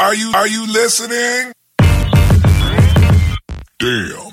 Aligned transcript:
Are 0.00 0.14
you, 0.14 0.30
are 0.32 0.46
you 0.46 0.64
listening? 0.68 1.50
Damn. 3.80 4.30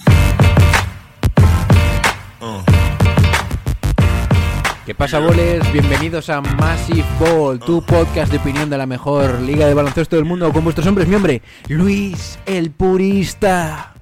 ¿Qué 4.85 4.93
pasa, 4.93 5.17
boles? 5.17 5.63
Bienvenidos 5.73 6.29
a 6.29 6.41
Massive 6.41 7.03
Ball, 7.19 7.59
tu 7.59 7.83
podcast 7.83 8.31
de 8.31 8.37
opinión 8.37 8.69
de 8.69 8.77
la 8.77 8.85
mejor 8.85 9.41
liga 9.41 9.65
de 9.65 9.73
baloncesto 9.73 10.15
del 10.17 10.25
mundo 10.25 10.53
con 10.53 10.63
vuestros 10.63 10.85
hombres, 10.85 11.07
mi 11.07 11.15
hombre, 11.15 11.41
Luis 11.67 12.37
el 12.45 12.69
Purista. 12.69 13.95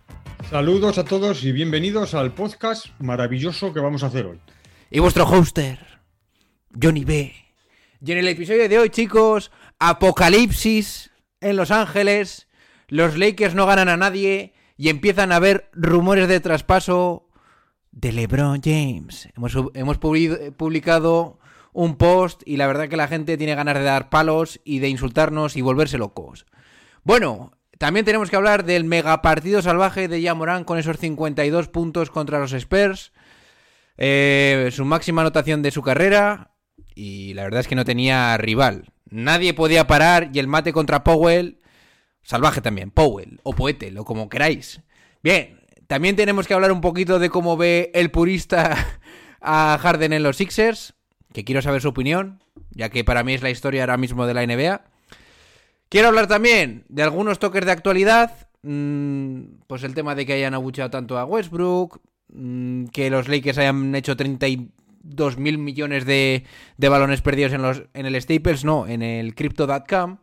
Saludos 0.49 0.97
a 0.97 1.05
todos 1.05 1.45
y 1.45 1.53
bienvenidos 1.53 2.13
al 2.13 2.33
podcast 2.33 2.87
maravilloso 2.99 3.73
que 3.73 3.79
vamos 3.79 4.03
a 4.03 4.07
hacer 4.07 4.25
hoy. 4.25 4.41
Y 4.91 4.99
vuestro 4.99 5.25
hoster, 5.25 5.79
Johnny 6.81 7.05
B. 7.05 7.33
Y 8.05 8.11
en 8.11 8.17
el 8.17 8.27
episodio 8.27 8.67
de 8.67 8.79
hoy, 8.79 8.89
chicos, 8.89 9.49
apocalipsis 9.79 11.12
en 11.43 11.55
Los 11.57 11.71
Ángeles, 11.71 12.47
los 12.87 13.17
Lakers 13.17 13.55
no 13.55 13.65
ganan 13.65 13.89
a 13.89 13.97
nadie 13.97 14.53
y 14.77 14.89
empiezan 14.89 15.31
a 15.31 15.37
haber 15.37 15.69
rumores 15.73 16.27
de 16.27 16.39
traspaso 16.39 17.29
de 17.91 18.11
LeBron 18.11 18.61
James. 18.63 19.29
Hemos, 19.35 19.55
hemos 19.75 19.99
publi- 19.99 20.51
publicado 20.55 21.39
un 21.73 21.95
post 21.97 22.41
y 22.45 22.57
la 22.57 22.67
verdad 22.67 22.87
que 22.89 22.97
la 22.97 23.07
gente 23.07 23.37
tiene 23.37 23.55
ganas 23.55 23.75
de 23.75 23.83
dar 23.83 24.09
palos 24.09 24.59
y 24.63 24.79
de 24.79 24.89
insultarnos 24.89 25.55
y 25.55 25.61
volverse 25.61 25.97
locos. 25.97 26.45
Bueno, 27.03 27.51
también 27.77 28.05
tenemos 28.05 28.29
que 28.29 28.35
hablar 28.35 28.63
del 28.65 28.83
megapartido 28.85 29.61
salvaje 29.61 30.07
de 30.07 30.21
Yamorán 30.21 30.63
con 30.63 30.77
esos 30.77 30.97
52 30.97 31.67
puntos 31.69 32.09
contra 32.09 32.39
los 32.39 32.53
Spurs. 32.53 33.11
Eh, 33.97 34.69
su 34.71 34.85
máxima 34.85 35.21
anotación 35.21 35.61
de 35.61 35.71
su 35.71 35.81
carrera. 35.81 36.51
Y 36.95 37.33
la 37.33 37.43
verdad 37.43 37.61
es 37.61 37.67
que 37.67 37.75
no 37.75 37.85
tenía 37.85 38.37
rival. 38.37 38.92
Nadie 39.13 39.53
podía 39.53 39.85
parar 39.85 40.31
y 40.33 40.39
el 40.39 40.47
mate 40.47 40.73
contra 40.73 41.03
Powell, 41.03 41.59
salvaje 42.23 42.61
también, 42.61 42.89
Powell 42.89 43.39
o 43.43 43.53
Poetel 43.53 43.99
o 43.99 44.05
como 44.05 44.27
queráis. 44.27 44.81
Bien, 45.21 45.61
también 45.85 46.15
tenemos 46.15 46.47
que 46.47 46.55
hablar 46.55 46.71
un 46.71 46.81
poquito 46.81 47.19
de 47.19 47.29
cómo 47.29 47.55
ve 47.55 47.91
el 47.93 48.09
purista 48.09 48.75
a 49.39 49.77
Harden 49.79 50.13
en 50.13 50.23
los 50.23 50.37
Sixers, 50.37 50.95
que 51.31 51.45
quiero 51.45 51.61
saber 51.61 51.79
su 51.79 51.89
opinión, 51.89 52.41
ya 52.71 52.89
que 52.89 53.03
para 53.03 53.23
mí 53.23 53.35
es 53.35 53.43
la 53.43 53.51
historia 53.51 53.83
ahora 53.83 53.97
mismo 53.97 54.25
de 54.25 54.33
la 54.33 54.47
NBA. 54.47 54.81
Quiero 55.89 56.07
hablar 56.07 56.25
también 56.25 56.83
de 56.89 57.03
algunos 57.03 57.37
toques 57.37 57.67
de 57.67 57.71
actualidad, 57.71 58.47
mm, 58.63 59.41
pues 59.67 59.83
el 59.83 59.93
tema 59.93 60.15
de 60.15 60.25
que 60.25 60.33
hayan 60.33 60.55
abucheado 60.55 60.89
tanto 60.89 61.19
a 61.19 61.25
Westbrook, 61.25 62.01
mm, 62.29 62.85
que 62.85 63.11
los 63.11 63.27
Lakers 63.27 63.59
hayan 63.59 63.93
hecho 63.93 64.17
30 64.17 64.47
y 64.47 64.71
2.000 65.03 65.57
millones 65.57 66.05
de, 66.05 66.45
de, 66.77 66.89
balones 66.89 67.21
perdidos 67.21 67.53
en, 67.53 67.61
los, 67.61 67.83
en 67.93 68.05
el 68.05 68.21
Staples, 68.21 68.65
no, 68.65 68.87
en 68.87 69.01
el 69.01 69.35
Crypto.com. 69.35 70.17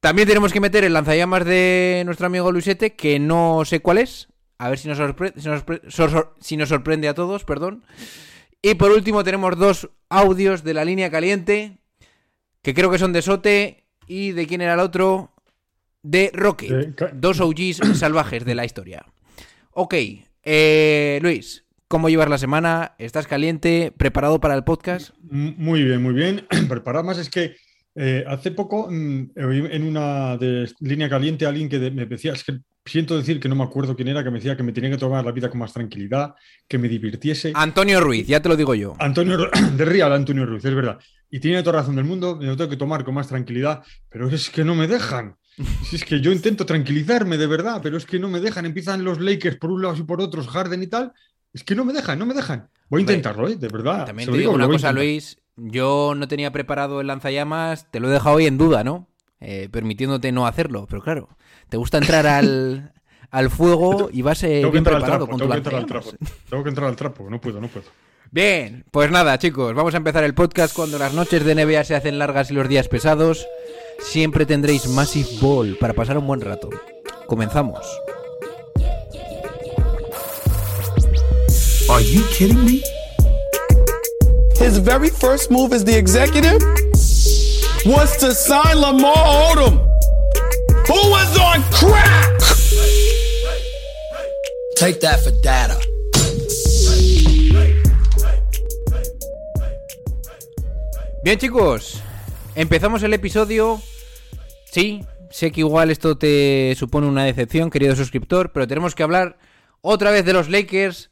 También 0.00 0.28
tenemos 0.28 0.52
que 0.52 0.60
meter 0.60 0.84
el 0.84 0.92
lanzallamas 0.92 1.44
de 1.44 2.02
nuestro 2.06 2.26
amigo 2.26 2.52
Luisete, 2.52 2.94
que 2.94 3.18
no 3.18 3.64
sé 3.64 3.80
cuál 3.80 3.98
es. 3.98 4.28
A 4.58 4.70
ver 4.70 4.78
si 4.78 4.88
nos, 4.88 4.98
si 6.38 6.56
nos, 6.56 6.68
sorprende 6.68 7.08
a 7.08 7.14
todos, 7.14 7.44
perdón. 7.44 7.84
Y 8.62 8.74
por 8.74 8.90
último 8.90 9.24
tenemos 9.24 9.58
dos 9.58 9.90
audios 10.08 10.64
de 10.64 10.74
la 10.74 10.84
línea 10.84 11.10
caliente, 11.10 11.78
que 12.62 12.72
creo 12.72 12.90
que 12.90 12.98
son 12.98 13.12
de 13.12 13.22
Sote 13.22 13.84
y 14.06 14.32
de 14.32 14.46
quién 14.46 14.60
era 14.60 14.74
el 14.74 14.80
otro, 14.80 15.34
de 16.02 16.30
Rocket. 16.32 17.12
Dos 17.14 17.40
OGs 17.40 17.98
salvajes 17.98 18.44
de 18.44 18.54
la 18.54 18.64
historia. 18.64 19.04
Ok, 19.72 19.94
eh, 20.42 21.18
Luis, 21.20 21.65
¿cómo 21.88 22.08
llevas 22.08 22.28
la 22.28 22.38
semana? 22.38 22.94
¿Estás 22.98 23.26
caliente? 23.26 23.92
¿Preparado 23.96 24.40
para 24.40 24.54
el 24.54 24.64
podcast? 24.64 25.10
Muy 25.30 25.82
bien, 25.84 26.02
muy 26.02 26.14
bien. 26.14 26.46
Preparado 26.68 27.04
más 27.04 27.18
es 27.18 27.30
que 27.30 27.56
eh, 27.94 28.24
hace 28.26 28.50
poco 28.50 28.88
mm, 28.90 29.30
en 29.36 29.82
una 29.82 30.36
de 30.36 30.70
línea 30.80 31.08
caliente 31.08 31.46
alguien 31.46 31.68
que 31.68 31.78
de- 31.78 31.90
me 31.90 32.06
decía, 32.06 32.32
es 32.32 32.44
que 32.44 32.58
siento 32.84 33.16
decir 33.16 33.40
que 33.40 33.48
no 33.48 33.56
me 33.56 33.64
acuerdo 33.64 33.96
quién 33.96 34.08
era, 34.08 34.22
que 34.22 34.30
me 34.30 34.38
decía 34.38 34.56
que 34.56 34.62
me 34.62 34.72
tenía 34.72 34.90
que 34.90 34.98
tomar 34.98 35.24
la 35.24 35.32
vida 35.32 35.48
con 35.48 35.58
más 35.58 35.72
tranquilidad, 35.72 36.34
que 36.68 36.78
me 36.78 36.88
divirtiese. 36.88 37.52
Antonio 37.54 38.00
Ruiz, 38.00 38.26
ya 38.26 38.40
te 38.40 38.48
lo 38.48 38.56
digo 38.56 38.74
yo. 38.74 38.94
Antonio 38.98 39.38
de 39.76 39.84
Real, 39.84 40.12
Antonio 40.12 40.44
Ruiz, 40.46 40.64
es 40.64 40.74
verdad. 40.74 40.98
Y 41.30 41.40
tiene 41.40 41.62
toda 41.62 41.80
razón 41.80 41.96
del 41.96 42.04
mundo, 42.04 42.36
me 42.36 42.46
lo 42.46 42.56
tengo 42.56 42.70
que 42.70 42.76
tomar 42.76 43.04
con 43.04 43.14
más 43.14 43.28
tranquilidad, 43.28 43.82
pero 44.08 44.28
es 44.28 44.50
que 44.50 44.64
no 44.64 44.74
me 44.74 44.86
dejan. 44.86 45.36
Si 45.88 45.96
es 45.96 46.04
que 46.04 46.20
yo 46.20 46.32
intento 46.32 46.66
tranquilizarme 46.66 47.38
de 47.38 47.46
verdad, 47.46 47.80
pero 47.82 47.96
es 47.96 48.04
que 48.04 48.18
no 48.18 48.28
me 48.28 48.40
dejan. 48.40 48.66
Empiezan 48.66 49.02
los 49.02 49.18
Lakers 49.20 49.56
por 49.56 49.70
un 49.70 49.80
lado 49.82 49.96
y 49.96 50.02
por 50.02 50.20
otros, 50.20 50.48
Harden 50.48 50.82
y 50.82 50.86
tal. 50.88 51.12
Es 51.56 51.64
que 51.64 51.74
no 51.74 51.86
me 51.86 51.94
dejan, 51.94 52.18
no 52.18 52.26
me 52.26 52.34
dejan. 52.34 52.68
Voy 52.90 52.98
a 52.98 53.00
intentarlo, 53.00 53.48
¿eh? 53.48 53.56
De 53.56 53.68
verdad. 53.68 54.04
También 54.04 54.26
Se 54.26 54.32
te 54.32 54.36
digo 54.36 54.52
una 54.52 54.68
cosa. 54.68 54.92
Luis. 54.92 55.38
Yo 55.56 56.12
no 56.14 56.28
tenía 56.28 56.52
preparado 56.52 57.00
el 57.00 57.06
lanzallamas, 57.06 57.90
te 57.90 57.98
lo 57.98 58.08
he 58.08 58.12
dejado 58.12 58.36
hoy 58.36 58.46
en 58.46 58.58
duda, 58.58 58.84
¿no? 58.84 59.08
Eh, 59.40 59.70
permitiéndote 59.72 60.30
no 60.32 60.46
hacerlo, 60.46 60.86
pero 60.86 61.00
claro, 61.00 61.30
te 61.70 61.78
gusta 61.78 61.96
entrar 61.96 62.26
al, 62.26 62.92
al 63.30 63.48
fuego 63.48 64.10
y 64.12 64.20
vas 64.20 64.42
eh, 64.42 64.60
bien 64.70 64.76
al 64.76 64.84
preparado 64.84 65.24
trapo, 65.24 65.26
con 65.28 65.38
tu 65.38 65.44
tengo 65.44 65.52
que 65.52 65.56
entrar 65.56 65.80
al 65.80 65.86
trapo. 65.86 66.10
Tengo 66.50 66.62
que 66.62 66.68
entrar 66.68 66.88
al 66.90 66.96
trapo, 66.96 67.30
no 67.30 67.40
puedo, 67.40 67.58
no 67.58 67.68
puedo. 67.68 67.86
Bien, 68.30 68.84
pues 68.90 69.10
nada, 69.10 69.38
chicos, 69.38 69.74
vamos 69.74 69.94
a 69.94 69.96
empezar 69.96 70.24
el 70.24 70.34
podcast 70.34 70.76
cuando 70.76 70.98
las 70.98 71.14
noches 71.14 71.42
de 71.42 71.54
NBA 71.54 71.84
se 71.84 71.94
hacen 71.94 72.18
largas 72.18 72.50
y 72.50 72.54
los 72.54 72.68
días 72.68 72.88
pesados. 72.88 73.46
Siempre 74.00 74.44
tendréis 74.44 74.86
Massive 74.88 75.38
Ball 75.40 75.78
para 75.80 75.94
pasar 75.94 76.18
un 76.18 76.26
buen 76.26 76.42
rato. 76.42 76.68
Comenzamos. 77.26 77.80
Are 81.88 82.00
you 82.00 82.24
kidding 82.32 82.64
me? 82.64 82.82
His 84.56 84.78
very 84.78 85.08
first 85.08 85.52
move 85.52 85.72
as 85.72 85.84
the 85.84 85.96
executive 85.96 86.60
was 87.86 88.16
to 88.16 88.34
sign 88.34 88.80
Lamar 88.80 89.14
Odom, 89.14 89.78
who 90.88 91.10
was 91.10 91.38
on 91.38 91.62
crack. 91.70 92.40
Take 94.74 94.98
that 95.00 95.20
for 95.22 95.30
data. 95.42 95.78
Bien, 101.22 101.38
chicos, 101.38 102.02
empezamos 102.56 103.04
el 103.04 103.14
episodio. 103.14 103.80
Sí, 104.72 105.06
sé 105.30 105.52
que 105.52 105.60
igual 105.60 105.90
esto 105.92 106.18
te 106.18 106.74
supone 106.76 107.06
una 107.06 107.24
decepción, 107.24 107.70
querido 107.70 107.94
suscriptor, 107.94 108.50
pero 108.50 108.66
tenemos 108.66 108.96
que 108.96 109.04
hablar 109.04 109.38
otra 109.82 110.10
vez 110.10 110.24
de 110.24 110.32
los 110.32 110.48
Lakers. 110.48 111.10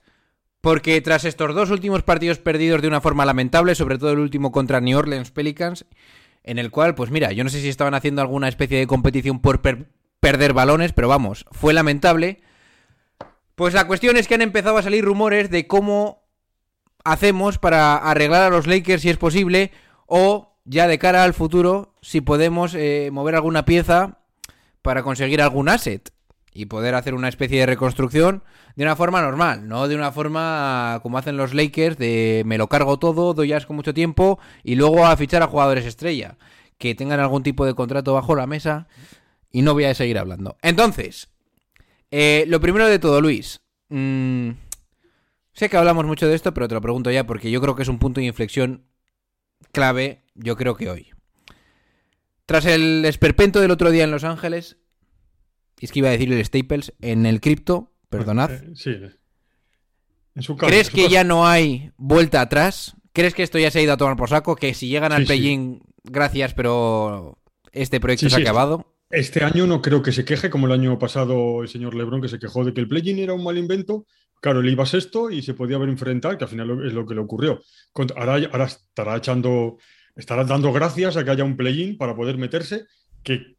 Porque 0.65 1.01
tras 1.03 1.25
estos 1.27 1.55
dos 1.55 1.71
últimos 1.71 2.03
partidos 2.03 2.39
perdidos 2.39 2.81
de 2.81 2.89
una 2.89 3.03
forma 3.03 3.27
lamentable, 3.27 3.75
sobre 3.75 3.99
todo 3.99 4.13
el 4.13 4.19
último 4.19 4.51
contra 4.51 4.81
New 4.81 4.99
Orleans 4.99 5.31
Pelicans, 5.31 5.85
en 6.43 6.59
el 6.59 6.71
cual, 6.71 6.95
pues 6.95 7.11
mira, 7.11 7.33
yo 7.33 7.45
no 7.45 7.51
sé 7.51 7.61
si 7.61 7.69
estaban 7.69 7.93
haciendo 7.93 8.23
alguna 8.23 8.49
especie 8.49 8.79
de 8.79 8.87
competición 8.87 9.41
por 9.41 9.61
per- 9.61 9.91
perder 10.21 10.55
balones, 10.55 10.95
pero 10.95 11.07
vamos, 11.07 11.45
fue 11.53 11.75
lamentable. 11.75 12.41
Pues 13.55 13.75
la 13.75 13.87
cuestión 13.87 14.17
es 14.17 14.27
que 14.27 14.37
han 14.37 14.41
empezado 14.43 14.79
a 14.79 14.83
salir 14.83 15.05
rumores 15.05 15.51
de 15.51 15.67
cómo 15.67 16.25
hacemos 17.05 17.59
para 17.59 17.97
arreglar 17.97 18.43
a 18.43 18.49
los 18.51 18.67
Lakers 18.67 19.03
si 19.03 19.11
es 19.11 19.19
posible, 19.19 19.71
o 20.07 20.57
ya 20.65 20.89
de 20.89 20.99
cara 20.99 21.25
al 21.25 21.35
futuro, 21.35 21.95
si 22.01 22.23
podemos 22.23 22.75
eh, 22.75 23.11
mover 23.13 23.35
alguna 23.35 23.67
pieza 23.67 24.19
para 24.81 25.03
conseguir 25.03 25.43
algún 25.43 25.69
asset 25.69 26.11
y 26.55 26.67
poder 26.67 26.95
hacer 26.95 27.15
una 27.15 27.29
especie 27.29 27.59
de 27.59 27.67
reconstrucción 27.67 28.45
de 28.77 28.85
una 28.85 28.95
forma 28.97 29.21
normal, 29.21 29.69
no 29.69 29.89
de 29.89 29.97
una 29.97 30.13
forma 30.13 31.01
como 31.03 31.19
hacen 31.19 31.37
los 31.37 31.53
Lakers 31.53 31.99
de 31.99 32.43
me 32.47 32.59
lo 32.59 32.69
cargo 32.69 32.99
todo, 32.99 33.35
doy 33.35 33.53
asco 33.53 33.75
mucho 33.75 33.93
tiempo 33.93 34.39
y 34.63 34.77
luego 34.77 35.05
a 35.05 35.17
fichar 35.17 35.43
a 35.43 35.49
jugadores 35.49 35.85
estrella 35.85 36.39
que 36.79 36.95
tengan 36.95 37.19
algún 37.21 37.43
tipo 37.43 37.67
de 37.67 37.75
contrato 37.75 38.15
bajo 38.15 38.37
la 38.37 38.47
mesa 38.47 38.87
y 39.51 39.63
no 39.63 39.75
voy 39.75 39.85
a 39.85 39.95
seguir 39.95 40.19
hablando. 40.19 40.57
Entonces, 40.63 41.29
eh, 42.11 42.45
lo 42.47 42.61
primero 42.61 42.87
de 42.87 42.99
todo, 42.99 43.21
Luis. 43.21 43.61
mm, 43.89 44.51
sé 45.53 45.69
que 45.69 45.77
hablamos 45.77 46.07
mucho 46.07 46.29
de 46.29 46.35
esto, 46.35 46.55
pero 46.55 46.69
te 46.69 46.75
lo 46.75 46.81
pregunto 46.81 47.11
ya 47.11 47.27
porque 47.27 47.51
yo 47.51 47.61
creo 47.61 47.75
que 47.75 47.83
es 47.83 47.89
un 47.89 47.99
punto 47.99 48.21
de 48.21 48.27
inflexión 48.27 48.87
clave, 49.73 50.23
yo 50.35 50.57
creo 50.57 50.77
que 50.77 50.91
hoy. 50.91 51.11
Tras 52.47 52.67
el 52.67 53.05
esperpento 53.07 53.61
del 53.61 53.71
otro 53.71 53.91
día 53.91 54.05
en 54.05 54.11
Los 54.11 54.25
Ángeles, 54.25 54.77
es 55.81 55.93
que 55.93 55.99
iba 56.01 56.09
a 56.09 56.13
decir 56.13 56.33
el 56.33 56.45
Staples, 56.45 56.93
en 57.01 57.27
el 57.27 57.41
cripto, 57.41 57.93
perdonad. 58.09 58.53
Eh, 58.53 58.71
sí. 58.75 58.97
En 60.35 60.43
su 60.43 60.57
casa, 60.57 60.71
¿Crees 60.71 60.91
que 60.91 61.09
ya 61.09 61.25
no 61.25 61.47
hay 61.47 61.93
vuelta 61.97 62.41
atrás? 62.41 62.97
¿Crees 63.13 63.35
que 63.35 63.43
esto 63.43 63.59
ya 63.59 63.71
se 63.71 63.79
ha 63.79 63.83
ido 63.83 63.93
a 63.93 63.97
tomar 63.97 64.17
por 64.17 64.29
saco? 64.29 64.57
Que 64.57 64.75
si 64.75 64.89
llegan 64.89 65.13
al 65.13 65.23
Sí, 65.23 65.23
sí. 65.23 65.27
play-in, 65.29 65.83
gracias, 66.03 66.55
pero 66.55 67.39
este 67.73 68.01
proyecto 68.01 68.27
Sí, 68.27 68.31
se 68.35 68.41
ha 68.41 68.43
acabado. 68.43 68.93
Este 69.11 69.45
año 69.45 69.67
no 69.67 69.81
creo 69.81 70.03
que 70.03 70.11
se 70.11 70.25
queje 70.25 70.51
como 70.51 70.67
el 70.67 70.73
año 70.73 70.99
pasado 70.99 71.63
el 71.63 71.69
señor 71.69 71.95
Lebron, 71.95 72.21
que 72.21 72.29
se 72.29 72.39
quejó 72.41 72.65
de 72.65 72.75
que 72.75 72.81
el 72.81 72.89
play-in 72.89 73.19
era 73.21 73.33
un 73.35 73.45
mal 73.45 73.57
invento. 73.57 74.07
Claro, 74.41 74.61
él 74.61 74.69
iba 74.69 74.85
sexto 74.85 75.31
y 75.31 75.43
se 75.43 75.55
podía 75.55 75.77
haber 75.77 75.89
enfrentar, 75.89 76.37
que 76.37 76.45
al 76.45 76.51
final 76.51 76.85
es 76.85 76.93
lo 76.93 77.07
que 77.07 77.15
le 77.15 77.21
ocurrió. 77.21 77.63
Ahora, 78.17 78.35
ahora 78.51 78.65
estará 78.65 79.17
echando, 79.17 79.79
estará 80.17 80.45
dando 80.45 80.73
gracias 80.73 81.17
a 81.17 81.25
que 81.25 81.31
haya 81.31 81.45
un 81.45 81.57
play-in 81.57 81.97
para 81.97 82.17
poder 82.17 82.37
meterse, 82.39 82.87
que, 83.23 83.54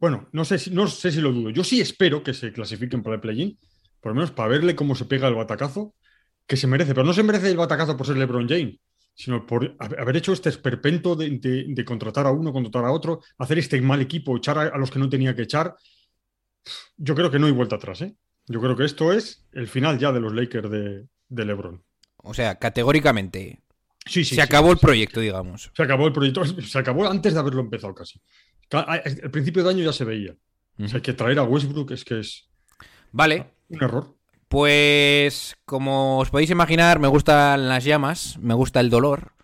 bueno, 0.00 0.28
no 0.32 0.44
sé, 0.44 0.58
si, 0.58 0.70
no 0.70 0.88
sé 0.88 1.12
si 1.12 1.20
lo 1.20 1.32
dudo. 1.32 1.50
Yo 1.50 1.62
sí 1.62 1.80
espero 1.80 2.22
que 2.22 2.34
se 2.34 2.52
clasifiquen 2.52 3.02
para 3.02 3.16
el 3.16 3.20
play-in, 3.20 3.58
por 4.00 4.10
lo 4.12 4.16
menos 4.16 4.30
para 4.32 4.48
verle 4.48 4.74
cómo 4.74 4.94
se 4.94 5.04
pega 5.04 5.28
el 5.28 5.34
batacazo, 5.34 5.94
que 6.46 6.56
se 6.56 6.66
merece. 6.66 6.94
Pero 6.94 7.06
no 7.06 7.12
se 7.12 7.22
merece 7.22 7.50
el 7.50 7.56
batacazo 7.56 7.96
por 7.96 8.06
ser 8.06 8.16
LeBron 8.16 8.48
James, 8.48 8.76
sino 9.14 9.46
por 9.46 9.76
hab- 9.78 10.00
haber 10.00 10.16
hecho 10.16 10.32
este 10.32 10.48
esperpento 10.48 11.14
de, 11.16 11.30
de- 11.38 11.64
de 11.68 11.84
contratar 11.84 12.26
a 12.26 12.30
uno, 12.32 12.52
contratar 12.52 12.84
a 12.86 12.92
otro, 12.92 13.20
hacer 13.38 13.58
este 13.58 13.80
mal 13.82 14.00
equipo, 14.00 14.36
echar 14.36 14.58
a, 14.58 14.62
a 14.68 14.78
los 14.78 14.90
que 14.90 14.98
no 14.98 15.08
tenía 15.08 15.36
que 15.36 15.42
echar. 15.42 15.74
Yo 16.96 17.14
creo 17.14 17.30
que 17.30 17.38
no 17.38 17.46
hay 17.46 17.52
vuelta 17.52 17.76
atrás, 17.76 18.00
¿eh? 18.02 18.14
Yo 18.46 18.60
creo 18.60 18.76
que 18.76 18.84
esto 18.84 19.12
es 19.12 19.44
el 19.52 19.68
final 19.68 19.98
ya 19.98 20.12
de 20.12 20.20
los 20.20 20.34
Lakers 20.34 20.70
de, 20.70 21.06
de 21.28 21.44
LeBron. 21.44 21.82
O 22.16 22.34
sea, 22.34 22.56
categóricamente. 22.56 23.60
Sí, 24.06 24.24
sí. 24.24 24.30
se 24.30 24.34
sí, 24.36 24.40
acabó 24.40 24.72
el 24.72 24.78
proyecto, 24.78 25.20
digamos. 25.20 25.70
Se 25.74 25.82
acabó 25.82 26.06
el 26.06 26.12
proyecto, 26.12 26.44
se 26.62 26.78
acabó 26.78 27.06
antes 27.08 27.34
de 27.34 27.40
haberlo 27.40 27.60
empezado 27.60 27.94
casi. 27.94 28.20
Ca- 28.70 28.86
a- 28.88 29.02
Al 29.24 29.30
principio 29.30 29.62
de 29.62 29.68
año 29.70 29.84
ya 29.84 29.92
se 29.92 30.04
veía. 30.04 30.34
O 30.82 30.88
sea, 30.88 31.02
que 31.02 31.12
traer 31.12 31.38
a 31.38 31.42
Westbrook 31.42 31.90
es 31.90 32.04
que 32.06 32.20
es 32.20 32.48
Vale. 33.12 33.44
un 33.68 33.82
error. 33.82 34.16
Pues, 34.48 35.56
como 35.66 36.18
os 36.20 36.30
podéis 36.30 36.48
imaginar, 36.50 36.98
me 37.00 37.08
gustan 37.08 37.68
las 37.68 37.84
llamas, 37.84 38.38
me 38.38 38.54
gusta 38.54 38.80
el 38.80 38.88
dolor. 38.88 39.34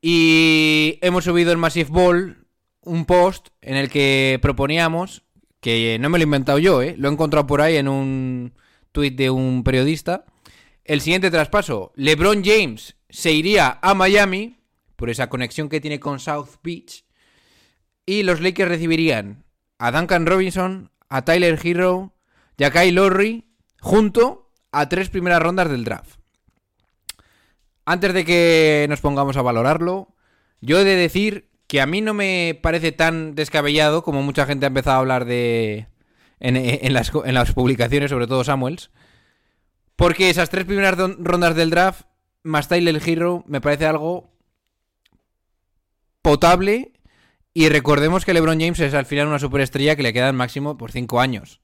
Y 0.00 0.98
hemos 1.02 1.24
subido 1.24 1.52
en 1.52 1.58
Massive 1.58 1.90
Ball 1.90 2.46
un 2.82 3.04
post 3.06 3.48
en 3.62 3.76
el 3.76 3.88
que 3.88 4.38
proponíamos, 4.42 5.22
que 5.60 5.98
no 5.98 6.08
me 6.10 6.18
lo 6.18 6.22
he 6.22 6.26
inventado 6.26 6.58
yo, 6.58 6.82
¿eh? 6.82 6.94
lo 6.98 7.08
he 7.08 7.12
encontrado 7.12 7.46
por 7.46 7.60
ahí 7.62 7.76
en 7.76 7.88
un 7.88 8.52
tuit 8.92 9.16
de 9.16 9.30
un 9.30 9.64
periodista. 9.64 10.24
El 10.84 11.00
siguiente 11.00 11.30
traspaso, 11.30 11.92
LeBron 11.96 12.44
James 12.44 12.96
se 13.08 13.32
iría 13.32 13.78
a 13.82 13.94
Miami 13.94 14.58
por 14.96 15.10
esa 15.10 15.28
conexión 15.28 15.68
que 15.68 15.80
tiene 15.80 15.98
con 15.98 16.20
South 16.20 16.56
Beach. 16.62 17.04
Y 18.06 18.22
los 18.22 18.40
Lakers 18.40 18.70
recibirían 18.70 19.44
a 19.78 19.90
Duncan 19.90 20.26
Robinson, 20.26 20.90
a 21.08 21.24
Tyler 21.24 21.58
Hero 21.62 22.14
y 22.56 22.64
a 22.64 22.70
Kyle 22.70 22.94
Lowry 22.94 23.44
junto 23.80 24.50
a 24.72 24.88
tres 24.88 25.10
primeras 25.10 25.42
rondas 25.42 25.68
del 25.68 25.84
draft. 25.84 26.18
Antes 27.84 28.14
de 28.14 28.24
que 28.24 28.86
nos 28.88 29.00
pongamos 29.00 29.36
a 29.36 29.42
valorarlo, 29.42 30.14
yo 30.60 30.80
he 30.80 30.84
de 30.84 30.96
decir 30.96 31.50
que 31.66 31.80
a 31.80 31.86
mí 31.86 32.00
no 32.00 32.14
me 32.14 32.58
parece 32.62 32.92
tan 32.92 33.34
descabellado 33.34 34.02
como 34.02 34.22
mucha 34.22 34.46
gente 34.46 34.66
ha 34.66 34.68
empezado 34.68 34.96
a 34.96 35.00
hablar 35.00 35.24
de 35.24 35.88
en, 36.40 36.56
en 36.56 36.92
las, 36.92 37.12
en 37.24 37.34
las 37.34 37.52
publicaciones, 37.52 38.10
sobre 38.10 38.26
todo 38.26 38.44
Samuels, 38.44 38.90
porque 39.96 40.30
esas 40.30 40.50
tres 40.50 40.64
primeras 40.64 40.96
rondas 40.96 41.54
del 41.56 41.70
draft 41.70 42.06
más 42.42 42.68
Tyler 42.68 43.00
Hero 43.04 43.44
me 43.46 43.60
parece 43.60 43.86
algo 43.86 44.30
potable 46.22 46.92
y 47.58 47.70
recordemos 47.70 48.26
que 48.26 48.34
LeBron 48.34 48.60
James 48.60 48.78
es 48.80 48.92
al 48.92 49.06
final 49.06 49.28
una 49.28 49.38
superestrella 49.38 49.96
que 49.96 50.02
le 50.02 50.12
quedan 50.12 50.36
máximo 50.36 50.76
por 50.76 50.92
cinco 50.92 51.20
años. 51.22 51.62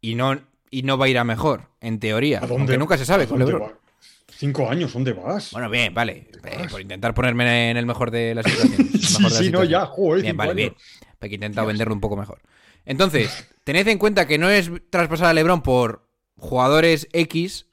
Y 0.00 0.16
no, 0.16 0.40
y 0.68 0.82
no 0.82 0.98
va 0.98 1.04
a 1.04 1.08
ir 1.08 1.16
a 1.16 1.22
mejor, 1.22 1.68
en 1.80 2.00
teoría. 2.00 2.38
¿A 2.38 2.40
dónde? 2.40 2.56
Aunque 2.56 2.78
nunca 2.78 2.98
se 2.98 3.04
sabe 3.04 3.22
¿A 3.22 3.26
con 3.28 3.38
dónde 3.38 3.52
LeBron. 3.52 3.70
va? 3.70 3.78
Cinco 4.26 4.68
años, 4.68 4.92
¿dónde 4.92 5.12
vas? 5.12 5.52
Bueno, 5.52 5.70
bien, 5.70 5.94
vale. 5.94 6.26
¿Qué 6.42 6.48
Eh, 6.64 6.66
por 6.68 6.80
intentar 6.80 7.14
ponerme 7.14 7.70
en 7.70 7.76
el 7.76 7.86
mejor 7.86 8.10
de 8.10 8.34
las 8.34 8.44
situaciones. 8.44 8.90
sí, 9.00 9.30
sí, 9.30 9.50
no, 9.52 9.62
ya, 9.62 9.86
joder, 9.86 10.22
Bien, 10.22 10.36
vale, 10.36 10.50
años. 10.50 10.56
bien. 10.56 10.74
Porque 11.20 11.34
he 11.34 11.36
intentado 11.36 11.68
venderlo 11.68 11.94
un 11.94 12.00
poco 12.00 12.16
mejor. 12.16 12.40
Entonces, 12.84 13.48
tened 13.62 13.86
en 13.86 13.98
cuenta 13.98 14.26
que 14.26 14.38
no 14.38 14.50
es 14.50 14.72
traspasar 14.90 15.28
a 15.28 15.34
LeBron 15.34 15.62
por 15.62 16.08
jugadores 16.36 17.06
X 17.12 17.66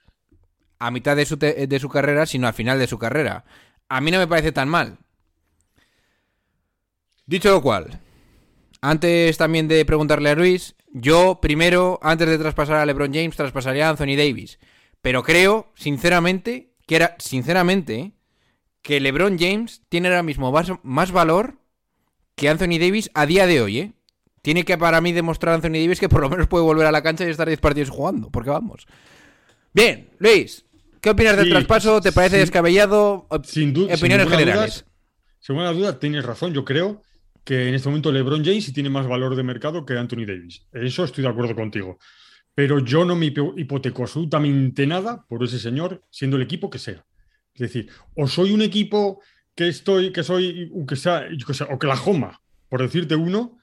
a 0.78 0.92
mitad 0.92 1.16
de 1.16 1.26
su, 1.26 1.38
de 1.38 1.80
su 1.80 1.90
carrera, 1.90 2.28
sino 2.28 2.46
al 2.46 2.54
final 2.54 2.78
de 2.78 2.86
su 2.86 3.00
carrera. 3.00 3.44
A 3.90 4.02
mí 4.02 4.12
no 4.12 4.20
me 4.20 4.28
parece 4.28 4.52
tan 4.52 4.70
mal. 4.70 5.00
Dicho 7.28 7.52
lo 7.52 7.62
cual, 7.62 8.00
antes 8.82 9.38
también 9.38 9.68
de 9.68 9.86
preguntarle 9.86 10.30
a 10.30 10.36
Luis, 10.36 10.76
yo 10.94 11.40
primero, 11.42 12.00
antes 12.02 12.28
de 12.28 12.38
traspasar 12.38 12.78
a 12.78 12.86
LeBron 12.86 13.14
James, 13.14 13.36
traspasaría 13.36 13.88
a 13.88 13.90
Anthony 13.92 14.16
Davis. 14.18 14.60
Pero 15.02 15.24
creo, 15.24 15.72
sinceramente, 15.76 16.74
que 16.88 16.96
era, 16.96 17.16
sinceramente, 17.20 18.14
que 18.82 19.00
LeBron 19.00 19.38
James 19.38 19.82
tiene 19.90 20.08
ahora 20.08 20.24
mismo 20.24 20.52
más, 20.52 20.72
más 20.84 21.12
valor 21.12 21.60
que 22.36 22.50
Anthony 22.50 22.80
Davis 22.80 23.12
a 23.14 23.26
día 23.26 23.46
de 23.46 23.62
hoy, 23.62 23.80
¿eh? 23.80 23.94
Tiene 24.42 24.64
que 24.64 24.78
para 24.78 25.02
mí 25.02 25.12
demostrar 25.12 25.56
Anthony 25.56 25.74
Davis 25.84 26.00
que 26.00 26.08
por 26.08 26.22
lo 26.22 26.30
menos 26.30 26.48
puede 26.48 26.64
volver 26.64 26.86
a 26.88 26.92
la 26.92 27.04
cancha 27.04 27.26
y 27.26 27.30
estar 27.30 27.48
10 27.48 27.60
partidos 27.60 27.90
jugando, 27.90 28.30
porque 28.30 28.50
vamos. 28.50 28.86
Bien, 29.74 30.10
Luis, 30.20 30.66
¿qué 31.02 31.10
opinas 31.10 31.36
del 31.36 31.46
Sí, 31.48 31.52
traspaso? 31.52 32.00
¿Te 32.00 32.14
parece 32.14 32.38
sin- 32.38 32.42
descabellado? 32.44 33.28
Sin 33.44 33.74
duda. 33.74 33.94
Opiniones 33.96 34.30
generales. 34.30 34.86
Según 35.40 35.64
la 35.66 35.74
duda, 35.74 36.00
tienes 36.00 36.24
razón. 36.24 36.54
Yo 36.54 36.64
creo 36.64 37.02
que 37.48 37.70
en 37.70 37.76
este 37.76 37.88
momento 37.88 38.12
LeBron 38.12 38.44
James 38.44 38.74
tiene 38.74 38.90
más 38.90 39.08
valor 39.08 39.34
de 39.34 39.42
mercado 39.42 39.86
que 39.86 39.98
Anthony 39.98 40.26
Davis. 40.28 40.68
Eso 40.74 41.06
estoy 41.06 41.22
de 41.22 41.30
acuerdo 41.30 41.56
contigo. 41.56 41.98
Pero 42.54 42.80
yo 42.80 43.06
no 43.06 43.16
me 43.16 43.28
hipo- 43.28 43.54
hipoteco 43.56 44.02
absolutamente 44.02 44.86
nada 44.86 45.24
por 45.30 45.42
ese 45.46 45.58
señor, 45.58 46.04
siendo 46.10 46.36
el 46.36 46.44
equipo 46.44 46.70
que 46.70 46.78
sea. 46.78 47.06
Es 47.54 47.62
decir, 47.62 47.90
o 48.16 48.28
soy 48.28 48.52
un 48.52 48.62
equipo 48.62 49.22
que 49.56 49.70
estoy, 49.70 50.12
que 50.12 50.24
soy, 50.24 50.70
que 50.86 50.98
sea, 50.98 51.26
que 51.48 51.54
sé, 51.54 51.64
Oklahoma, 51.64 52.42
por 52.68 52.82
decirte 52.82 53.16
uno, 53.16 53.58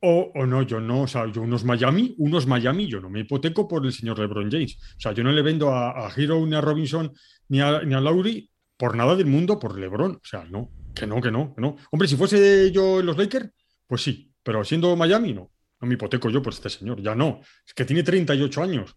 o, 0.00 0.32
o 0.34 0.44
no, 0.44 0.62
yo 0.62 0.80
no, 0.80 1.02
o 1.02 1.06
sea, 1.06 1.30
yo 1.30 1.42
unos 1.42 1.62
Miami, 1.64 2.16
unos 2.18 2.48
Miami, 2.48 2.88
yo 2.88 3.00
no 3.00 3.08
me 3.08 3.20
hipoteco 3.20 3.68
por 3.68 3.86
el 3.86 3.92
señor 3.92 4.18
LeBron 4.18 4.50
James. 4.50 4.76
O 4.96 5.00
sea, 5.00 5.12
yo 5.12 5.22
no 5.22 5.30
le 5.30 5.42
vendo 5.42 5.70
a, 5.70 6.08
a 6.08 6.12
Hero, 6.16 6.44
ni 6.44 6.56
a 6.56 6.60
Robinson, 6.60 7.12
ni 7.50 7.60
a, 7.60 7.82
ni 7.82 7.94
a 7.94 8.00
Lowry 8.00 8.50
por 8.76 8.96
nada 8.96 9.14
del 9.14 9.26
mundo 9.26 9.60
por 9.60 9.78
LeBron. 9.78 10.16
O 10.16 10.24
sea, 10.24 10.44
no, 10.50 10.72
que 10.98 11.06
no, 11.06 11.20
que 11.20 11.30
no, 11.30 11.54
que 11.54 11.60
no. 11.60 11.76
Hombre, 11.90 12.08
si 12.08 12.16
fuese 12.16 12.70
yo 12.72 13.00
en 13.00 13.06
los 13.06 13.16
Lakers, 13.16 13.50
pues 13.86 14.02
sí, 14.02 14.32
pero 14.42 14.64
siendo 14.64 14.94
Miami, 14.96 15.32
no. 15.32 15.50
No 15.80 15.86
me 15.86 15.94
hipoteco 15.94 16.28
yo 16.30 16.42
por 16.42 16.52
este 16.52 16.70
señor, 16.70 17.00
ya 17.00 17.14
no. 17.14 17.40
Es 17.66 17.72
que 17.72 17.84
tiene 17.84 18.02
38 18.02 18.62
años. 18.62 18.96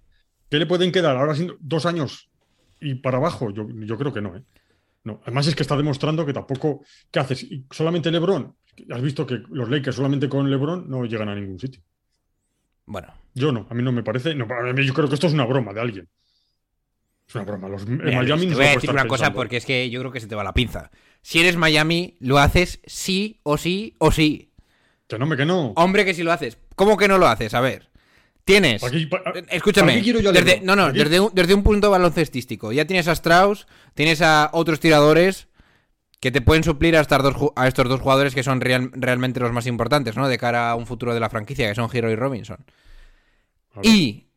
¿Qué 0.50 0.58
le 0.58 0.66
pueden 0.66 0.92
quedar 0.92 1.16
ahora 1.16 1.36
siendo 1.36 1.56
dos 1.60 1.86
años 1.86 2.30
y 2.80 2.96
para 2.96 3.18
abajo? 3.18 3.52
Yo, 3.52 3.68
yo 3.70 3.98
creo 3.98 4.12
que 4.12 4.22
no, 4.22 4.36
¿eh? 4.36 4.44
No. 5.04 5.22
Además 5.24 5.48
es 5.48 5.56
que 5.56 5.64
está 5.64 5.78
demostrando 5.78 6.26
que 6.26 6.34
tampoco. 6.34 6.84
¿Qué 7.10 7.20
haces? 7.20 7.44
¿Y 7.44 7.66
¿Solamente 7.72 8.12
LeBron? 8.12 8.56
Has 8.90 9.02
visto 9.02 9.26
que 9.26 9.42
los 9.50 9.70
Lakers 9.70 9.96
solamente 9.96 10.30
con 10.30 10.50
LeBron 10.50 10.90
no 10.90 11.06
llegan 11.06 11.30
a 11.30 11.36
ningún 11.36 11.60
sitio. 11.60 11.82
Bueno, 12.86 13.14
Yo 13.34 13.52
no, 13.52 13.68
a 13.70 13.74
mí 13.74 13.84
no 13.84 13.92
me 13.92 14.04
parece. 14.04 14.36
No, 14.36 14.46
mí 14.46 14.86
yo 14.86 14.94
creo 14.94 15.08
que 15.08 15.16
esto 15.16 15.28
es 15.28 15.34
una 15.34 15.46
broma 15.46 15.74
de 15.74 15.82
alguien. 15.82 16.10
Es 17.28 17.36
una 17.36 17.46
broma. 17.46 17.70
Los, 17.70 17.88
Mira, 17.88 18.22
Miami 18.22 18.42
te 18.42 18.48
no 18.48 18.52
se 18.52 18.58
voy 18.58 18.66
a 18.66 18.76
decir 18.76 18.90
una 18.90 19.08
cosa 19.08 19.34
porque 19.34 19.58
es 19.58 19.66
que 19.66 19.90
yo 19.90 20.00
creo 20.02 20.12
que 20.12 20.20
se 20.20 20.28
te 20.28 20.36
va 20.36 20.44
la 20.44 20.54
pinza. 20.54 20.92
Si 21.22 21.40
eres 21.40 21.56
Miami, 21.58 22.16
lo 22.20 22.40
haces 22.40 22.80
sí 22.86 23.40
o 23.44 23.58
sí 23.58 23.96
o 24.00 24.12
sí. 24.12 24.52
Que 25.08 25.20
no, 25.20 25.36
que 25.36 25.46
no. 25.46 25.74
Hombre, 25.76 26.06
que 26.06 26.14
si 26.14 26.24
lo 26.24 26.32
haces. 26.32 26.58
¿Cómo 26.76 26.98
que 26.98 27.08
no 27.08 27.18
lo 27.18 27.28
haces? 27.28 27.54
A 27.54 27.60
ver. 27.62 27.90
Tienes. 28.44 28.82
¿Para 28.82 28.92
qué- 28.94 29.08
pa- 29.08 29.22
Eh, 29.36 29.46
Escúchame, 29.52 29.92
¿para 29.92 29.98
qué 30.00 30.04
quiero 30.04 30.20
yo 30.20 30.30
a 30.32 30.34
desde, 30.34 30.62
no, 30.62 30.76
no, 30.76 30.92
desde 30.92 31.20
un, 31.20 31.30
desde 31.34 31.54
un 31.54 31.62
punto 31.64 31.92
baloncestístico. 31.92 32.72
Ya 32.72 32.86
tienes 32.86 33.08
a 33.08 33.12
Strauss, 33.12 33.68
tienes 33.94 34.22
a 34.22 34.50
otros 34.54 34.80
tiradores 34.80 35.48
que 36.20 36.32
te 36.32 36.42
pueden 36.42 36.64
suplir 36.64 36.96
a, 36.98 37.02
estas 37.02 37.22
dos 37.22 37.36
a 37.56 37.68
estos 37.68 37.88
dos 37.88 38.00
jugadores 38.02 38.34
que 38.34 38.42
son 38.44 38.60
real- 38.62 38.90
realmente 38.94 39.40
los 39.40 39.52
más 39.52 39.68
importantes, 39.68 40.16
¿no? 40.18 40.28
De 40.28 40.38
cara 40.40 40.72
a 40.72 40.76
un 40.76 40.88
futuro 40.88 41.14
de 41.14 41.20
la 41.20 41.30
franquicia, 41.30 41.68
que 41.70 41.76
son 41.76 41.90
Hero 41.94 42.10
y 42.12 42.16
Robinson. 42.16 42.58
Y 43.84 44.28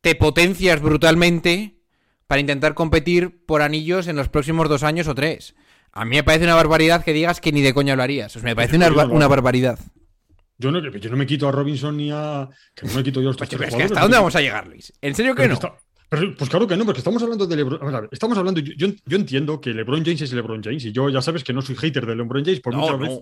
te 0.00 0.14
potencias 0.14 0.80
brutalmente 0.80 1.78
para 2.26 2.40
intentar 2.40 2.74
competir 2.74 3.44
por 3.44 3.62
anillos 3.62 4.06
en 4.08 4.16
los 4.16 4.28
próximos 4.28 4.68
dos 4.68 4.82
años 4.82 5.08
o 5.08 5.14
tres. 5.14 5.54
A 5.92 6.04
mí 6.04 6.16
me 6.16 6.22
parece 6.24 6.44
una 6.44 6.54
barbaridad 6.54 7.04
que 7.04 7.12
digas 7.12 7.40
que 7.40 7.50
ni 7.52 7.60
de 7.62 7.74
coña 7.74 7.96
lo 7.96 8.02
harías. 8.02 8.34
O 8.36 8.40
sea, 8.40 8.42
me 8.48 8.54
parece 8.56 8.76
una, 8.76 8.88
no 8.90 9.28
barbaridad. 9.28 9.78
Yo 10.58 10.70
no, 10.72 10.80
yo 10.80 11.10
no 11.10 11.16
me 11.16 11.26
quito 11.26 11.48
a 11.48 11.52
Robinson 11.52 11.96
ni 11.96 12.10
a. 12.12 12.48
Que 12.74 12.86
no 12.86 12.94
me 12.94 13.02
quito 13.04 13.20
yo 13.20 13.28
a 13.28 13.30
estos 13.32 13.48
Pues, 13.48 13.50
tres 13.50 13.58
pero 13.58 13.68
es 13.68 13.70
que 13.70 13.74
jugadores, 13.76 13.90
¿hasta 13.92 14.00
dónde 14.02 14.16
vamos 14.16 14.36
a 14.36 14.40
llegar, 14.40 14.66
Luis? 14.66 14.92
¿En 15.00 15.14
serio 15.14 15.34
que 15.34 15.42
no? 15.42 15.48
que 15.48 15.54
está- 15.54 15.76
pero, 16.10 16.34
pues 16.36 16.48
claro 16.48 16.66
que 16.66 16.76
no, 16.76 16.84
porque 16.86 16.98
estamos 17.00 17.22
hablando 17.22 17.46
de 17.46 17.54
LeBron. 17.54 17.94
a 17.94 18.00
ver, 18.00 18.08
estamos 18.10 18.36
hablando. 18.38 18.60
Yo, 18.60 18.72
yo- 18.76 18.94
yo 19.04 19.16
entiendo 19.16 19.60
que 19.60 19.70
LeBron 19.70 20.04
James 20.04 20.22
es 20.22 20.32
LeBron 20.32 20.62
James 20.62 20.84
y 20.86 20.92
yo 20.92 21.08
ya 21.10 21.20
sabes 21.22 21.44
que 21.44 21.52
no 21.52 21.60
soy 21.62 21.76
hater 21.76 22.06
de 22.06 22.16
LeBron 22.16 22.44
James 22.44 22.60
por, 22.60 22.72
No, 22.74 22.80
muchas, 22.80 22.98
no. 22.98 23.04
Veces, 23.06 23.20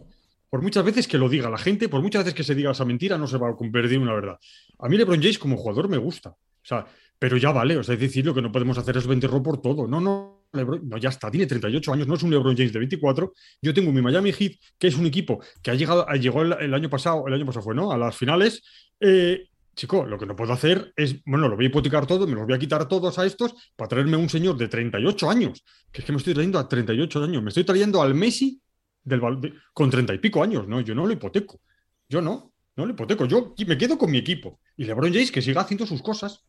por 0.49 0.63
muchas 0.63 0.85
veces 0.85 1.09
que 1.09 1.19
lo 1.19 1.29
diga 1.29 1.51
la 1.51 1.59
gente, 1.59 1.89
por 1.89 2.01
muchas 2.01 2.23
veces 2.25 2.35
que 2.35 2.45
se 2.45 2.55
diga 2.55 2.71
esa 2.71 2.85
mentira, 2.85 3.19
no 3.19 3.27
se 3.27 3.37
va 3.39 3.51
a 3.51 3.55
convertir 3.57 3.95
en 3.97 4.03
una 4.03 4.15
verdad. 4.15 4.39
A 4.79 4.89
mí 4.89 4.97
LeBron 4.97 5.21
James 5.21 5.39
como 5.39 5.57
jugador 5.57 5.89
me 5.89 5.97
gusta. 5.99 6.31
O 6.31 6.37
sea, 6.63 6.87
pero 7.19 7.37
ya 7.37 7.51
vale. 7.51 7.77
O 7.77 7.83
sea, 7.83 7.95
es 7.95 8.01
decir, 8.01 8.25
lo 8.25 8.33
que 8.35 8.41
no 8.43 8.53
podemos 8.53 8.79
hacer 8.79 8.97
es 8.97 9.07
venderlo 9.07 9.43
por 9.43 9.61
todo. 9.61 9.87
No, 9.89 10.01
no. 10.01 10.36
LeBron- 10.57 10.83
no, 10.83 10.97
ya 10.99 11.09
está, 11.11 11.31
tiene 11.31 11.47
38 11.47 11.93
años, 11.93 12.07
no 12.09 12.15
es 12.15 12.23
un 12.23 12.31
LeBron 12.31 12.57
James 12.57 12.73
de 12.73 12.79
24. 12.79 13.33
Yo 13.63 13.75
tengo 13.75 13.93
mi 13.93 14.03
Miami 14.03 14.33
Heat, 14.33 14.53
que 14.79 14.87
es 14.89 14.97
un 14.97 15.07
equipo 15.07 15.43
que 15.63 15.71
ha 15.71 15.75
llegado, 15.75 16.07
llegó 16.15 16.43
el, 16.43 16.53
el 16.55 16.75
año 16.75 16.89
pasado, 16.91 17.27
el 17.29 17.35
año 17.35 17.47
pasado 17.47 17.65
fue, 17.65 17.75
¿no? 17.75 17.93
A 17.93 17.99
las 17.99 18.17
finales. 18.17 18.63
Eh, 19.01 19.49
chico, 19.75 20.07
lo 20.07 20.19
que 20.19 20.25
no 20.27 20.35
puedo 20.35 20.53
hacer 20.55 20.93
es, 20.97 21.23
bueno, 21.27 21.49
lo 21.49 21.57
voy 21.57 21.67
a 21.67 21.69
hipotecar 21.69 22.07
todo, 22.07 22.27
me 22.27 22.35
los 22.35 22.45
voy 22.47 22.55
a 22.55 22.59
quitar 22.59 22.89
todos 22.89 23.19
a 23.19 23.27
estos 23.27 23.55
para 23.77 23.89
traerme 23.89 24.17
un 24.17 24.29
señor 24.31 24.57
de 24.57 24.69
38 24.69 25.29
años, 25.29 25.63
que 25.93 26.01
es 26.01 26.07
que 26.07 26.13
me 26.13 26.19
estoy 26.19 26.33
trayendo 26.33 26.59
a 26.59 26.67
38 26.67 27.23
años, 27.25 27.43
me 27.43 27.49
estoy 27.51 27.65
trayendo 27.65 28.01
al 28.01 28.15
Messi 28.15 28.59
del, 29.05 29.21
de- 29.41 29.53
con 29.75 29.91
30 29.91 30.15
y 30.15 30.19
pico 30.19 30.43
años, 30.43 30.67
¿no? 30.67 30.81
Yo 30.81 30.95
no 30.95 31.07
lo 31.07 31.13
hipoteco, 31.13 31.61
yo 32.09 32.23
no, 32.23 32.55
no 32.75 32.87
lo 32.87 32.93
hipoteco, 32.93 33.27
yo 33.27 33.55
me 33.67 33.77
quedo 33.77 33.99
con 33.99 34.11
mi 34.11 34.17
equipo 34.17 34.61
y 34.79 34.85
LeBron 34.85 35.13
James 35.13 35.31
que 35.31 35.43
siga 35.43 35.61
haciendo 35.61 35.85
sus 35.87 36.01
cosas, 36.01 36.43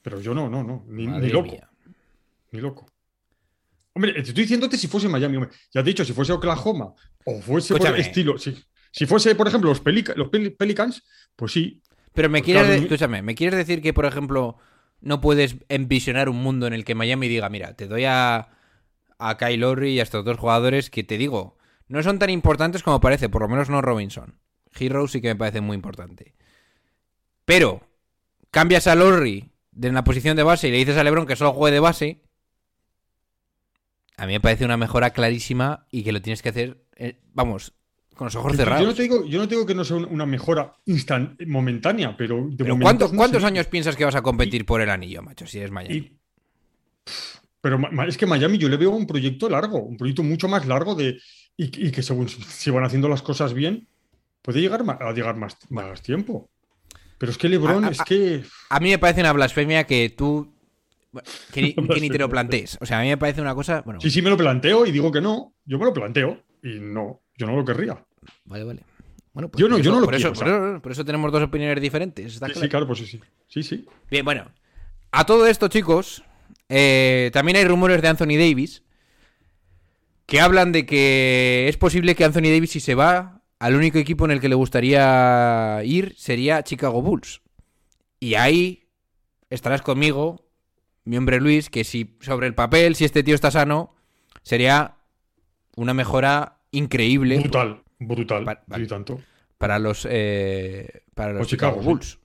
pero 0.00 0.18
yo 0.20 0.32
no, 0.34 0.48
no, 0.48 0.62
no, 0.64 0.84
ni, 0.88 1.06
loco, 1.30 1.50
mía. 1.52 1.70
ni 2.50 2.60
loco. 2.60 2.86
Hombre, 3.94 4.12
te 4.12 4.20
estoy 4.20 4.34
diciéndote 4.42 4.76
si 4.76 4.88
fuese 4.88 5.08
Miami, 5.08 5.36
hombre. 5.36 5.50
ya 5.72 5.80
he 5.80 5.84
dicho, 5.84 6.04
si 6.04 6.12
fuese 6.12 6.32
Oklahoma 6.32 6.94
o 7.24 7.40
fuese 7.40 7.74
por 7.76 7.98
estilo, 7.98 8.38
si, 8.38 8.56
si 8.90 9.06
fuese, 9.06 9.34
por 9.34 9.46
ejemplo, 9.48 9.70
los, 9.70 9.80
Pelica- 9.80 10.14
los 10.16 10.28
Pel- 10.28 10.56
Pelicans, 10.56 11.02
pues 11.36 11.52
sí, 11.52 11.80
Pero 12.12 12.28
me 12.28 12.38
Pues 12.40 12.44
quieres, 12.44 12.66
claro, 12.66 12.82
escúchame, 12.82 13.22
¿me 13.22 13.34
quieres 13.34 13.56
decir 13.56 13.80
que, 13.82 13.92
por 13.92 14.04
ejemplo, 14.06 14.56
no 15.00 15.20
puedes 15.20 15.56
envisionar 15.68 16.28
un 16.28 16.36
mundo 16.42 16.66
en 16.66 16.72
el 16.74 16.84
que 16.84 16.94
Miami 16.94 17.28
diga, 17.28 17.48
mira, 17.50 17.74
te 17.76 17.86
doy 17.88 18.04
a, 18.04 18.48
a 19.18 19.36
Kyle 19.38 19.60
Lowry 19.60 19.90
y 19.92 20.00
a 20.00 20.02
estos 20.02 20.24
dos 20.24 20.38
jugadores 20.38 20.90
que 20.90 21.04
te 21.04 21.16
digo, 21.18 21.56
no 21.88 22.02
son 22.02 22.18
tan 22.18 22.30
importantes 22.30 22.82
como 22.82 23.00
parece, 23.00 23.28
por 23.28 23.42
lo 23.42 23.48
menos 23.48 23.68
no 23.70 23.80
Robinson. 23.82 24.38
Hero 24.76 25.06
sí 25.06 25.20
que 25.20 25.28
me 25.28 25.36
parece 25.36 25.60
muy 25.60 25.76
importante. 25.76 26.34
Pero 27.44 27.86
cambias 28.50 28.86
a 28.86 28.94
Lowry 28.94 29.52
de 29.72 29.92
la 29.92 30.02
posición 30.04 30.36
de 30.36 30.42
base 30.42 30.68
y 30.68 30.70
le 30.70 30.78
dices 30.78 30.96
a 30.96 31.04
LeBron 31.04 31.26
que 31.26 31.36
solo 31.36 31.52
juegue 31.52 31.74
de 31.74 31.80
base. 31.80 32.23
A 34.16 34.26
mí 34.26 34.32
me 34.34 34.40
parece 34.40 34.64
una 34.64 34.76
mejora 34.76 35.10
clarísima 35.10 35.86
y 35.90 36.04
que 36.04 36.12
lo 36.12 36.22
tienes 36.22 36.40
que 36.42 36.50
hacer, 36.50 36.84
eh, 36.96 37.18
vamos, 37.32 37.72
con 38.14 38.26
los 38.26 38.34
ojos 38.36 38.52
Yo 38.52 38.58
cerrados. 38.58 38.86
no, 38.86 38.94
te 38.94 39.02
digo, 39.02 39.24
yo 39.26 39.38
no 39.38 39.48
te 39.48 39.54
digo 39.56 39.66
que 39.66 39.74
no 39.74 39.84
sea 39.84 39.96
un- 39.96 40.04
una 40.04 40.24
mejora 40.24 40.72
instan 40.86 41.36
momentánea, 41.46 42.16
pero 42.16 42.46
de 42.48 42.56
Pero 42.64 42.78
¿cuántos, 42.78 43.12
no 43.12 43.18
cuántos 43.18 43.42
sé. 43.42 43.48
años 43.48 43.66
piensas 43.66 43.96
que 43.96 44.04
vas 44.04 44.14
a 44.14 44.22
competir 44.22 44.64
por 44.64 44.80
el 44.80 44.90
anillo, 44.90 45.20
macho, 45.22 45.46
si 45.46 45.58
eres 45.58 45.72
Miami? 45.72 45.96
Y- 45.96 46.12
pero 47.60 47.80
es 48.06 48.16
que 48.16 48.26
Miami 48.26 48.58
yo 48.58 48.68
le 48.68 48.76
veo 48.76 48.90
un 48.90 49.06
proyecto 49.06 49.48
largo, 49.48 49.78
un 49.82 49.96
proyecto 49.96 50.22
mucho 50.22 50.48
más 50.48 50.66
largo 50.66 50.94
de 50.94 51.18
y, 51.56 51.86
y 51.86 51.90
que 51.90 52.02
según 52.02 52.28
si 52.28 52.70
van 52.70 52.84
haciendo 52.84 53.08
las 53.08 53.22
cosas 53.22 53.54
bien, 53.54 53.88
puede 54.42 54.60
llegar 54.60 54.84
a 55.00 55.12
llegar 55.12 55.36
más, 55.36 55.56
más 55.70 56.02
tiempo. 56.02 56.50
Pero 57.16 57.32
es 57.32 57.38
que 57.38 57.48
LeBron 57.48 57.84
A- 57.84 57.88
a- 57.88 57.90
es 57.90 58.02
que 58.02 58.44
A 58.68 58.80
mí 58.80 58.90
me 58.90 58.98
parece 58.98 59.20
una 59.22 59.32
blasfemia 59.32 59.84
que 59.84 60.10
tú. 60.10 60.53
Bueno, 61.14 61.28
Que 61.52 61.62
ni, 61.62 61.74
que 61.94 62.00
ni 62.00 62.10
te 62.10 62.18
lo 62.18 62.28
plantees. 62.28 62.76
O 62.80 62.86
sea, 62.86 62.98
a 62.98 63.02
mí 63.02 63.08
me 63.08 63.16
parece 63.16 63.40
una 63.40 63.54
cosa. 63.54 63.80
Bueno, 63.84 64.00
sí, 64.00 64.10
sí 64.10 64.20
me 64.20 64.28
lo 64.30 64.36
planteo 64.36 64.84
y 64.84 64.92
digo 64.92 65.10
que 65.10 65.20
no. 65.20 65.54
Yo 65.64 65.78
me 65.78 65.86
lo 65.86 65.94
planteo 65.94 66.42
y 66.62 66.78
no, 66.80 67.22
yo 67.38 67.46
no 67.46 67.56
lo 67.56 67.64
querría. 67.64 68.04
vale, 68.44 68.64
vale. 68.64 68.82
Bueno, 69.32 69.48
pues 69.48 69.60
Yo 69.60 69.68
no- 69.68 69.76
yo 69.78 69.82
eso- 69.82 69.92
no 69.92 70.00
lo 70.00 70.04
por 70.06 70.14
eso, 70.14 70.32
quiero, 70.32 70.38
por, 70.60 70.68
eso, 70.72 70.82
por 70.82 70.92
eso 70.92 71.04
tenemos 71.04 71.32
dos 71.32 71.42
opiniones 71.42 71.80
diferentes. 71.80 72.34
¿está 72.34 72.46
Sí, 72.46 72.52
claro? 72.52 72.64
sí, 72.66 72.68
claro, 72.70 72.86
pues 72.86 72.98
sí, 73.00 73.06
sí. 73.06 73.20
Sí, 73.48 73.62
sí. 73.62 73.86
Bien, 74.10 74.24
bueno. 74.24 74.44
A 75.12 75.24
todo 75.26 75.46
esto, 75.46 75.68
chicos, 75.68 76.22
eh, 76.68 77.30
también 77.32 77.56
hay 77.56 77.64
rumores 77.64 78.00
de 78.02 78.08
Anthony 78.08 78.36
Davis 78.38 78.82
que 80.26 80.40
hablan 80.40 80.72
de 80.72 80.86
que 80.86 81.66
es 81.68 81.76
posible 81.76 82.14
que 82.14 82.24
Anthony 82.24 82.50
Davis, 82.52 82.70
si 82.70 82.80
se 82.80 82.94
va, 82.94 83.42
al 83.58 83.74
único 83.76 83.98
equipo 83.98 84.24
en 84.24 84.30
el 84.32 84.40
que 84.40 84.48
le 84.48 84.54
gustaría 84.54 85.80
ir 85.84 86.14
sería 86.16 86.62
Chicago 86.62 87.02
Bulls. 87.02 87.42
Y 88.20 88.34
ahí 88.34 88.88
estarás 89.50 89.82
conmigo, 89.82 90.43
mi 91.04 91.16
hombre 91.16 91.40
Luis, 91.40 91.70
que 91.70 91.84
si 91.84 92.16
sobre 92.20 92.46
el 92.46 92.54
papel, 92.54 92.94
si 92.94 93.04
este 93.04 93.22
tío 93.22 93.34
está 93.34 93.50
sano, 93.50 93.94
sería 94.42 94.96
una 95.76 95.94
mejora 95.94 96.58
increíble 96.70 97.38
Brutal, 97.38 97.82
brutal. 97.98 98.58
Y 98.76 98.86
tanto. 98.86 99.20
para 99.58 99.78
los, 99.78 100.06
eh, 100.10 101.02
para 101.14 101.32
los 101.32 101.40
Por 101.40 101.46
Chicago, 101.46 101.80
sí. 101.80 101.86
Bulls. 101.86 102.18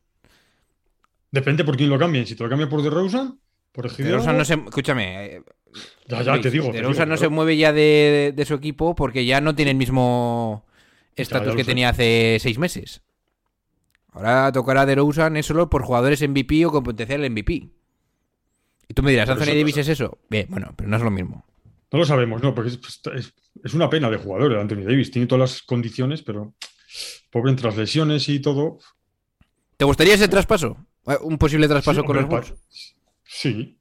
Depende 1.31 1.63
por 1.63 1.77
quién 1.77 1.89
lo 1.89 1.99
cambien. 1.99 2.25
Si 2.25 2.35
te 2.35 2.43
lo 2.43 2.49
cambia 2.49 2.67
por 2.69 2.81
DeRozan, 2.81 3.39
por. 3.71 3.91
DeRozan 3.95 4.37
no 4.37 4.45
se, 4.45 4.55
escúchame, 4.55 5.25
eh, 5.25 5.43
Ya, 6.07 6.23
ya, 6.23 6.41
te 6.41 6.49
digo. 6.49 6.67
te 6.67 6.77
DeRozan 6.77 7.05
digo, 7.05 7.13
no 7.13 7.17
se 7.17 7.29
mueve 7.29 7.55
ya 7.57 7.71
de, 7.71 8.33
de 8.35 8.45
su 8.45 8.55
equipo 8.55 8.95
porque 8.95 9.25
ya 9.25 9.41
no 9.41 9.55
tiene 9.55 9.71
el 9.71 9.77
mismo 9.77 10.65
estatus 11.15 11.53
que 11.55 11.63
sé. 11.63 11.69
tenía 11.71 11.89
hace 11.89 12.37
seis 12.39 12.57
meses. 12.57 13.01
Ahora 14.11 14.51
tocará 14.51 14.85
DeRozan 14.87 15.37
es 15.37 15.45
solo 15.45 15.69
por 15.69 15.83
jugadores 15.83 16.27
MVP 16.27 16.65
o 16.65 16.71
con 16.71 16.83
potencial 16.83 17.29
MVP. 17.29 17.69
Y 18.89 18.93
tú 18.93 19.03
me 19.03 19.11
dirás, 19.11 19.29
¿Anthony 19.29 19.53
Davis 19.55 19.77
es 19.77 19.87
eso? 19.87 20.17
Bien, 20.29 20.47
bueno, 20.49 20.73
pero 20.75 20.89
no 20.89 20.97
es 20.97 21.01
lo 21.03 21.11
mismo. 21.11 21.45
No 21.91 21.99
lo 21.99 22.05
sabemos, 22.05 22.41
no, 22.43 22.53
porque 22.53 22.71
es, 22.71 22.79
es- 23.15 23.33
es 23.63 23.73
una 23.73 23.89
pena 23.89 24.09
de 24.09 24.17
jugador 24.17 24.51
el 24.51 24.59
Anthony 24.59 24.83
Davis. 24.83 25.11
Tiene 25.11 25.27
todas 25.27 25.51
las 25.51 25.61
condiciones, 25.63 26.21
pero 26.23 26.53
pobre 27.31 27.51
entre 27.51 27.67
las 27.67 27.77
lesiones 27.77 28.27
y 28.29 28.39
todo. 28.41 28.79
¿Te 29.77 29.85
gustaría 29.85 30.15
ese 30.15 30.27
traspaso? 30.27 30.75
Eh, 31.07 31.15
¿Un 31.21 31.37
posible 31.37 31.67
traspaso 31.67 32.01
Sí, 32.01 32.05
con 32.05 32.15
los 32.17 32.25
hombre, 32.25 32.39
Bulls? 32.39 32.51
pa- 32.51 32.57
Sí. 33.23 33.75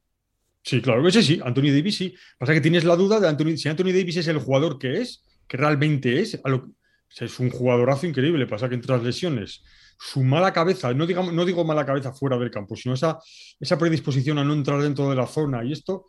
Sí, 0.61 0.81
claro, 0.81 1.07
ese 1.07 1.23
sí, 1.23 1.39
Anthony 1.43 1.71
Davis 1.71 1.97
sí. 1.97 2.13
Pasa 2.37 2.53
que 2.53 2.61
tienes 2.61 2.83
la 2.83 2.95
duda 2.95 3.19
de 3.19 3.27
Anthony, 3.27 3.57
si 3.57 3.67
Anthony 3.69 3.85
Davis 3.93 4.17
es 4.17 4.27
el 4.27 4.37
jugador 4.37 4.77
que 4.77 5.01
es, 5.01 5.23
que 5.47 5.57
realmente 5.57 6.19
es, 6.21 6.39
a 6.43 6.49
lo- 6.49 6.69
es 7.17 7.39
un 7.39 7.49
jugadorazo 7.49 8.07
increíble. 8.07 8.47
Pasa 8.47 8.69
que 8.69 8.75
entre 8.75 8.93
las 8.93 9.03
lesiones, 9.03 9.63
su 9.97 10.23
mala 10.23 10.53
cabeza, 10.53 10.93
no, 10.93 11.05
digamos, 11.05 11.33
no 11.33 11.45
digo 11.45 11.65
mala 11.65 11.85
cabeza 11.85 12.13
fuera 12.13 12.37
del 12.37 12.51
campo, 12.51 12.75
sino 12.75 12.93
esa, 12.93 13.19
esa 13.59 13.77
predisposición 13.77 14.37
a 14.37 14.43
no 14.43 14.53
entrar 14.53 14.81
dentro 14.81 15.09
de 15.09 15.15
la 15.15 15.27
zona 15.27 15.63
y 15.63 15.73
esto, 15.73 16.05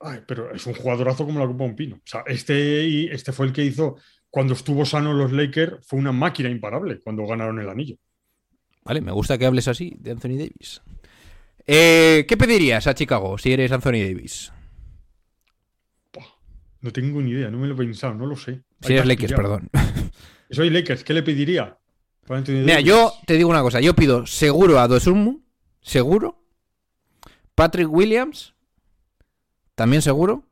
ay, 0.00 0.20
pero 0.26 0.54
es 0.54 0.64
un 0.66 0.74
jugadorazo 0.74 1.24
como 1.26 1.40
la 1.40 1.46
Copa 1.46 1.64
de 1.64 1.70
un 1.70 1.76
Pino. 1.76 1.96
O 1.96 2.06
sea, 2.06 2.22
este, 2.26 3.12
este 3.12 3.32
fue 3.32 3.46
el 3.46 3.52
que 3.52 3.64
hizo, 3.64 3.96
cuando 4.30 4.54
estuvo 4.54 4.84
sano 4.84 5.12
los 5.12 5.32
Lakers, 5.32 5.86
fue 5.86 5.98
una 5.98 6.12
máquina 6.12 6.48
imparable 6.48 7.00
cuando 7.00 7.26
ganaron 7.26 7.58
el 7.58 7.68
anillo. 7.68 7.96
Vale, 8.84 9.00
me 9.00 9.12
gusta 9.12 9.36
que 9.36 9.46
hables 9.46 9.66
así 9.66 9.96
de 9.98 10.12
Anthony 10.12 10.36
Davis. 10.38 10.80
Eh, 11.66 12.24
¿Qué 12.28 12.36
pedirías 12.36 12.86
a 12.86 12.94
Chicago 12.94 13.36
si 13.38 13.52
eres 13.52 13.72
Anthony 13.72 14.04
Davis? 14.04 14.52
No 16.80 16.92
tengo 16.92 17.20
ni 17.20 17.32
idea, 17.32 17.50
no 17.50 17.58
me 17.58 17.66
lo 17.66 17.74
he 17.74 17.76
pensado, 17.76 18.14
no 18.14 18.26
lo 18.26 18.36
sé. 18.36 18.62
Si 18.82 18.92
Hay 18.92 18.98
eres 18.98 19.06
Lakers, 19.08 19.32
perdón. 19.32 19.68
Soy 20.50 20.70
Lakers, 20.70 21.04
¿qué 21.04 21.14
le 21.14 21.22
pediría? 21.22 21.78
Mira, 22.48 22.80
yo 22.80 23.12
te 23.26 23.34
digo 23.34 23.50
una 23.50 23.62
cosa. 23.62 23.80
Yo 23.80 23.94
pido 23.94 24.26
seguro 24.26 24.80
a 24.80 24.88
Dosunmu. 24.88 25.40
Seguro. 25.80 26.42
Patrick 27.54 27.90
Williams. 27.90 28.54
También 29.74 30.02
seguro. 30.02 30.44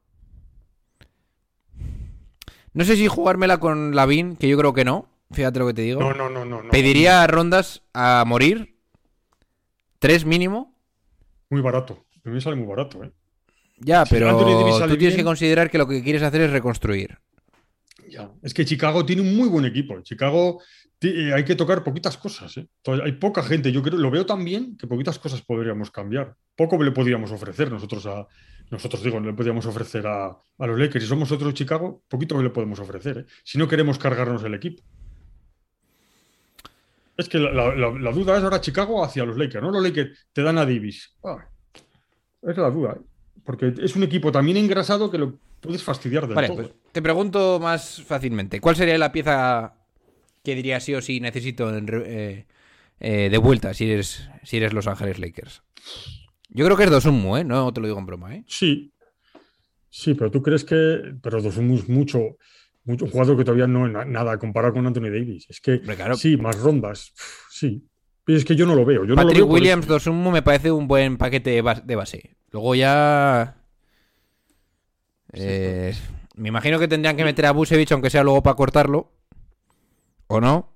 No 2.72 2.84
sé 2.84 2.96
si 2.96 3.06
jugármela 3.06 3.58
con 3.58 3.94
Lavin, 3.94 4.36
que 4.36 4.48
yo 4.48 4.58
creo 4.58 4.72
que 4.72 4.84
no. 4.84 5.08
Fíjate 5.30 5.58
lo 5.58 5.66
que 5.66 5.74
te 5.74 5.82
digo. 5.82 6.00
No, 6.00 6.12
no, 6.12 6.28
no, 6.28 6.44
no. 6.44 6.62
no. 6.62 6.70
Pediría 6.70 7.26
rondas 7.26 7.82
a 7.92 8.24
morir. 8.26 8.76
Tres 9.98 10.24
mínimo. 10.24 10.76
Muy 11.50 11.60
barato. 11.60 12.04
A 12.24 12.28
mí 12.28 12.34
me 12.34 12.40
sale 12.40 12.56
muy 12.56 12.66
barato, 12.66 13.02
¿eh? 13.02 13.12
Ya, 13.78 14.04
pero 14.04 14.36
tú 14.86 14.96
tienes 14.96 15.16
que 15.16 15.24
considerar 15.24 15.70
que 15.70 15.78
lo 15.78 15.88
que 15.88 16.02
quieres 16.02 16.22
hacer 16.22 16.42
es 16.42 16.50
reconstruir. 16.50 17.18
Es 18.42 18.54
que 18.54 18.64
Chicago 18.64 19.04
tiene 19.04 19.22
un 19.22 19.36
muy 19.36 19.48
buen 19.48 19.64
equipo. 19.64 20.00
Chicago 20.02 20.60
eh, 21.00 21.32
hay 21.32 21.44
que 21.44 21.54
tocar 21.54 21.84
poquitas 21.84 22.16
cosas. 22.16 22.56
¿eh? 22.56 22.68
Hay 23.02 23.12
poca 23.12 23.42
gente. 23.42 23.72
Yo 23.72 23.82
creo, 23.82 23.98
lo 23.98 24.10
veo 24.10 24.26
tan 24.26 24.44
bien 24.44 24.76
que 24.76 24.86
poquitas 24.86 25.18
cosas 25.18 25.42
podríamos 25.42 25.90
cambiar. 25.90 26.34
Poco 26.56 26.82
le 26.82 26.92
podríamos 26.92 27.30
ofrecer 27.30 27.70
nosotros 27.70 28.06
a. 28.06 28.26
Nosotros 28.70 29.02
digo, 29.02 29.20
no 29.20 29.26
le 29.26 29.34
podríamos 29.34 29.66
ofrecer 29.66 30.06
a, 30.06 30.26
a 30.26 30.66
los 30.66 30.78
Lakers. 30.78 31.04
Si 31.04 31.08
somos 31.08 31.30
otros 31.30 31.52
Chicago, 31.54 32.02
poquito 32.08 32.42
le 32.42 32.50
podemos 32.50 32.78
ofrecer. 32.80 33.18
¿eh? 33.18 33.24
Si 33.42 33.58
no 33.58 33.68
queremos 33.68 33.98
cargarnos 33.98 34.42
el 34.44 34.54
equipo. 34.54 34.82
Es 37.16 37.28
que 37.28 37.38
la, 37.38 38.10
duda 38.12 38.36
es 38.36 38.42
ahora 38.42 38.60
Chicago 38.60 39.04
hacia 39.04 39.24
los 39.24 39.36
Lakers, 39.36 39.62
¿no? 39.62 39.70
Los 39.70 39.82
Lakers 39.82 40.26
te 40.32 40.42
dan 40.42 40.58
a 40.58 40.64
Davis. 40.64 41.14
Ah, 41.22 41.46
es 42.42 42.56
la 42.56 42.70
duda. 42.70 42.98
Porque 43.44 43.72
es 43.78 43.94
un 43.94 44.02
equipo 44.02 44.32
también 44.32 44.56
engrasado 44.56 45.10
que 45.10 45.18
lo 45.18 45.38
puedes 45.64 45.82
fastidiar 45.82 46.26
del 46.26 46.34
Vale, 46.36 46.48
todo. 46.48 46.56
pues 46.58 46.70
te 46.92 47.02
pregunto 47.02 47.58
más 47.60 48.02
fácilmente. 48.02 48.60
¿Cuál 48.60 48.76
sería 48.76 48.96
la 48.98 49.10
pieza 49.12 49.74
que 50.44 50.54
diría 50.54 50.78
sí 50.80 50.94
o 50.94 51.00
sí 51.02 51.18
necesito 51.20 51.74
en 51.76 51.88
eh, 51.92 52.46
eh, 53.00 53.28
de 53.30 53.38
vuelta 53.38 53.74
si 53.74 53.90
eres, 53.90 54.28
si 54.44 54.58
eres 54.58 54.72
Los 54.72 54.86
Ángeles 54.86 55.18
Lakers? 55.18 55.62
Yo 56.50 56.64
creo 56.66 56.76
que 56.76 56.84
es 56.84 56.90
Dosunmu, 56.90 57.36
¿eh? 57.38 57.44
No 57.44 57.72
te 57.72 57.80
lo 57.80 57.86
digo 57.88 57.98
en 57.98 58.06
broma, 58.06 58.34
¿eh? 58.36 58.44
Sí, 58.46 58.92
sí, 59.90 60.14
pero 60.14 60.30
tú 60.30 60.42
crees 60.42 60.64
que. 60.64 61.14
Pero 61.20 61.42
Dosunmu 61.42 61.74
es 61.76 61.88
mucho, 61.88 62.20
mucho 62.84 63.06
un 63.06 63.10
jugador 63.10 63.36
que 63.36 63.44
todavía 63.44 63.66
no 63.66 63.86
es 63.86 63.92
na- 63.92 64.04
nada 64.04 64.38
comparado 64.38 64.74
con 64.74 64.86
Anthony 64.86 65.10
Davis. 65.10 65.46
Es 65.48 65.60
que 65.60 65.80
claro. 65.80 66.14
sí, 66.16 66.36
más 66.36 66.56
rondas. 66.60 67.12
uf, 67.14 67.50
Sí. 67.50 67.88
Pero 68.26 68.38
es 68.38 68.44
que 68.44 68.56
yo 68.56 68.64
no 68.66 68.74
lo 68.74 68.84
veo. 68.86 69.02
Yo 69.04 69.14
no 69.14 69.22
lo 69.22 69.28
Patrick 69.28 69.36
veo 69.44 69.46
Williams, 69.46 69.84
eso. 69.84 69.94
Dosunmu 69.94 70.30
me 70.30 70.40
parece 70.42 70.70
un 70.72 70.86
buen 70.88 71.16
paquete 71.18 71.50
de 71.50 71.82
de 71.84 71.96
base. 71.96 72.36
Luego 72.52 72.74
ya... 72.74 73.56
eh, 75.36 75.94
me 76.36 76.48
imagino 76.48 76.78
que 76.78 76.88
tendrían 76.88 77.16
que 77.16 77.24
meter 77.24 77.46
a 77.46 77.52
Busevich, 77.52 77.92
aunque 77.92 78.10
sea 78.10 78.22
luego 78.24 78.42
para 78.42 78.56
cortarlo. 78.56 79.12
¿O 80.26 80.40
no? 80.40 80.72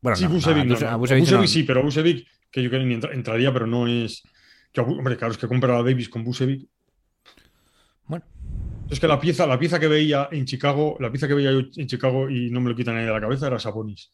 Bueno, 0.00 0.16
Sí, 0.16 0.24
no, 0.24 0.30
Vucevic 0.30 0.62
a 0.62 0.64
no, 0.64 0.74
Buse- 0.74 0.80
no. 0.82 0.88
a 0.88 0.96
Vucevic 0.96 1.20
Vucevic 1.24 1.40
no. 1.42 1.46
sí, 1.46 1.62
pero 1.62 1.82
Vucevic, 1.82 2.26
que 2.50 2.62
yo 2.62 2.70
creo 2.70 2.82
que 3.00 3.14
entraría, 3.14 3.52
pero 3.52 3.66
no 3.66 3.86
es. 3.86 4.22
que 4.72 4.80
hombre, 4.80 5.16
claro, 5.16 5.32
es 5.32 5.38
que 5.38 5.46
comparar 5.46 5.76
a 5.76 5.82
Davis 5.82 6.08
con 6.08 6.24
Vucevic. 6.24 6.68
Bueno. 8.06 8.24
Es 8.90 8.98
que 9.00 9.06
la 9.08 9.20
pieza, 9.20 9.46
la 9.46 9.58
pieza 9.58 9.78
que 9.78 9.86
veía 9.88 10.28
en 10.32 10.44
Chicago, 10.44 10.96
la 11.00 11.10
pieza 11.10 11.28
que 11.28 11.34
veía 11.34 11.52
yo 11.52 11.60
en 11.76 11.86
Chicago 11.86 12.28
y 12.28 12.50
no 12.50 12.60
me 12.60 12.70
lo 12.70 12.76
quitan 12.76 12.94
nadie 12.94 13.06
de 13.06 13.12
la 13.12 13.20
cabeza 13.20 13.46
era 13.46 13.58
Sabonis. 13.58 14.10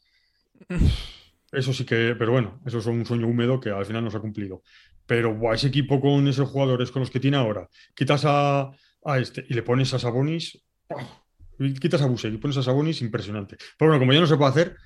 Eso 1.50 1.72
sí 1.72 1.84
que, 1.84 2.14
pero 2.18 2.32
bueno, 2.32 2.60
eso 2.66 2.78
es 2.78 2.86
un 2.86 3.06
sueño 3.06 3.26
húmedo 3.26 3.58
que 3.58 3.70
al 3.70 3.86
final 3.86 4.04
no 4.04 4.10
se 4.10 4.18
ha 4.18 4.20
cumplido. 4.20 4.62
Pero 5.06 5.34
buah, 5.34 5.54
ese 5.54 5.68
equipo 5.68 6.00
con 6.00 6.28
esos 6.28 6.48
jugadores 6.50 6.90
con 6.90 7.00
los 7.00 7.10
que 7.10 7.20
tiene 7.20 7.38
ahora, 7.38 7.66
quitas 7.94 8.22
a, 8.26 8.70
a 9.04 9.18
este 9.18 9.44
y 9.48 9.54
le 9.54 9.62
pones 9.62 9.92
a 9.94 9.98
Sabonis, 9.98 10.62
¡oh! 10.88 11.24
y 11.58 11.74
quitas 11.74 12.02
a 12.02 12.06
Busek 12.06 12.34
y 12.34 12.38
pones 12.38 12.56
a 12.56 12.62
Sabonis, 12.62 13.02
impresionante. 13.02 13.56
Pero 13.78 13.90
bueno, 13.90 14.00
como 14.00 14.12
ya 14.12 14.20
no 14.20 14.26
se 14.26 14.36
puede 14.36 14.50
hacer, 14.50 14.76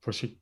pues 0.00 0.16
sí. 0.16 0.40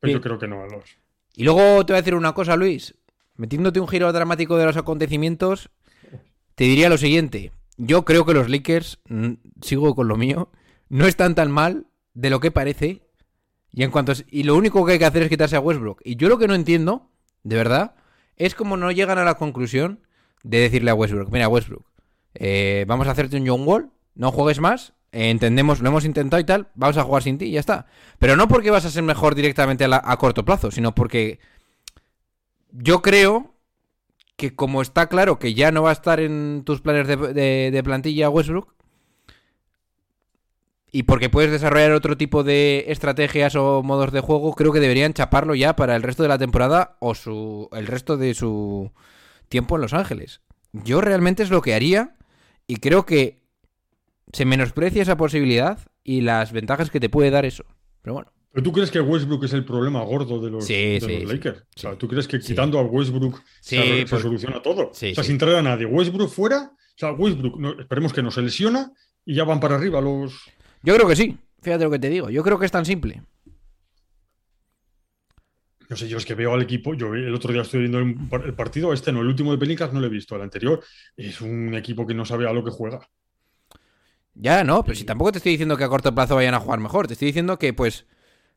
Pero 0.00 0.10
Bien. 0.10 0.18
yo 0.18 0.20
creo 0.20 0.38
que 0.38 0.48
no, 0.48 0.62
a 0.62 0.66
los. 0.66 0.98
Y 1.34 1.44
luego 1.44 1.84
te 1.84 1.92
voy 1.92 1.98
a 1.98 2.02
decir 2.02 2.14
una 2.14 2.32
cosa, 2.34 2.56
Luis. 2.56 2.94
Metiéndote 3.36 3.78
un 3.80 3.88
giro 3.88 4.12
dramático 4.12 4.56
de 4.56 4.64
los 4.64 4.76
acontecimientos, 4.76 5.70
te 6.56 6.64
diría 6.64 6.88
lo 6.88 6.98
siguiente. 6.98 7.52
Yo 7.76 8.04
creo 8.04 8.26
que 8.26 8.34
los 8.34 8.50
Lakers, 8.50 8.98
mm, 9.08 9.34
sigo 9.62 9.94
con 9.94 10.08
lo 10.08 10.16
mío, 10.16 10.50
no 10.88 11.06
están 11.06 11.36
tan 11.36 11.50
mal 11.52 11.86
de 12.14 12.30
lo 12.30 12.40
que 12.40 12.50
parece. 12.50 13.02
Y 13.70 13.84
en 13.84 13.92
cuanto 13.92 14.12
y 14.28 14.42
lo 14.42 14.56
único 14.56 14.84
que 14.84 14.92
hay 14.92 14.98
que 14.98 15.04
hacer 15.04 15.22
es 15.22 15.28
quitarse 15.28 15.54
a 15.54 15.60
Westbrook. 15.60 16.00
Y 16.04 16.16
yo 16.16 16.28
lo 16.28 16.38
que 16.38 16.48
no 16.48 16.54
entiendo, 16.54 17.12
de 17.44 17.54
verdad, 17.54 17.94
es 18.36 18.56
como 18.56 18.76
no 18.76 18.90
llegan 18.90 19.18
a 19.18 19.24
la 19.24 19.34
conclusión 19.34 20.00
de 20.42 20.58
decirle 20.60 20.90
a 20.90 20.94
Westbrook, 20.94 21.30
mira 21.30 21.48
Westbrook, 21.48 21.84
eh, 22.34 22.84
vamos 22.88 23.06
a 23.08 23.10
hacerte 23.12 23.36
un 23.36 23.46
John 23.46 23.66
Wall, 23.66 23.90
no 24.14 24.30
juegues 24.32 24.60
más, 24.60 24.92
eh, 25.12 25.30
entendemos, 25.30 25.80
lo 25.80 25.88
hemos 25.88 26.04
intentado 26.04 26.40
y 26.40 26.44
tal, 26.44 26.68
vamos 26.74 26.96
a 26.96 27.02
jugar 27.04 27.22
sin 27.22 27.38
ti 27.38 27.46
y 27.46 27.52
ya 27.52 27.60
está. 27.60 27.86
Pero 28.18 28.36
no 28.36 28.48
porque 28.48 28.70
vas 28.70 28.84
a 28.84 28.90
ser 28.90 29.02
mejor 29.02 29.34
directamente 29.34 29.84
a, 29.90 30.16
corto 30.16 30.44
plazo, 30.44 30.70
sino 30.70 30.94
porque 30.94 31.38
yo 32.72 33.02
creo 33.02 33.54
que 34.36 34.54
como 34.54 34.82
está 34.82 35.08
claro 35.08 35.38
que 35.38 35.54
ya 35.54 35.72
no 35.72 35.82
va 35.82 35.90
a 35.90 35.94
estar 35.94 36.20
en 36.20 36.62
tus 36.64 36.80
planes 36.80 37.08
de, 37.08 37.16
de- 37.16 37.70
de 37.72 37.82
plantilla 37.82 38.30
Westbrook, 38.30 38.74
y 40.90 41.02
porque 41.02 41.28
puedes 41.28 41.50
desarrollar 41.50 41.92
otro 41.92 42.16
tipo 42.16 42.44
de 42.44 42.86
estrategias 42.88 43.54
o 43.56 43.82
modos 43.82 44.10
de 44.10 44.20
juego, 44.20 44.54
creo 44.54 44.72
que 44.72 44.80
deberían 44.80 45.12
chaparlo 45.12 45.54
ya 45.54 45.76
para 45.76 45.94
el 45.96 46.02
resto 46.02 46.22
de 46.22 46.30
la 46.30 46.38
temporada 46.38 46.96
o 47.00 47.14
su, 47.14 47.68
el 47.72 47.86
resto 47.86 48.16
de 48.16 48.32
su 48.34 48.90
tiempo 49.48 49.76
en 49.76 49.82
Los 49.82 49.92
Ángeles. 49.94 50.40
Yo 50.72 51.00
realmente 51.00 51.42
es 51.42 51.50
lo 51.50 51.62
que 51.62 51.74
haría 51.74 52.16
y 52.66 52.76
creo 52.76 53.06
que 53.06 53.40
se 54.32 54.44
menosprecia 54.44 55.02
esa 55.02 55.16
posibilidad 55.16 55.78
y 56.04 56.20
las 56.20 56.52
ventajas 56.52 56.90
que 56.90 57.00
te 57.00 57.08
puede 57.08 57.30
dar 57.30 57.44
eso. 57.46 57.64
Pero 58.02 58.14
bueno, 58.14 58.32
¿Pero 58.52 58.62
tú 58.64 58.72
crees 58.72 58.90
que 58.90 59.00
Westbrook 59.00 59.44
es 59.44 59.52
el 59.52 59.64
problema 59.64 60.02
gordo 60.02 60.40
de 60.40 60.50
los, 60.50 60.64
Sí, 60.66 60.74
de 60.74 61.00
sí, 61.00 61.06
los 61.20 61.30
sí. 61.30 61.36
Lakers? 61.36 61.58
O 61.60 61.80
sea. 61.80 61.96
¿tú 61.96 62.08
crees 62.08 62.26
que 62.26 62.40
quitando 62.40 62.78
a 62.78 62.82
Westbrook 62.82 63.40
se, 63.60 63.76
se 64.00 64.06
pues- 64.06 64.22
soluciona 64.22 64.60
todo? 64.62 64.88
O 64.90 64.94
sea, 64.94 65.22
sin 65.22 65.38
traer 65.38 65.56
a 65.58 65.62
nadie. 65.62 65.86
Westbrook 65.86 66.30
fuera, 66.30 66.72
o 66.74 66.76
sea, 66.96 67.12
Westbrook, 67.12 67.58
no- 67.58 67.78
esperemos 67.78 68.12
que 68.12 68.22
no 68.22 68.30
se 68.30 68.42
lesiona 68.42 68.92
y 69.24 69.34
ya 69.34 69.44
van 69.44 69.60
para 69.60 69.76
arriba 69.76 70.00
los... 70.00 70.44
yo 70.82 70.94
creo 70.94 71.06
que 71.08 71.16
sí. 71.16 71.36
Fíjate 71.60 71.84
lo 71.84 71.90
que 71.90 71.98
te 71.98 72.08
digo. 72.08 72.30
Yo 72.30 72.42
creo 72.42 72.58
que 72.58 72.66
es 72.66 72.72
tan 72.72 72.84
simple. 72.86 73.22
No 75.88 75.96
sé, 75.96 76.08
yo 76.08 76.18
es 76.18 76.26
que 76.26 76.34
veo 76.34 76.52
al 76.54 76.62
equipo, 76.62 76.94
yo 76.94 77.14
el 77.14 77.34
otro 77.34 77.52
día 77.52 77.62
estoy 77.62 77.80
viendo 77.80 77.98
el, 77.98 78.14
par- 78.28 78.44
el 78.44 78.54
partido, 78.54 78.92
este 78.92 79.10
no, 79.12 79.20
el 79.22 79.26
último 79.28 79.52
de 79.52 79.58
Pelicans 79.58 79.92
no 79.92 80.00
lo 80.00 80.06
he 80.06 80.10
visto, 80.10 80.36
el 80.36 80.42
anterior 80.42 80.82
es 81.16 81.40
un 81.40 81.74
equipo 81.74 82.06
que 82.06 82.14
no 82.14 82.24
sabe 82.24 82.46
a 82.48 82.52
lo 82.52 82.62
que 82.64 82.70
juega. 82.70 83.00
Ya, 84.34 84.62
no, 84.64 84.84
pero 84.84 84.94
si 84.94 85.04
tampoco 85.04 85.32
te 85.32 85.38
estoy 85.38 85.52
diciendo 85.52 85.76
que 85.76 85.84
a 85.84 85.88
corto 85.88 86.14
plazo 86.14 86.36
vayan 86.36 86.54
a 86.54 86.60
jugar 86.60 86.78
mejor. 86.78 87.06
Te 87.08 87.14
estoy 87.14 87.26
diciendo 87.26 87.58
que, 87.58 87.72
pues, 87.72 88.06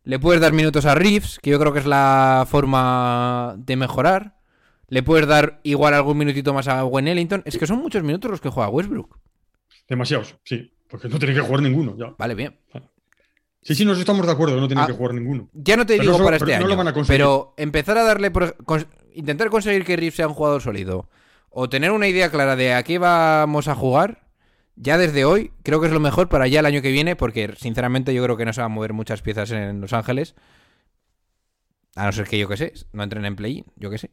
le 0.03 0.19
puedes 0.19 0.41
dar 0.41 0.53
minutos 0.53 0.85
a 0.85 0.95
Reeves, 0.95 1.39
que 1.41 1.49
yo 1.51 1.59
creo 1.59 1.73
que 1.73 1.79
es 1.79 1.85
la 1.87 2.45
forma 2.49 3.55
de 3.57 3.75
mejorar. 3.75 4.37
Le 4.89 5.03
puedes 5.03 5.27
dar 5.27 5.59
igual 5.63 5.93
algún 5.93 6.17
minutito 6.17 6.53
más 6.53 6.67
a 6.67 6.81
Gwen 6.83 7.07
Ellington. 7.07 7.41
Es 7.45 7.57
que 7.57 7.65
son 7.67 7.79
muchos 7.79 8.03
minutos 8.03 8.29
los 8.29 8.41
que 8.41 8.49
juega 8.49 8.69
Westbrook. 8.69 9.17
Demasiados, 9.87 10.37
sí, 10.43 10.71
porque 10.89 11.07
no 11.09 11.17
tiene 11.19 11.33
que 11.33 11.41
jugar 11.41 11.61
ninguno 11.61 11.95
ya. 11.97 12.13
Vale, 12.17 12.35
bien. 12.35 12.57
Sí, 13.63 13.75
sí, 13.75 13.85
nos 13.85 13.99
estamos 13.99 14.25
de 14.25 14.31
acuerdo, 14.31 14.59
no 14.59 14.67
tiene 14.67 14.81
Ah, 14.81 14.87
que 14.87 14.93
jugar 14.93 15.13
ninguno. 15.13 15.47
Ya 15.53 15.77
no 15.77 15.85
te 15.85 15.93
Pero 15.93 16.01
digo 16.03 16.15
eso- 16.15 16.23
para 16.23 16.37
este 16.37 16.51
no 16.51 16.57
año. 16.57 16.67
lo 16.67 16.75
van 16.77 16.87
a 16.87 16.93
conseguir. 16.93 17.19
pero 17.19 17.53
empezar 17.57 17.97
a 17.97 18.03
darle. 18.03 18.31
por- 18.31 18.57
cons- 18.65 18.87
intentar 19.13 19.49
conseguir 19.49 19.85
que 19.85 19.95
Reeves 19.95 20.15
sea 20.15 20.27
un 20.27 20.33
jugador 20.33 20.61
sólido. 20.61 21.09
O 21.49 21.69
tener 21.69 21.91
una 21.91 22.07
idea 22.07 22.31
clara 22.31 22.55
de 22.55 22.73
a 22.73 22.81
qué 22.83 22.97
vamos 22.97 23.67
a 23.67 23.75
jugar. 23.75 24.25
Ya 24.77 24.97
desde 24.97 25.25
hoy, 25.25 25.51
creo 25.63 25.79
que 25.81 25.87
es 25.87 25.93
lo 25.93 25.99
mejor 25.99 26.27
para 26.29 26.47
ya 26.47 26.61
el 26.61 26.65
año 26.65 26.81
que 26.81 26.91
viene. 26.91 27.15
Porque 27.15 27.53
sinceramente 27.57 28.13
yo 28.13 28.23
creo 28.23 28.37
que 28.37 28.45
no 28.45 28.53
se 28.53 28.61
van 28.61 28.71
a 28.71 28.73
mover 28.73 28.93
muchas 28.93 29.21
piezas 29.21 29.51
en 29.51 29.79
Los 29.81 29.93
Ángeles. 29.93 30.33
A 31.95 32.05
no 32.05 32.11
ser 32.13 32.25
que 32.27 32.39
yo 32.39 32.47
que 32.47 32.57
sé, 32.57 32.73
no 32.93 33.03
entren 33.03 33.25
en 33.25 33.35
play-in, 33.35 33.65
yo 33.75 33.89
que 33.89 33.97
sé. 33.97 34.09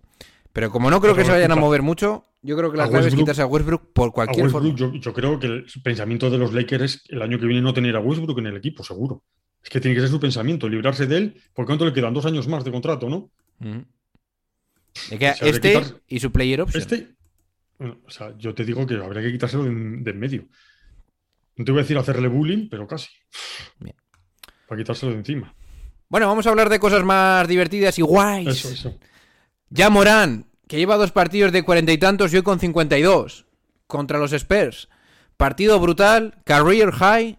Pero 0.52 0.70
como 0.70 0.90
no 0.90 1.00
creo 1.00 1.14
que 1.14 1.24
se 1.24 1.30
vayan 1.30 1.52
a 1.52 1.56
mover 1.56 1.82
mucho, 1.82 2.24
yo 2.42 2.56
creo 2.56 2.72
que 2.72 2.76
la 2.76 2.88
clave 2.88 3.06
es 3.08 3.14
quitarse 3.14 3.42
a 3.42 3.46
Westbrook 3.46 3.92
por 3.92 4.12
cualquier 4.12 4.46
Westbrook, 4.46 4.76
forma. 4.76 4.94
yo, 4.94 5.00
yo 5.00 5.12
creo 5.12 5.38
que 5.38 5.46
el 5.46 5.66
pensamiento 5.84 6.28
de 6.28 6.38
los 6.38 6.52
Lakers 6.52 6.82
es 6.82 7.02
el 7.08 7.22
año 7.22 7.38
que 7.38 7.46
viene 7.46 7.62
no 7.62 7.72
tener 7.72 7.94
a 7.94 8.00
Westbrook 8.00 8.38
en 8.40 8.46
el 8.48 8.56
equipo, 8.56 8.82
seguro. 8.82 9.22
Es 9.62 9.70
que 9.70 9.80
tiene 9.80 9.94
que 9.94 10.00
ser 10.00 10.10
su 10.10 10.20
pensamiento, 10.20 10.68
librarse 10.68 11.06
de 11.06 11.16
él, 11.16 11.42
porque 11.52 11.66
cuánto 11.68 11.84
le 11.84 11.92
quedan 11.92 12.14
dos 12.14 12.24
años 12.26 12.46
más 12.48 12.64
de 12.64 12.70
contrato, 12.70 13.08
¿no? 13.08 13.30
Ujú. 13.60 13.84
Le 15.10 15.18
queda 15.18 15.32
O 15.32 15.36
sea, 15.36 15.44
de 15.44 15.50
este 15.50 15.72
quitar- 15.74 16.00
y 16.08 16.20
su 16.20 16.32
player 16.32 16.60
option. 16.60 16.80
Este, 16.82 17.08
bueno, 17.78 18.00
o 18.06 18.10
sea, 18.10 18.34
yo 18.38 18.54
te 18.54 18.64
digo 18.64 18.86
que 18.86 18.94
habría 18.96 19.22
que 19.22 19.32
quitárselo 19.32 19.64
de, 19.64 19.70
en 19.70 20.04
de 20.04 20.10
en 20.10 20.18
medio. 20.18 20.48
No 21.56 21.64
te 21.64 21.72
voy 21.72 21.80
a 21.80 21.82
decir 21.82 21.98
hacerle 21.98 22.28
bullying, 22.28 22.68
pero 22.70 22.86
casi. 22.86 23.08
Bien. 23.80 23.96
Para 24.68 24.78
quitárselo 24.80 25.12
de 25.12 25.18
encima. 25.18 25.54
Bueno, 26.08 26.26
vamos 26.28 26.46
a 26.46 26.50
hablar 26.50 26.68
de 26.70 26.78
cosas 26.78 27.04
más 27.04 27.46
divertidas 27.48 27.98
y 27.98 28.02
guays. 28.02 28.48
Eso, 28.48 28.70
eso. 28.70 28.98
Ya 29.68 29.90
Morán, 29.90 30.46
que 30.66 30.78
lleva 30.78 30.96
dos 30.96 31.12
partidos 31.12 31.52
de 31.52 31.62
cuarenta 31.64 31.92
y 31.92 31.98
tantos 31.98 32.32
y 32.32 32.36
hoy 32.36 32.42
con 32.42 32.58
52 32.60 33.46
contra 33.86 34.18
los 34.18 34.32
Spurs. 34.32 34.88
Partido 35.36 35.78
brutal, 35.78 36.40
career 36.44 36.90
high, 36.92 37.38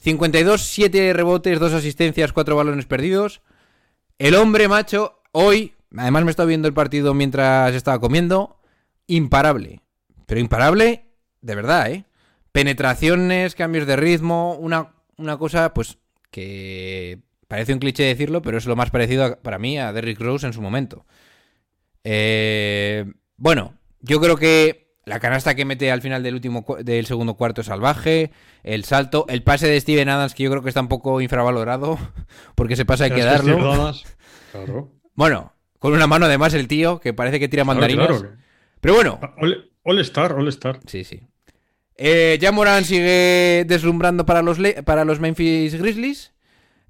52, 0.00 0.62
7 0.62 1.12
rebotes, 1.12 1.58
2 1.58 1.72
asistencias, 1.72 2.32
4 2.32 2.56
balones 2.56 2.86
perdidos. 2.86 3.42
El 4.18 4.34
hombre 4.34 4.68
macho, 4.68 5.20
hoy, 5.32 5.74
además 5.96 6.24
me 6.24 6.30
he 6.30 6.32
estado 6.32 6.48
viendo 6.48 6.68
el 6.68 6.74
partido 6.74 7.14
mientras 7.14 7.74
estaba 7.74 8.00
comiendo, 8.00 8.60
imparable. 9.06 9.80
Pero 10.26 10.40
imparable, 10.40 11.06
de 11.40 11.54
verdad, 11.54 11.90
¿eh? 11.90 12.04
Penetraciones, 12.52 13.54
cambios 13.54 13.86
de 13.86 13.96
ritmo, 13.96 14.54
una, 14.54 14.94
una 15.16 15.36
cosa, 15.36 15.74
pues, 15.74 15.98
que 16.30 17.20
parece 17.46 17.72
un 17.72 17.78
cliché 17.78 18.04
decirlo, 18.04 18.42
pero 18.42 18.58
es 18.58 18.66
lo 18.66 18.76
más 18.76 18.90
parecido 18.90 19.38
para 19.40 19.58
mí 19.58 19.78
a 19.78 19.92
Derrick 19.92 20.20
Rose 20.20 20.46
en 20.46 20.52
su 20.52 20.60
momento. 20.60 21.06
Eh, 22.04 23.04
bueno, 23.36 23.74
yo 24.00 24.20
creo 24.20 24.36
que 24.36 24.87
la 25.08 25.18
canasta 25.20 25.54
que 25.54 25.64
mete 25.64 25.90
al 25.90 26.02
final 26.02 26.22
del 26.22 26.34
último 26.34 26.64
cu- 26.64 26.76
del 26.76 27.06
segundo 27.06 27.34
cuarto 27.34 27.62
es 27.62 27.66
salvaje, 27.66 28.30
el 28.62 28.84
salto, 28.84 29.26
el 29.28 29.42
pase 29.42 29.66
de 29.66 29.80
Steven 29.80 30.08
Adams 30.08 30.34
que 30.34 30.44
yo 30.44 30.50
creo 30.50 30.62
que 30.62 30.68
está 30.68 30.80
un 30.80 30.88
poco 30.88 31.20
infravalorado 31.20 31.98
porque 32.54 32.76
se 32.76 32.84
pasa 32.84 33.04
hay 33.04 33.10
que 33.10 33.20
Es 33.20 33.26
que 33.26 33.36
Steve 33.38 33.52
darlo. 33.56 33.72
Adams, 33.72 34.04
Claro. 34.52 34.92
Bueno, 35.14 35.52
con 35.78 35.92
una 35.92 36.06
mano 36.06 36.26
además 36.26 36.54
el 36.54 36.68
tío 36.68 37.00
que 37.00 37.12
parece 37.12 37.40
que 37.40 37.48
tira 37.48 37.64
mandarinas. 37.64 38.06
claro. 38.06 38.32
Pero 38.80 38.94
bueno, 38.94 39.18
All, 39.40 39.70
All 39.82 39.98
Star, 40.00 40.32
All 40.32 40.46
Star. 40.48 40.78
sí, 40.86 41.02
sí. 41.04 41.20
Eh, 41.96 42.38
ya 42.40 42.52
Morán 42.52 42.84
sigue 42.84 43.64
deslumbrando 43.66 44.24
para 44.24 44.40
los, 44.42 44.60
Le- 44.60 44.84
para 44.84 45.04
los 45.04 45.18
Memphis 45.18 45.74
Grizzlies. 45.74 46.32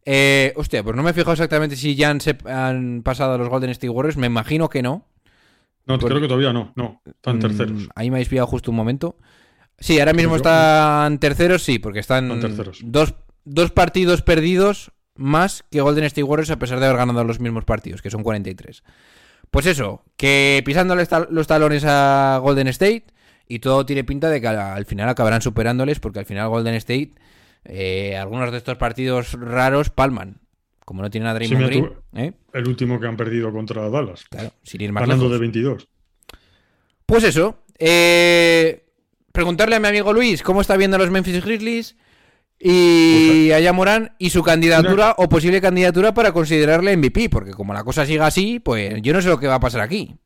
Eh, 0.05 0.53
hostia, 0.57 0.83
pues 0.83 0.95
no 0.97 1.03
me 1.03 1.11
he 1.11 1.15
fijado 1.15 1.33
exactamente 1.33 1.77
si 1.77 1.95
ya 1.95 2.11
han, 2.11 2.21
se- 2.21 2.37
han 2.47 3.03
pasado 3.03 3.33
a 3.35 3.39
los 3.39 3.49
Golden 3.49 3.71
State 3.71 3.89
Warriors. 3.89 4.19
Me 4.19 4.27
imagino 4.27 4.69
que 4.69 4.83
no. 4.83 5.08
No, 5.89 5.99
Pues- 5.99 6.11
creo 6.11 6.21
que 6.21 6.29
todavía 6.29 6.53
no. 6.53 6.73
No, 6.77 7.01
están 7.07 7.37
Mm, 7.39 7.41
terceros. 7.41 7.89
Ahí 7.95 8.11
me 8.11 8.17
habéis 8.17 8.29
pillado 8.29 8.47
justo 8.47 8.71
un 8.71 8.77
momento. 8.77 9.17
Sí, 9.79 9.99
ahora 9.99 10.13
mismo 10.13 10.37
están 10.37 11.19
terceros, 11.19 11.63
sí, 11.63 11.79
porque 11.79 12.01
están 12.01 12.27
Están 12.31 12.41
terceros. 12.41 12.81
Dos, 12.85 13.15
dos 13.45 13.71
partidos 13.71 14.23
perdidos 14.23 14.93
más 15.15 15.65
que 15.71 15.81
Golden 15.81 16.05
State 16.05 16.23
Warriors 16.25 16.51
a 16.51 16.59
pesar 16.59 16.79
de 16.81 16.87
haber 16.87 16.99
ganado 16.99 17.25
los 17.25 17.41
mismos 17.41 17.65
partidos, 17.65 18.03
que 18.03 18.11
son 18.11 18.23
43. 18.23 18.83
Pues 19.51 19.67
eso, 19.67 20.05
que 20.17 20.63
pisándole 20.67 21.07
los 21.31 21.47
talones 21.47 21.85
a 21.87 22.39
Golden 22.43 22.69
State 22.69 23.07
y 23.49 23.61
todo 23.61 23.87
tiene 23.87 24.05
pinta 24.05 24.29
de 24.29 24.41
que 24.41 24.49
al, 24.49 24.59
al 24.59 24.85
final 24.85 25.09
acabarán 25.09 25.41
superándoles 25.43 26.01
porque 26.01 26.19
al 26.19 26.27
final 26.27 26.49
Golden 26.51 26.75
State, 26.75 27.13
eh, 27.65 28.17
algunos 28.17 28.51
de 28.53 28.59
estos 28.59 28.77
partidos 28.77 29.33
raros 29.33 29.91
palman. 29.91 30.41
Como 30.89 31.03
no 31.03 31.11
tienen 31.11 31.29
a 31.29 31.35
Draymond 31.35 31.67
Green, 31.67 31.85
tú. 31.85 32.19
¿eh? 32.19 32.33
El 32.55 32.67
último 32.67 32.99
que 32.99 33.07
han 33.07 33.15
perdido 33.15 33.53
contra 33.53 33.91
Dallas. 33.91 34.25
claro, 34.31 34.53
sin 34.63 34.81
ir 34.81 34.91
más 34.91 35.03
Ganando 35.03 35.25
lejos. 35.27 35.33
de 35.35 35.39
22. 35.39 35.89
Pues 37.05 37.25
eso. 37.25 37.59
eh, 37.79 38.87
preguntarle 39.31 39.77
a 39.77 39.81
mi 39.81 39.89
amigo 39.89 40.15
Luis 40.15 40.43
cómo 40.43 40.63
está 40.63 40.79
viendo 40.79 40.97
a 40.97 40.99
los 41.01 41.11
Memphis 41.11 41.45
Grizzlies 41.45 41.95
y 42.59 43.51
a 43.53 43.73
Morán 43.75 44.15
y 44.19 44.31
su 44.31 44.43
candidatura 44.43 45.15
o 45.19 45.29
posible 45.29 45.61
candidatura 45.61 46.15
para 46.15 46.33
considerarle 46.33 46.97
MVP. 46.97 47.29
Porque 47.29 47.51
como 47.51 47.75
la 47.75 47.85
cosa 47.85 48.07
siga 48.07 48.27
así, 48.27 48.59
pues 48.59 49.03
yo 49.03 49.13
no 49.13 49.21
sé 49.21 49.29
lo 49.29 49.39
que 49.39 49.47
va 49.47 49.57
a 49.57 49.61
pasar 49.61 49.83
aquí. 49.83 50.17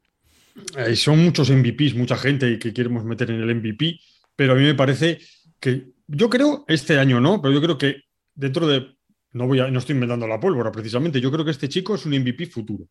Eh, 0.79 0.95
son 0.95 1.25
muchos 1.25 1.51
MVPs, 1.51 1.97
mucha 1.97 2.17
gente 2.17 2.57
que 2.61 2.73
queremos 2.73 3.05
meter 3.05 3.33
en 3.33 3.43
el 3.43 3.53
MVP, 3.57 3.99
pero 4.37 4.53
a 4.53 4.55
mí 4.55 4.63
me 4.63 4.77
parece 4.77 5.19
que 5.59 5.89
yo 6.07 6.31
creo, 6.31 6.65
este 6.69 7.01
año 7.01 7.21
no, 7.21 7.43
pero 7.43 7.53
yo 7.53 7.61
creo 7.61 7.79
que 7.79 7.97
dentro 8.33 8.69
de, 8.69 8.87
no 9.33 9.47
voy 9.47 9.61
a, 9.61 9.69
no 9.71 9.79
estoy 9.79 9.95
inventando 9.95 10.27
la 10.27 10.39
pólvora 10.41 10.71
precisamente, 10.73 11.21
yo 11.21 11.31
creo 11.33 11.45
que 11.45 11.51
este 11.53 11.69
chico 11.69 11.95
es 11.95 12.05
un 12.07 12.13
MVP 12.19 12.47
futuro. 12.47 12.85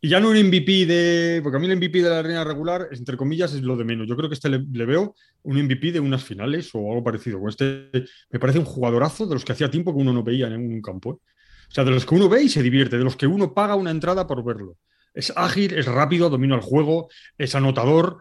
Y 0.00 0.08
ya 0.10 0.20
no 0.20 0.30
un 0.30 0.36
MVP 0.36 0.86
de, 0.86 1.40
porque 1.42 1.56
a 1.56 1.60
mí 1.60 1.66
el 1.66 1.76
MVP 1.76 2.00
de 2.02 2.08
la 2.10 2.20
arena 2.20 2.44
regular, 2.44 2.86
entre 2.92 3.16
comillas, 3.16 3.52
es 3.52 3.62
lo 3.62 3.76
de 3.76 3.84
menos. 3.84 4.06
Yo 4.06 4.16
creo 4.16 4.28
que 4.28 4.34
este 4.36 4.48
le, 4.48 4.60
le 4.70 4.86
veo 4.86 5.16
un 5.42 5.56
MVP 5.60 5.90
de 5.90 5.98
unas 5.98 6.22
finales 6.22 6.70
o 6.72 6.78
algo 6.78 7.02
parecido. 7.02 7.40
Este 7.48 7.90
me 8.30 8.38
parece 8.38 8.60
un 8.60 8.64
jugadorazo 8.64 9.26
de 9.26 9.34
los 9.34 9.44
que 9.44 9.52
hacía 9.52 9.68
tiempo 9.70 9.92
que 9.92 10.00
uno 10.00 10.12
no 10.12 10.22
veía 10.22 10.46
en 10.46 10.54
un 10.54 10.80
campo. 10.80 11.14
¿eh? 11.14 11.32
O 11.68 11.70
sea, 11.74 11.82
de 11.84 11.90
los 11.90 12.06
que 12.06 12.14
uno 12.14 12.28
ve 12.28 12.44
y 12.44 12.48
se 12.48 12.62
divierte, 12.62 12.96
de 12.96 13.02
los 13.02 13.16
que 13.16 13.26
uno 13.26 13.52
paga 13.52 13.74
una 13.74 13.90
entrada 13.90 14.24
por 14.24 14.44
verlo. 14.44 14.76
Es 15.12 15.32
ágil, 15.34 15.74
es 15.74 15.86
rápido, 15.86 16.30
domina 16.30 16.54
el 16.54 16.60
juego, 16.60 17.08
es 17.36 17.56
anotador, 17.56 18.18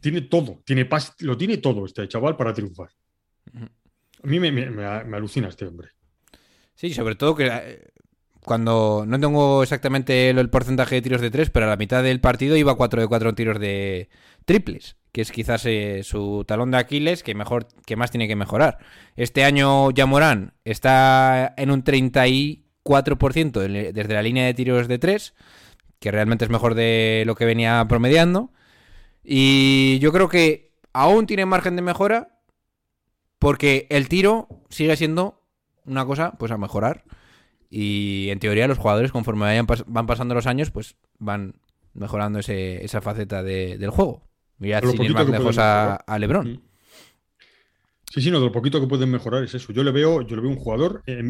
tiene 0.00 0.22
todo, 0.22 0.62
tiene 0.64 0.88
pas- 0.88 1.14
lo 1.20 1.36
tiene 1.36 1.58
todo 1.58 1.84
este 1.84 2.08
chaval 2.08 2.34
para 2.36 2.54
triunfar. 2.54 2.88
A 4.22 4.26
mí 4.26 4.40
me, 4.40 4.50
me- 4.50 4.70
me- 4.70 5.04
me 5.04 5.16
alucina 5.18 5.48
este 5.48 5.66
hombre. 5.66 5.88
Sí, 6.80 6.94
sobre 6.94 7.14
todo 7.14 7.34
que 7.34 7.46
eh, 7.46 7.88
cuando 8.42 9.04
no 9.06 9.20
tengo 9.20 9.62
exactamente 9.62 10.30
el, 10.30 10.48
porcentaje 10.48 10.94
de 10.94 11.02
tiros 11.02 11.20
de 11.20 11.30
tres, 11.30 11.50
pero 11.50 11.66
a 11.66 11.68
la 11.68 11.76
mitad 11.76 12.02
del 12.02 12.22
partido 12.22 12.56
iba 12.56 12.74
4 12.74 13.02
de 13.02 13.06
4 13.06 13.28
en 13.28 13.34
tiros 13.34 13.60
de 13.60 14.08
triples, 14.46 14.96
que 15.12 15.20
es 15.20 15.30
quizás 15.30 15.66
eh, 15.66 16.00
su 16.04 16.42
talón 16.48 16.70
de 16.70 16.78
Aquiles 16.78 17.22
que 17.22 17.34
mejor 17.34 17.68
que 17.84 17.96
más 17.96 18.10
tiene 18.10 18.28
que 18.28 18.34
mejorar. 18.34 18.78
Este 19.14 19.44
año 19.44 19.90
Morán 20.06 20.54
está 20.64 21.52
en 21.58 21.70
un 21.70 21.84
34% 21.84 23.62
en- 23.62 23.92
desde 23.92 24.14
la 24.14 24.22
línea 24.22 24.46
de 24.46 24.54
tiros 24.54 24.88
de 24.88 24.98
tres, 24.98 25.34
que 25.98 26.10
realmente 26.10 26.46
es 26.46 26.50
mejor 26.50 26.74
de 26.74 27.24
lo 27.26 27.34
que 27.34 27.44
venía 27.44 27.84
promediando. 27.90 28.52
Y 29.22 29.98
yo 29.98 30.12
creo 30.12 30.30
que 30.30 30.72
aún 30.94 31.26
tiene 31.26 31.44
margen 31.44 31.76
de 31.76 31.82
mejora 31.82 32.40
porque 33.38 33.86
el 33.90 34.08
tiro 34.08 34.48
sigue 34.70 34.96
siendo 34.96 35.39
una 35.90 36.06
cosa 36.06 36.32
pues 36.38 36.50
a 36.52 36.58
mejorar 36.58 37.04
y 37.68 38.28
en 38.30 38.38
teoría 38.38 38.66
los 38.68 38.78
jugadores 38.78 39.12
conforme 39.12 39.42
vayan 39.42 39.66
pas- 39.66 39.84
van 39.86 40.06
pasando 40.06 40.34
los 40.34 40.46
años 40.46 40.70
pues 40.70 40.96
van 41.18 41.54
mejorando 41.94 42.38
ese- 42.38 42.84
esa 42.84 43.00
faceta 43.00 43.42
de- 43.42 43.76
del 43.78 43.90
juego. 43.90 44.22
Mirad 44.58 44.82
sin 44.84 45.02
ir 45.04 45.12
más 45.12 45.28
lejos 45.28 45.56
a, 45.58 46.18
LeBron. 46.18 46.52
Mm. 46.52 46.60
Sí, 48.12 48.20
sí, 48.22 48.30
no, 48.30 48.40
de 48.40 48.46
lo 48.46 48.52
poquito 48.52 48.80
que 48.80 48.86
pueden 48.86 49.10
mejorar 49.10 49.44
es 49.44 49.54
eso. 49.54 49.72
Yo 49.72 49.84
le 49.84 49.90
veo, 49.92 50.22
yo 50.22 50.34
le 50.36 50.42
veo 50.42 50.50
un 50.50 50.56
jugador, 50.58 51.02
eh, 51.06 51.22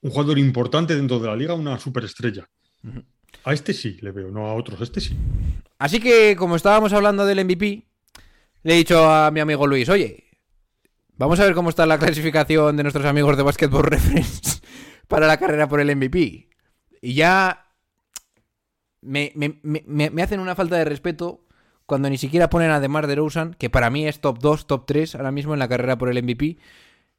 un 0.00 0.10
jugador 0.10 0.38
importante 0.38 0.94
dentro 0.94 1.18
de 1.18 1.26
la 1.28 1.36
liga, 1.36 1.54
una 1.54 1.78
superestrella. 1.78 2.48
A 3.44 3.52
este 3.52 3.72
sí 3.72 3.98
le 4.00 4.12
veo, 4.12 4.30
no 4.30 4.46
a 4.46 4.54
otros. 4.54 4.80
A 4.80 4.84
este 4.84 5.00
sí. 5.00 5.16
Así 5.78 5.98
que, 6.00 6.36
como 6.36 6.54
estábamos 6.56 6.92
hablando 6.92 7.26
del 7.26 7.40
MVP, 7.44 7.84
le 8.62 8.74
he 8.74 8.76
dicho 8.76 9.04
a 9.10 9.30
mi 9.32 9.40
amigo 9.40 9.66
Luis, 9.66 9.88
oye, 9.88 10.24
vamos 11.22 11.38
a 11.38 11.44
ver 11.44 11.54
cómo 11.54 11.70
está 11.70 11.86
la 11.86 11.98
clasificación 11.98 12.76
de 12.76 12.82
nuestros 12.82 13.06
amigos 13.06 13.36
de 13.36 13.44
Basketball 13.44 13.84
Reference 13.84 14.60
para 15.06 15.28
la 15.28 15.36
carrera 15.36 15.68
por 15.68 15.78
el 15.78 15.94
MVP. 15.94 16.48
Y 17.00 17.14
ya 17.14 17.68
me, 19.00 19.32
hacen 20.20 20.40
una 20.40 20.56
falta 20.56 20.76
de 20.76 20.84
respeto 20.84 21.46
cuando 21.86 22.10
ni 22.10 22.18
siquiera 22.18 22.50
ponen 22.50 22.72
a 22.72 22.80
DeMar 22.80 23.06
DeRozan, 23.06 23.54
que 23.54 23.70
para 23.70 23.88
mí 23.88 24.08
es 24.08 24.20
top 24.20 24.40
2, 24.40 24.66
top 24.66 24.84
3 24.84 25.14
ahora 25.14 25.30
mismo 25.30 25.52
en 25.52 25.60
la 25.60 25.68
carrera 25.68 25.96
por 25.96 26.08
el 26.08 26.20
MVP, 26.20 26.58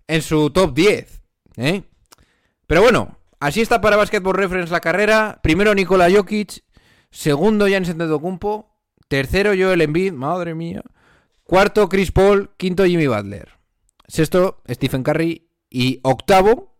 en 0.07 0.21
su 0.21 0.49
top 0.49 0.73
10. 0.73 1.21
¿eh? 1.55 1.83
Pero 2.67 2.81
bueno, 2.81 3.19
así 3.39 3.61
está 3.61 3.79
para 3.79 3.95
Basketball 3.95 4.35
Reference 4.35 4.73
la 4.73 4.81
carrera. 4.81 5.39
Primero 5.41 5.73
Nikola 5.73 6.11
Jokic, 6.11 6.61
segundo 7.09 7.67
Giannis 7.67 7.91
Antetokounmpo, 7.91 8.69
tercero 9.07 9.51
Joel 9.57 9.79
Embiid, 9.79 10.11
madre 10.11 10.55
mía. 10.55 10.83
Cuarto 11.45 11.87
Chris 11.87 12.11
Paul, 12.11 12.49
quinto 12.57 12.83
Jimmy 12.83 13.07
Butler. 13.07 13.62
Sexto 14.07 14.61
Stephen 14.69 15.03
Curry 15.03 15.49
y 15.69 15.99
octavo 16.03 16.77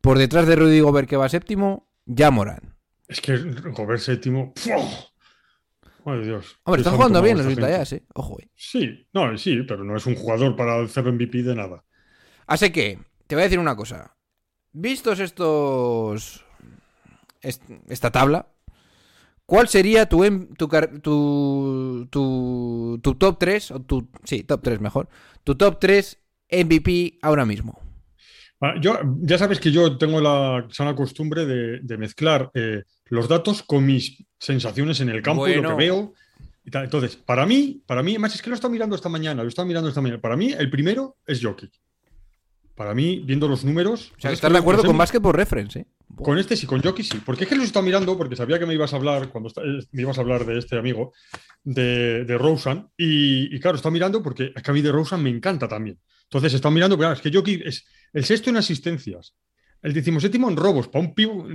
por 0.00 0.18
detrás 0.18 0.46
de 0.46 0.56
Rudy 0.56 0.80
Gobert 0.80 1.08
que 1.08 1.16
va 1.16 1.28
séptimo, 1.28 1.88
ya 2.06 2.30
Moran. 2.30 2.76
Es 3.08 3.20
que 3.20 3.36
Gobert 3.36 4.00
séptimo. 4.00 4.52
¡fua! 4.56 4.76
Madre 6.04 6.24
Dios. 6.26 6.56
Hombre, 6.62 6.82
están 6.82 6.94
jugando 6.96 7.20
bien 7.20 7.36
los 7.36 7.46
Utah 7.52 7.82
eh. 7.82 8.02
Ojo, 8.14 8.38
eh. 8.40 8.48
Sí, 8.54 9.08
no, 9.12 9.36
sí, 9.36 9.62
pero 9.66 9.82
no 9.82 9.96
es 9.96 10.06
un 10.06 10.14
jugador 10.14 10.54
para 10.54 10.80
hacer 10.80 11.04
MVP 11.04 11.42
de 11.42 11.54
nada. 11.56 11.84
Así 12.46 12.70
que, 12.70 13.00
te 13.26 13.34
voy 13.34 13.42
a 13.42 13.44
decir 13.46 13.58
una 13.58 13.74
cosa. 13.74 14.16
Vistos 14.72 15.18
estos. 15.18 16.44
est- 17.42 17.62
esta 17.88 18.12
tabla, 18.12 18.46
¿cuál 19.46 19.66
sería 19.68 20.06
tu, 20.08 20.22
em- 20.22 20.54
tu, 20.54 20.68
tu, 22.10 23.00
tu 23.02 23.14
top 23.16 23.38
3? 23.40 23.70
O 23.72 23.80
tu, 23.82 24.08
sí, 24.22 24.44
top 24.44 24.62
3 24.62 24.80
mejor. 24.80 25.08
Tu 25.42 25.56
top 25.56 25.80
3 25.80 26.20
MVP 26.50 27.18
ahora 27.22 27.44
mismo. 27.44 27.80
Ah, 28.60 28.74
Yo, 28.80 28.98
ya 29.20 29.36
sabes 29.38 29.60
que 29.60 29.70
yo 29.70 29.98
tengo 29.98 30.20
la 30.20 30.66
sana 30.70 30.94
costumbre 30.94 31.44
de, 31.44 31.80
de 31.80 31.96
mezclar 31.98 32.50
eh, 32.54 32.84
los 33.06 33.28
datos 33.28 33.62
con 33.62 33.84
mis 33.84 34.24
sensaciones 34.38 35.00
en 35.00 35.10
el 35.10 35.22
campo 35.22 35.46
y 35.48 35.54
lo 35.56 35.68
que 35.70 35.74
veo. 35.74 36.14
y 36.64 36.70
tal. 36.70 36.84
Entonces, 36.84 37.16
para 37.16 37.44
mí, 37.46 37.82
para 37.86 38.02
mí, 38.02 38.12
además 38.12 38.34
es 38.34 38.42
que 38.42 38.48
lo 38.50 38.54
he 38.54 38.58
estado 38.58 38.72
mirando 38.72 38.96
esta 38.96 39.08
mañana, 39.10 39.42
lo 39.42 39.48
he 39.48 39.50
estado 39.50 39.68
mirando 39.68 39.88
esta 39.88 40.00
mañana. 40.00 40.20
Para 40.20 40.36
mí, 40.36 40.52
el 40.52 40.70
primero 40.70 41.16
es 41.26 41.40
Jokic. 41.42 41.70
Para 42.74 42.94
mí, 42.94 43.22
viendo 43.24 43.48
los 43.48 43.64
números. 43.64 44.12
O 44.16 44.20
sea, 44.20 44.28
que 44.30 44.34
es 44.34 44.40
que 44.40 44.46
estás 44.46 44.52
de 44.52 44.58
acuerdo 44.58 44.84
con 44.84 44.94
he- 44.96 44.98
Basketball 44.98 45.32
Reference, 45.34 45.80
¿eh? 45.80 45.86
Con 46.14 46.38
este 46.38 46.56
sí, 46.56 46.66
con 46.66 46.80
Jokic 46.82 47.04
sí. 47.04 47.20
Porque 47.24 47.44
es 47.44 47.48
que 47.50 47.56
los 47.56 47.64
he 47.64 47.66
estado 47.68 47.84
mirando, 47.84 48.16
porque 48.16 48.36
sabía 48.36 48.58
que 48.58 48.66
me 48.66 48.74
ibas 48.74 48.92
a 48.92 48.96
hablar, 48.96 49.28
cuando 49.28 49.50
eh, 49.50 49.82
me 49.92 50.02
ibas 50.02 50.16
a 50.18 50.22
hablar 50.22 50.44
de 50.46 50.58
este 50.58 50.78
amigo, 50.78 51.12
de, 51.62 52.24
de 52.24 52.38
Rosen. 52.38 52.88
Y, 52.96 53.54
y 53.54 53.60
claro, 53.60 53.76
he 53.76 53.78
estado 53.78 53.92
mirando 53.92 54.22
porque 54.22 54.52
es 54.54 54.62
que 54.62 54.70
a 54.70 54.74
mí 54.74 54.80
de 54.82 54.92
Rosen 54.92 55.22
me 55.22 55.30
encanta 55.30 55.68
también. 55.68 55.98
Entonces 56.26 56.54
estado 56.54 56.72
mirando, 56.72 56.98
claro, 56.98 57.14
es 57.14 57.20
que 57.20 57.32
Jokic 57.32 57.62
es 57.64 57.86
el 58.12 58.24
sexto 58.24 58.50
en 58.50 58.56
asistencias, 58.56 59.34
el 59.82 59.92
decimoséptimo 59.92 60.48
en 60.48 60.56
robos, 60.56 60.88
para 60.88 61.04
un 61.04 61.14
pivo, 61.14 61.46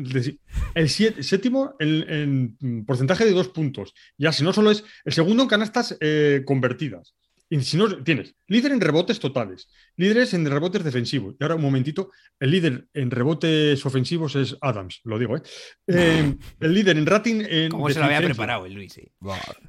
el 0.73 0.89
séptimo 0.89 1.75
en, 1.79 2.10
en, 2.10 2.57
mm, 2.60 2.86
porcentaje 2.86 3.25
de 3.25 3.31
dos 3.31 3.49
puntos. 3.49 3.93
Ya, 4.17 4.31
si 4.31 4.43
no 4.43 4.53
solo 4.53 4.71
es 4.71 4.84
el 5.03 5.13
segundo 5.13 5.43
en 5.43 5.49
canastas 5.49 5.97
eh, 5.99 6.43
convertidas. 6.45 7.15
Y 7.53 7.59
si 7.63 7.75
no, 7.75 8.01
tienes 8.01 8.33
líder 8.47 8.71
en 8.71 8.79
rebotes 8.79 9.19
totales, 9.19 9.67
líderes 9.97 10.33
en 10.33 10.49
rebotes 10.49 10.85
defensivos. 10.85 11.35
Y 11.37 11.43
ahora, 11.43 11.55
un 11.55 11.61
momentito, 11.61 12.09
el 12.39 12.49
líder 12.49 12.87
en 12.93 13.11
rebotes 13.11 13.85
ofensivos 13.85 14.37
es 14.37 14.55
Adams, 14.61 15.01
lo 15.03 15.19
digo, 15.19 15.35
¿eh? 15.35 15.41
Eh, 15.87 16.37
el 16.61 16.73
líder 16.73 16.97
en 16.97 17.05
rating 17.05 17.43
en. 17.45 17.71
¿Cómo 17.71 17.89
se 17.89 17.99
lo 17.99 18.05
había 18.05 18.21
preparado 18.21 18.65
el 18.65 18.73
Luis? 18.73 18.97
eh? 18.99 19.11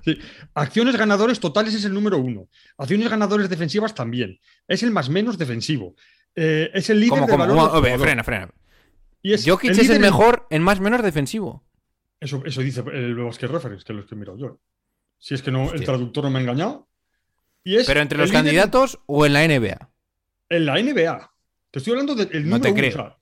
Sí. 0.04 0.16
Acciones 0.54 0.96
ganadores 0.96 1.40
totales 1.40 1.74
es 1.74 1.84
el 1.84 1.92
número 1.92 2.18
uno. 2.18 2.48
Acciones 2.78 3.10
ganadores 3.10 3.50
defensivas 3.50 3.96
también. 3.96 4.38
Es 4.68 4.84
el 4.84 4.92
más 4.92 5.10
menos 5.10 5.36
defensivo. 5.36 5.96
Eh, 6.36 6.70
es 6.72 6.88
el 6.88 7.00
líder 7.00 7.10
¿Cómo, 7.18 7.26
de 7.26 7.32
cómo? 7.32 7.68
valor 7.68 7.98
frena, 7.98 8.22
frena. 8.22 8.48
Y 9.22 9.32
es 9.32 9.44
Jokic 9.44 9.72
es 9.72 9.78
líder 9.78 9.96
el 9.96 10.02
mejor 10.02 10.46
en 10.50 10.62
más 10.62 10.78
menos 10.78 11.02
defensivo. 11.02 11.66
Eso, 12.20 12.44
eso 12.46 12.60
dice 12.60 12.84
el 12.92 13.16
Basket 13.16 13.48
Reference, 13.48 13.84
que 13.84 13.92
es 13.92 13.96
lo 13.98 14.06
que 14.06 14.14
he 14.14 14.18
mirado 14.18 14.38
yo. 14.38 14.60
Si 15.18 15.34
es 15.34 15.42
que 15.42 15.50
no, 15.50 15.72
el 15.72 15.84
traductor 15.84 16.22
no 16.22 16.30
me 16.30 16.38
ha 16.38 16.42
engañado. 16.42 16.88
Y 17.64 17.76
es 17.76 17.86
Pero 17.86 18.00
entre 18.00 18.18
los 18.18 18.30
líder 18.30 18.42
candidatos 18.44 18.98
o 19.06 19.24
en 19.26 19.32
la 19.32 19.46
NBA. 19.46 19.90
En 20.48 20.66
la 20.66 20.82
NBA. 20.82 21.30
Te 21.70 21.78
estoy 21.78 21.92
hablando 21.92 22.14
del 22.14 22.28
No 22.48 22.58
número 22.58 22.62
te 22.62 22.68
uno, 22.70 22.78
creo. 22.78 23.18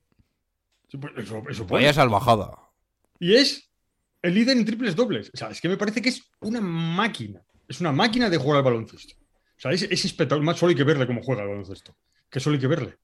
o 1.18 1.22
sea, 1.22 1.42
eso. 1.48 1.66
Vaya 1.66 1.92
salvajada. 1.92 2.59
Y 3.18 3.35
es 3.35 3.70
el 4.22 4.35
líder 4.35 4.57
en 4.57 4.64
triples 4.64 4.96
dobles. 4.96 5.31
O 5.33 5.37
sea, 5.37 5.50
es 5.50 5.61
que 5.61 5.68
me 5.68 5.76
parece 5.76 6.03
que 6.03 6.09
es 6.09 6.22
una 6.40 6.61
máquina. 6.61 7.42
Es 7.68 7.81
una 7.81 7.92
máquina 7.92 8.29
de 8.29 8.38
jugar 8.38 8.59
al 8.59 8.64
baloncesto. 8.64 9.14
O 9.14 9.61
sea, 9.61 9.70
es, 9.72 9.83
es 9.83 10.05
espectacular. 10.05 10.44
Más 10.44 10.59
solo 10.59 10.70
hay 10.70 10.76
que 10.76 10.85
verle 10.85 11.07
cómo 11.07 11.22
juega 11.22 11.42
al 11.42 11.48
baloncesto. 11.48 11.94
Que 12.29 12.40
solo 12.40 12.55
hay 12.55 12.61
que 12.61 12.66
verle. 12.66 12.96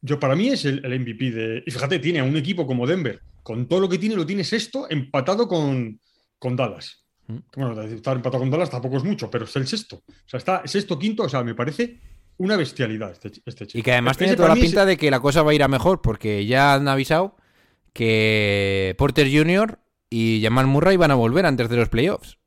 Yo, 0.00 0.18
para 0.20 0.36
mí, 0.36 0.48
es 0.48 0.64
el, 0.64 0.84
el 0.84 1.00
MVP 1.00 1.30
de. 1.30 1.62
Y 1.66 1.70
fíjate, 1.70 1.98
tiene 1.98 2.20
a 2.20 2.24
un 2.24 2.36
equipo 2.36 2.66
como 2.66 2.86
Denver, 2.86 3.20
con 3.42 3.66
todo 3.66 3.80
lo 3.80 3.88
que 3.88 3.98
tiene, 3.98 4.16
lo 4.16 4.24
tiene 4.26 4.44
sexto, 4.44 4.86
empatado 4.88 5.48
con, 5.48 6.00
con 6.38 6.56
Dallas. 6.56 7.03
Mm. 7.26 7.36
Bueno, 7.56 7.82
estar 7.82 8.16
empatado 8.16 8.40
con 8.40 8.50
Dallas 8.50 8.70
tampoco 8.70 8.98
es 8.98 9.04
mucho, 9.04 9.30
pero 9.30 9.44
es 9.44 9.56
el 9.56 9.66
sexto. 9.66 9.96
O 10.06 10.28
sea, 10.28 10.38
está 10.38 10.62
sexto, 10.66 10.98
quinto. 10.98 11.22
O 11.24 11.28
sea, 11.28 11.42
me 11.42 11.54
parece 11.54 11.98
una 12.36 12.56
bestialidad 12.56 13.12
este, 13.12 13.32
este 13.46 13.66
chico. 13.66 13.78
Y 13.78 13.82
que 13.82 13.92
además 13.92 14.16
Ese 14.16 14.24
tiene 14.24 14.36
toda 14.36 14.48
la 14.50 14.54
es- 14.54 14.60
pinta 14.60 14.84
de 14.84 14.96
que 14.96 15.10
la 15.10 15.20
cosa 15.20 15.42
va 15.42 15.52
a 15.52 15.54
ir 15.54 15.62
a 15.62 15.68
mejor, 15.68 16.02
porque 16.02 16.44
ya 16.46 16.74
han 16.74 16.88
avisado 16.88 17.36
que 17.92 18.94
Porter 18.98 19.28
Jr. 19.32 19.78
y 20.10 20.40
Jamal 20.42 20.66
Murray 20.66 20.96
van 20.96 21.10
a 21.12 21.14
volver 21.14 21.46
antes 21.46 21.68
de 21.68 21.76
los 21.76 21.88
playoffs. 21.88 22.38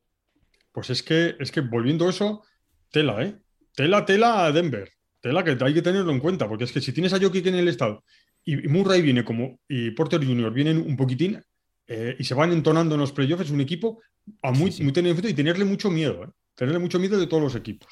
Pues 0.72 0.90
es 0.90 1.02
que, 1.02 1.34
es 1.40 1.50
que 1.50 1.60
volviendo 1.62 2.06
a 2.06 2.10
eso, 2.10 2.42
tela, 2.90 3.22
¿eh? 3.24 3.34
Tela, 3.74 4.04
tela 4.04 4.44
a 4.44 4.52
Denver. 4.52 4.90
Tela 5.20 5.42
que 5.42 5.56
hay 5.60 5.74
que 5.74 5.82
tenerlo 5.82 6.12
en 6.12 6.20
cuenta, 6.20 6.48
porque 6.48 6.64
es 6.64 6.72
que 6.72 6.80
si 6.80 6.92
tienes 6.92 7.12
a 7.12 7.18
Jokic 7.20 7.46
en 7.46 7.56
el 7.56 7.66
estado 7.68 8.04
y 8.44 8.56
Murray 8.68 9.02
viene 9.02 9.24
como 9.24 9.58
y 9.68 9.90
Porter 9.90 10.24
Jr. 10.24 10.52
vienen 10.52 10.78
un 10.78 10.96
poquitín 10.96 11.42
eh, 11.88 12.14
y 12.18 12.24
se 12.24 12.34
van 12.34 12.52
entonando 12.52 12.94
en 12.94 13.00
los 13.00 13.12
playoffs, 13.12 13.44
es 13.46 13.50
un 13.50 13.60
equipo 13.60 14.00
a 14.42 14.52
muy, 14.52 14.70
Sí, 14.70 14.78
sí. 14.78 14.82
muy 14.84 14.90
y 15.30 15.34
tenerle 15.34 15.64
mucho 15.64 15.90
miedo, 15.90 16.22
¿eh? 16.24 16.28
Tenerle 16.54 16.78
mucho 16.78 16.98
miedo 16.98 17.18
de 17.18 17.26
todos 17.26 17.42
los 17.42 17.54
equipos. 17.54 17.88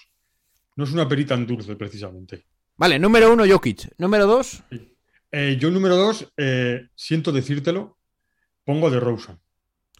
No 0.77 0.85
es 0.85 0.93
una 0.93 1.09
perita 1.09 1.35
en 1.35 1.47
dulce, 1.47 1.75
precisamente. 1.77 2.45
Vale, 2.77 2.99
número 2.99 3.33
uno, 3.33 3.45
Jokic. 3.49 3.89
Número 3.99 4.27
dos, 4.27 4.63
Eh, 5.33 5.57
yo, 5.59 5.71
número 5.71 5.97
dos, 5.97 6.33
eh, 6.37 6.89
siento 6.95 7.33
decírtelo, 7.33 7.99
pongo 8.65 8.91
de 8.91 9.01
Rosen. 9.01 9.39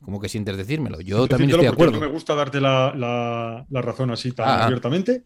como 0.03 0.21
que 0.21 0.29
sientes 0.29 0.57
decírmelo. 0.57 1.01
Yo 1.01 1.27
también 1.27 1.51
estoy 1.51 1.65
de 1.65 1.71
acuerdo. 1.73 1.95
No 1.95 2.01
me 2.01 2.07
gusta 2.07 2.35
darte 2.35 2.61
la, 2.61 2.93
la- 2.95 3.67
la 3.69 3.83
razón 3.83 4.11
así 4.11 4.33
tan 4.33 4.47
Ah, 4.49 4.57
ah. 4.61 4.65
abiertamente. 4.67 5.25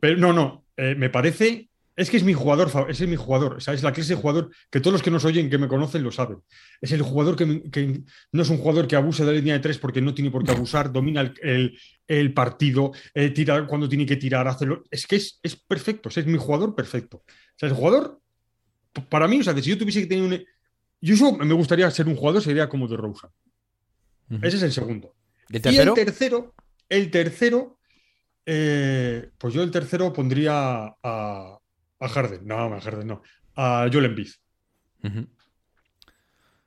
Pero 0.00 0.16
no, 0.18 0.32
no. 0.32 0.64
me 0.76 1.08
parece. 1.08 1.68
Es 1.94 2.08
que 2.10 2.16
es 2.16 2.24
mi 2.24 2.32
jugador, 2.32 2.70
ese 2.88 3.04
es 3.04 3.10
mi 3.10 3.16
jugador. 3.16 3.56
O 3.56 3.60
sea, 3.60 3.74
es 3.74 3.82
la 3.82 3.92
clase 3.92 4.14
de 4.14 4.20
jugador 4.20 4.50
que 4.70 4.80
todos 4.80 4.92
los 4.94 5.02
que 5.02 5.10
nos 5.10 5.24
oyen, 5.26 5.50
que 5.50 5.58
me 5.58 5.68
conocen, 5.68 6.02
lo 6.02 6.10
saben. 6.10 6.38
Es 6.80 6.90
el 6.92 7.02
jugador 7.02 7.36
que, 7.36 7.44
me- 7.44 7.62
que 7.70 8.02
no 8.32 8.42
es 8.42 8.48
un 8.48 8.56
jugador 8.58 8.86
que 8.86 8.96
abuse 8.96 9.24
de 9.24 9.32
la 9.32 9.36
línea 9.38 9.54
de 9.54 9.60
tres 9.60 9.76
porque 9.78 10.00
no 10.00 10.14
tiene 10.14 10.30
por 10.30 10.42
qué 10.42 10.52
abusar, 10.52 10.90
domina 10.90 11.20
el, 11.20 11.34
el- 11.42 11.78
el 12.08 12.32
partido, 12.32 12.92
eh, 13.14 13.30
tira 13.30 13.66
cuando 13.66 13.88
tiene 13.88 14.06
que 14.06 14.16
tirar, 14.16 14.48
hacerlo. 14.48 14.84
Es 14.90 15.06
que 15.06 15.16
es, 15.16 15.38
es 15.42 15.54
perfecto, 15.56 16.08
es 16.08 16.26
mi 16.26 16.38
jugador 16.38 16.74
perfecto. 16.74 17.18
O 17.18 17.24
sea, 17.58 17.68
el 17.68 17.74
jugador, 17.74 18.20
para 19.10 19.28
mí, 19.28 19.40
o 19.40 19.44
sea, 19.44 19.54
si 19.54 19.68
yo 19.70 19.76
tuviese 19.78 20.00
que 20.00 20.06
tener 20.06 20.24
un. 20.24 20.44
Yo 21.00 21.14
eso 21.14 21.32
me 21.36 21.52
gustaría 21.54 21.90
ser 21.90 22.06
un 22.08 22.16
jugador, 22.16 22.42
sería 22.42 22.68
como 22.68 22.88
de 22.88 22.96
Rosa. 22.96 23.30
Ese 24.42 24.56
es 24.56 24.62
el 24.62 24.72
segundo. 24.72 25.14
¿Y 25.50 25.56
el 25.56 25.62
tercero? 25.62 25.94
Y 25.96 26.00
el 26.00 26.06
tercero, 26.06 26.54
el 26.88 27.10
tercero, 27.10 27.78
eh, 28.46 29.30
pues 29.38 29.52
yo 29.54 29.62
el 29.62 29.70
tercero 29.70 30.12
pondría 30.12 30.86
a, 31.02 31.58
a 32.04 32.08
Harden. 32.08 32.46
No, 32.46 32.74
a 32.74 32.80
Harden 32.80 33.06
no. 33.06 33.22
A 33.54 33.88
Joel 33.92 34.06
Embiid. 34.06 34.28
Ujú. 35.04 35.26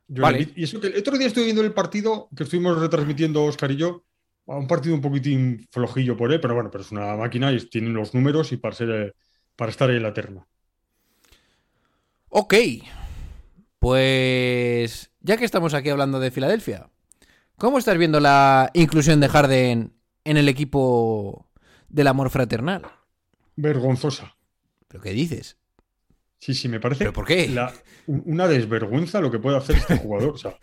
Joel 0.08 0.22
Vale. 0.22 0.38
Embiid. 0.38 0.56
Y 0.56 0.64
eso 0.64 0.80
que 0.80 0.88
el 0.88 0.98
otro 0.98 1.18
día 1.18 1.26
estuve 1.26 1.44
viendo 1.44 1.62
el 1.62 1.72
partido 1.72 2.28
que 2.36 2.44
estuvimos 2.44 2.78
retransmitiendo 2.78 3.44
Oscar 3.44 3.70
y 3.70 3.76
yo. 3.76 4.04
Un 4.46 4.68
partido 4.68 4.94
un 4.94 5.00
poquitín 5.00 5.66
flojillo 5.72 6.16
por 6.16 6.32
él, 6.32 6.40
pero 6.40 6.54
bueno, 6.54 6.70
pero 6.70 6.82
es 6.82 6.92
una 6.92 7.16
máquina 7.16 7.52
y 7.52 7.58
tienen 7.68 7.94
los 7.94 8.14
números 8.14 8.52
y 8.52 8.56
para, 8.56 8.74
ser, 8.76 9.16
para 9.56 9.70
estar 9.70 9.90
en 9.90 10.02
la 10.02 10.14
terna. 10.14 10.46
Ok. 12.28 12.54
Pues 13.80 15.10
ya 15.20 15.36
que 15.36 15.44
estamos 15.44 15.74
aquí 15.74 15.88
hablando 15.88 16.20
de 16.20 16.30
Filadelfia, 16.30 16.88
¿cómo 17.56 17.78
estás 17.78 17.98
viendo 17.98 18.20
la 18.20 18.70
inclusión 18.74 19.18
de 19.18 19.28
Harden 19.28 19.92
en 20.24 20.36
el 20.36 20.48
equipo 20.48 21.50
del 21.88 22.06
amor 22.06 22.30
fraternal? 22.30 22.82
vergonzosa. 23.56 24.35
¿Pero 24.96 25.02
qué 25.02 25.10
dices? 25.10 25.58
Sí, 26.38 26.54
sí, 26.54 26.68
me 26.70 26.80
parece 26.80 27.00
¿Pero 27.00 27.12
por 27.12 27.26
qué? 27.26 27.48
la- 27.48 27.70
un- 28.06 28.22
una 28.24 28.48
desvergüenza 28.48 29.20
lo 29.20 29.30
que 29.30 29.38
puede 29.38 29.58
hacer 29.58 29.76
este 29.76 29.98
jugador. 29.98 30.30
O 30.30 30.38
sea, 30.38 30.52
o 30.52 30.58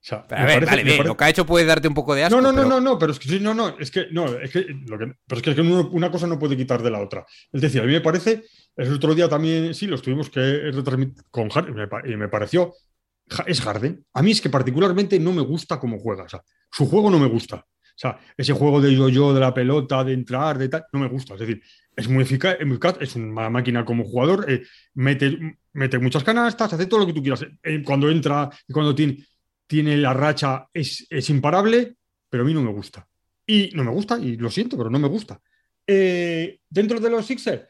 sea, 0.00 0.26
Pero, 0.26 0.40
me 0.40 0.42
a 0.42 0.46
ver, 0.46 0.54
parece- 0.56 0.70
vale, 0.70 0.82
me 0.82 0.84
bien, 0.84 0.96
parece- 0.98 1.08
lo 1.08 1.16
que 1.16 1.24
ha 1.24 1.30
hecho 1.30 1.46
puede 1.46 1.64
darte 1.64 1.86
un 1.86 1.94
poco 1.94 2.12
de 2.16 2.24
asco. 2.24 2.34
No, 2.40 2.42
no, 2.42 2.50
no, 2.50 2.56
pero- 2.56 2.68
no, 2.68 2.80
no, 2.80 2.98
pero 2.98 3.12
es 3.12 3.20
que 3.20 3.28
sí, 3.28 3.38
no, 3.38 3.54
no, 3.54 3.78
es 3.78 3.92
que 3.92 4.06
no, 4.10 4.26
es 4.40 4.50
que 4.50 4.66
lo 4.88 4.98
que, 4.98 5.12
pero 5.28 5.36
es 5.38 5.42
que, 5.44 5.50
es 5.50 5.54
que 5.56 5.62
uno- 5.62 5.88
una 5.92 6.10
cosa 6.10 6.26
no 6.26 6.40
puede 6.40 6.56
quitar 6.56 6.82
de 6.82 6.90
la 6.90 7.00
otra. 7.00 7.24
Es 7.52 7.60
decir, 7.60 7.80
a 7.80 7.84
mí 7.84 7.92
me 7.92 8.00
parece, 8.00 8.42
el 8.76 8.92
otro 8.94 9.14
día 9.14 9.28
también 9.28 9.74
sí, 9.74 9.86
los 9.86 10.02
tuvimos 10.02 10.28
que 10.28 10.40
retransmitir 10.72 11.22
con 11.30 11.48
Harden, 11.50 11.88
y 12.06 12.16
me 12.16 12.28
pareció, 12.28 12.74
es 13.46 13.60
Harden. 13.60 14.04
A 14.14 14.22
mí 14.22 14.32
es 14.32 14.40
que 14.40 14.50
particularmente 14.50 15.20
no 15.20 15.32
me 15.32 15.42
gusta 15.42 15.78
cómo 15.78 16.00
juega, 16.00 16.24
o 16.24 16.28
sea, 16.28 16.42
su 16.68 16.86
juego 16.88 17.10
no 17.10 17.20
me 17.20 17.28
gusta. 17.28 17.64
O 17.94 17.98
sea, 17.98 18.18
ese 18.36 18.52
juego 18.52 18.80
de 18.80 18.94
yo-yo, 18.94 19.34
de 19.34 19.40
la 19.40 19.54
pelota, 19.54 20.02
de 20.02 20.12
entrar, 20.12 20.58
de 20.58 20.68
tal, 20.68 20.84
no 20.92 21.00
me 21.00 21.08
gusta. 21.08 21.34
Es 21.34 21.40
decir, 21.40 21.62
es 21.94 22.08
muy 22.08 22.22
eficaz, 22.22 22.56
es, 23.00 23.16
una 23.16 23.50
máquina 23.50 23.84
como 23.84 24.04
jugador, 24.04 24.50
eh, 24.50 24.62
mete, 24.94 25.58
mete 25.72 25.98
muchas 25.98 26.24
canastas, 26.24 26.72
hace 26.72 26.86
todo 26.86 27.00
lo 27.00 27.06
que 27.06 27.12
tú 27.12 27.22
quieras. 27.22 27.46
Eh, 27.62 27.82
cuando 27.84 28.10
entra 28.10 28.50
y 28.66 28.72
cuando 28.72 28.94
tiene, 28.94 29.24
tiene 29.66 29.96
la 29.96 30.14
racha 30.14 30.68
es, 30.72 31.06
es 31.08 31.30
imparable, 31.30 31.96
pero 32.28 32.42
a 32.42 32.46
mí 32.46 32.54
no 32.54 32.62
me 32.62 32.72
gusta. 32.72 33.06
Y 33.46 33.70
no 33.74 33.84
me 33.84 33.90
gusta, 33.90 34.18
y 34.18 34.36
lo 34.36 34.50
siento, 34.50 34.76
pero 34.76 34.88
no 34.88 34.98
me 34.98 35.08
gusta. 35.08 35.40
Eh, 35.86 36.60
dentro 36.68 37.00
de 37.00 37.10
los 37.10 37.26
Sixers, 37.26 37.62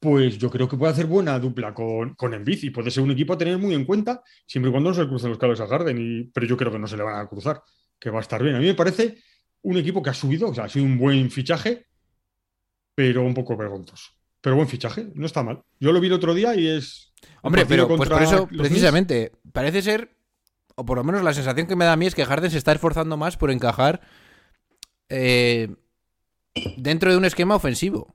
pues 0.00 0.38
yo 0.38 0.50
creo 0.50 0.68
que 0.68 0.76
puede 0.76 0.92
hacer 0.92 1.06
buena 1.06 1.38
dupla 1.38 1.74
con, 1.74 2.14
con 2.14 2.32
Embiid 2.34 2.62
y 2.62 2.70
puede 2.70 2.90
ser 2.90 3.02
un 3.02 3.10
equipo 3.10 3.32
a 3.32 3.38
tener 3.38 3.58
muy 3.58 3.74
en 3.74 3.84
cuenta, 3.84 4.22
siempre 4.46 4.70
y 4.70 4.72
cuando 4.72 4.90
no 4.90 4.94
se 4.94 5.02
le 5.02 5.08
crucen 5.08 5.30
los 5.30 5.38
cables 5.38 5.60
a 5.60 5.66
Harden, 5.66 5.98
y, 5.98 6.24
pero 6.24 6.46
yo 6.46 6.56
creo 6.56 6.72
que 6.72 6.78
no 6.78 6.86
se 6.86 6.96
le 6.96 7.02
van 7.02 7.20
a 7.20 7.28
cruzar, 7.28 7.62
que 7.98 8.10
va 8.10 8.18
a 8.18 8.22
estar 8.22 8.42
bien. 8.42 8.54
A 8.54 8.60
mí 8.60 8.66
me 8.66 8.74
parece 8.74 9.18
un 9.62 9.76
equipo 9.76 10.02
que 10.02 10.10
ha 10.10 10.14
subido, 10.14 10.48
o 10.48 10.54
sea, 10.54 10.64
ha 10.64 10.68
sido 10.68 10.84
un 10.84 10.98
buen 10.98 11.30
fichaje, 11.30 11.86
pero 12.94 13.22
un 13.24 13.34
poco 13.34 13.56
vergonzoso. 13.56 14.10
Pero 14.40 14.56
buen 14.56 14.68
fichaje, 14.68 15.08
no 15.14 15.26
está 15.26 15.42
mal. 15.42 15.62
Yo 15.80 15.92
lo 15.92 16.00
vi 16.00 16.06
el 16.06 16.12
otro 16.12 16.34
día 16.34 16.54
y 16.54 16.68
es. 16.68 17.12
Hombre, 17.42 17.66
pero 17.66 17.88
pues 17.88 18.08
por 18.08 18.22
eso, 18.22 18.46
precisamente, 18.46 19.32
parece 19.52 19.82
ser, 19.82 20.16
o 20.76 20.84
por 20.84 20.98
lo 20.98 21.04
menos 21.04 21.22
la 21.22 21.34
sensación 21.34 21.66
que 21.66 21.76
me 21.76 21.84
da 21.84 21.92
a 21.92 21.96
mí 21.96 22.06
es 22.06 22.14
que 22.14 22.24
Harden 22.24 22.50
se 22.50 22.58
está 22.58 22.72
esforzando 22.72 23.16
más 23.16 23.36
por 23.36 23.50
encajar 23.50 24.00
eh, 25.08 25.74
dentro 26.76 27.10
de 27.10 27.16
un 27.16 27.24
esquema 27.24 27.56
ofensivo. 27.56 28.14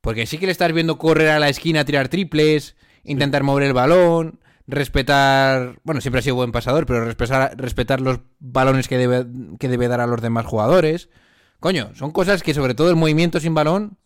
Porque 0.00 0.26
sí 0.26 0.38
que 0.38 0.46
le 0.46 0.52
estás 0.52 0.72
viendo 0.72 0.98
correr 0.98 1.30
a 1.30 1.40
la 1.40 1.48
esquina, 1.48 1.84
tirar 1.84 2.08
triples, 2.08 2.76
intentar 3.02 3.42
mover 3.42 3.64
el 3.64 3.72
balón, 3.72 4.38
respetar. 4.66 5.78
Bueno, 5.84 6.00
siempre 6.00 6.20
ha 6.20 6.22
sido 6.22 6.36
buen 6.36 6.52
pasador, 6.52 6.86
pero 6.86 7.04
respetar, 7.04 7.56
respetar 7.58 8.00
los 8.00 8.20
balones 8.38 8.88
que 8.88 8.98
debe, 8.98 9.26
que 9.58 9.68
debe 9.68 9.88
dar 9.88 10.00
a 10.00 10.06
los 10.06 10.20
demás 10.20 10.46
jugadores. 10.46 11.08
Coño, 11.60 11.94
son 11.94 12.12
cosas 12.12 12.42
que, 12.42 12.54
sobre 12.54 12.74
todo 12.74 12.90
el 12.90 12.96
movimiento 12.96 13.40
sin 13.40 13.54
balón, 13.54 13.98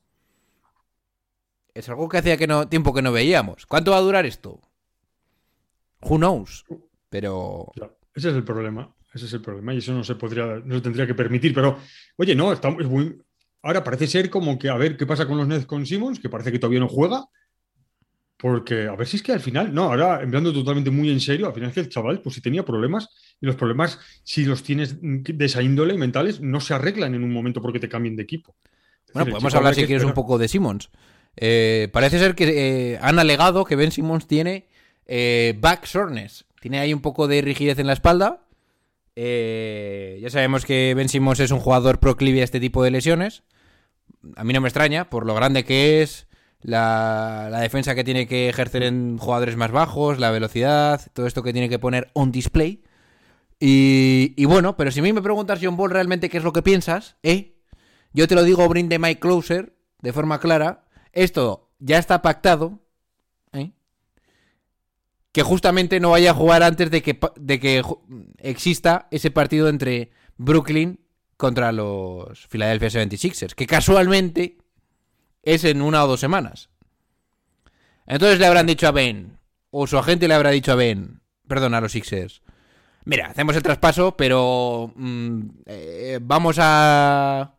es 1.75 1.89
algo 1.89 2.09
que 2.09 2.19
hacía 2.19 2.37
que 2.37 2.47
no, 2.47 2.69
tiempo 2.69 2.95
que 2.95 3.03
no 3.03 3.13
veíamos. 3.13 3.67
¿Cuánto 3.67 3.93
va 3.93 3.99
a 3.99 4.03
durar 4.03 4.27
esto? 4.27 4.61
Who 6.03 6.19
knows? 6.19 6.65
Pero. 7.09 7.73
Ese 8.15 8.31
es 8.31 8.35
el 8.35 8.45
problema. 8.45 8.95
Ese 9.13 9.27
es 9.27 9.33
el 9.33 9.41
problema. 9.41 9.75
Y 9.75 9.79
eso 9.79 9.93
no 9.93 10.05
se 10.05 10.15
podría, 10.15 10.47
no 10.65 10.77
se 10.77 10.81
tendría 10.81 11.07
que 11.07 11.15
permitir. 11.15 11.55
Pero, 11.55 11.79
oye, 12.17 12.35
no, 12.35 12.53
está, 12.53 12.69
es 12.69 12.87
muy. 12.87 13.21
Ahora 13.63 13.85
parece 13.85 14.07
ser 14.07 14.31
como 14.31 14.59
que 14.59 14.71
a 14.71 14.77
ver 14.77 14.97
qué 14.97 15.07
pasa 15.07 15.27
con 15.27 15.37
los 15.37 15.47
Nets 15.47 15.67
con 15.67 15.85
Simmons, 15.85 16.19
que 16.19 16.31
parece 16.31 16.51
que 16.51 16.59
todavía 16.59 16.81
no 16.81 16.89
juega. 16.89 17.27
Porque 18.41 18.87
a 18.87 18.97
ver 18.97 19.07
si 19.07 19.19
es 19.19 19.23
que 19.23 19.33
al 19.33 19.41
final, 19.41 19.75
no, 19.75 19.85
ahora 19.85 20.15
hablando 20.15 20.51
totalmente 20.51 20.91
muy 20.91 21.11
en 21.11 21.21
serio, 21.21 21.47
al 21.47 21.53
final 21.53 21.69
es 21.69 21.75
que 21.75 21.81
el 21.81 21.89
chaval, 21.91 22.23
pues 22.23 22.37
si 22.37 22.41
tenía 22.41 22.65
problemas, 22.65 23.11
y 23.39 23.45
los 23.45 23.55
problemas, 23.55 23.99
si 24.23 24.47
los 24.47 24.63
tienes 24.63 24.97
de 25.01 25.45
esa 25.45 25.63
índole 25.63 25.99
mentales, 25.99 26.41
no 26.41 26.59
se 26.61 26.73
arreglan 26.73 27.15
en 27.15 27.23
un 27.23 27.33
momento 27.33 27.61
porque 27.61 27.81
te 27.81 27.89
cambien 27.89 28.17
de 28.17 28.23
equipo. 28.23 28.57
Es 29.07 29.13
Bueno, 29.13 29.27
decir, 29.27 29.33
podemos 29.33 29.55
hablar 29.55 29.75
si 29.75 29.85
quieres 29.85 30.05
un 30.05 30.15
poco 30.15 30.39
de 30.39 30.49
Simmons. 30.49 30.89
Eh, 31.37 31.89
parece 31.93 32.19
ser 32.19 32.35
que 32.35 32.95
eh, 32.95 32.99
han 33.03 33.19
alegado 33.19 33.65
que 33.67 33.77
Ben 33.77 33.93
Simmons 33.93 34.27
tiene 34.27 34.69
eh, 35.05 35.55
back 35.59 35.85
soreness. 35.85 36.47
Tiene 36.61 36.79
ahí 36.79 36.95
un 36.95 37.03
poco 37.03 37.29
de 37.29 37.43
rigidez 37.43 37.79
en 37.79 37.89
la 37.89 37.93
espalda. 37.93 38.47
Ya 39.17 40.31
sabemos 40.31 40.65
que 40.65 40.95
Ben 40.95 41.11
Simmons 41.11 41.41
es 41.41 41.51
un 41.51 41.61
jugador 41.61 42.01
proclive 42.01 42.41
a 42.41 42.45
este 42.45 42.59
tipo 42.59 42.83
de 42.83 42.91
lesiones. 42.91 43.43
A 44.37 44.45
mí 44.45 44.55
no 44.55 44.63
me 44.63 44.69
extraña, 44.69 45.11
por 45.11 45.27
lo 45.27 45.35
grande 45.35 45.65
que 45.65 46.01
es, 46.01 46.27
la, 46.63 47.49
la 47.51 47.61
defensa 47.61 47.95
que 47.95 48.05
tiene 48.05 48.27
que 48.27 48.49
ejercer 48.49 48.83
en 48.83 49.19
jugadores 49.19 49.57
más 49.57 49.71
bajos, 49.71 50.19
la 50.19 50.31
velocidad, 50.31 51.01
todo 51.13 51.27
esto 51.27 51.43
que 51.43 51.53
tiene 51.53 51.69
que 51.69 51.79
poner 51.79 52.11
on 52.13 52.33
display. 52.33 52.83
Y, 53.59 54.35
y 54.37 54.45
bueno, 54.47 54.77
pero 54.77 54.91
si 54.91 55.01
a 55.01 55.03
mí 55.03 55.13
me 55.13 55.23
preguntas, 55.23 55.61
John 55.63 55.77
Ball, 55.77 55.91
realmente 55.91 56.29
qué 56.29 56.39
es 56.39 56.45
lo 56.45 56.53
que 56.53 56.63
piensas, 56.63 57.17
¿eh? 57.23 57.57
Yo 58.13 58.27
te 58.27 58.35
lo 58.35 58.43
digo, 58.43 58.69
bring 58.69 58.89
the 58.89 58.99
mic 58.99 59.21
closer, 59.21 59.77
de 60.01 60.13
forma 60.13 60.41
clara. 60.41 60.85
Esto 61.13 61.71
ya 61.79 61.99
está 61.99 62.23
pactado. 62.23 62.81
¿eh? 63.53 63.73
Que 65.33 65.43
justamente 65.43 66.01
no 66.01 66.11
vaya 66.11 66.33
a 66.33 66.35
jugar 66.35 66.63
antes 66.63 66.91
de 66.91 67.03
que, 67.03 67.19
de 67.37 67.61
que 67.61 67.83
exista 68.39 69.07
ese 69.11 69.31
partido 69.31 69.69
entre 69.69 70.11
Brooklyn 70.37 71.01
contra 71.37 71.73
los 71.73 72.47
Philadelphia 72.49 72.89
76ers. 72.89 73.55
Que 73.55 73.67
casualmente 73.67 74.59
es 75.43 75.65
en 75.65 75.83
una 75.83 76.05
o 76.05 76.09
dos 76.09 76.21
semanas. 76.21 76.71
Entonces 78.07 78.39
le 78.39 78.47
habrán 78.47 78.67
dicho 78.67 78.89
a 78.89 78.93
Ben, 78.93 79.39
o 79.71 79.87
su 79.87 79.97
agente 79.99 80.29
le 80.29 80.35
habrá 80.35 80.51
dicho 80.51 80.73
a 80.73 80.77
Ben, 80.77 81.21
perdón, 81.47 81.75
a 81.75 81.81
los 81.81 81.93
Sixers. 81.93 82.43
Mira, 83.05 83.29
hacemos 83.29 83.57
el 83.57 83.63
traspaso, 83.63 84.17
pero 84.17 84.93
mm, 84.95 85.41
eh, 85.67 86.19
vamos 86.21 86.57
a, 86.59 87.55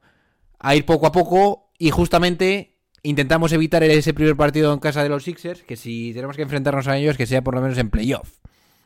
a 0.60 0.76
ir 0.76 0.86
poco 0.86 1.08
a 1.08 1.12
poco 1.12 1.72
y 1.78 1.90
justamente 1.90 2.78
intentamos 3.04 3.52
evitar 3.52 3.84
ese 3.84 4.14
primer 4.14 4.36
partido 4.36 4.74
en 4.74 4.80
casa 4.80 5.04
de 5.04 5.10
los 5.10 5.24
Sixers, 5.24 5.64
que 5.64 5.76
si 5.76 6.14
tenemos 6.14 6.36
que 6.36 6.44
enfrentarnos 6.44 6.88
a 6.88 6.98
ellos, 6.98 7.18
que 7.18 7.26
sea 7.26 7.44
por 7.44 7.56
lo 7.56 7.62
menos 7.62 7.78
en 7.78 7.90
playoff. 7.90 8.38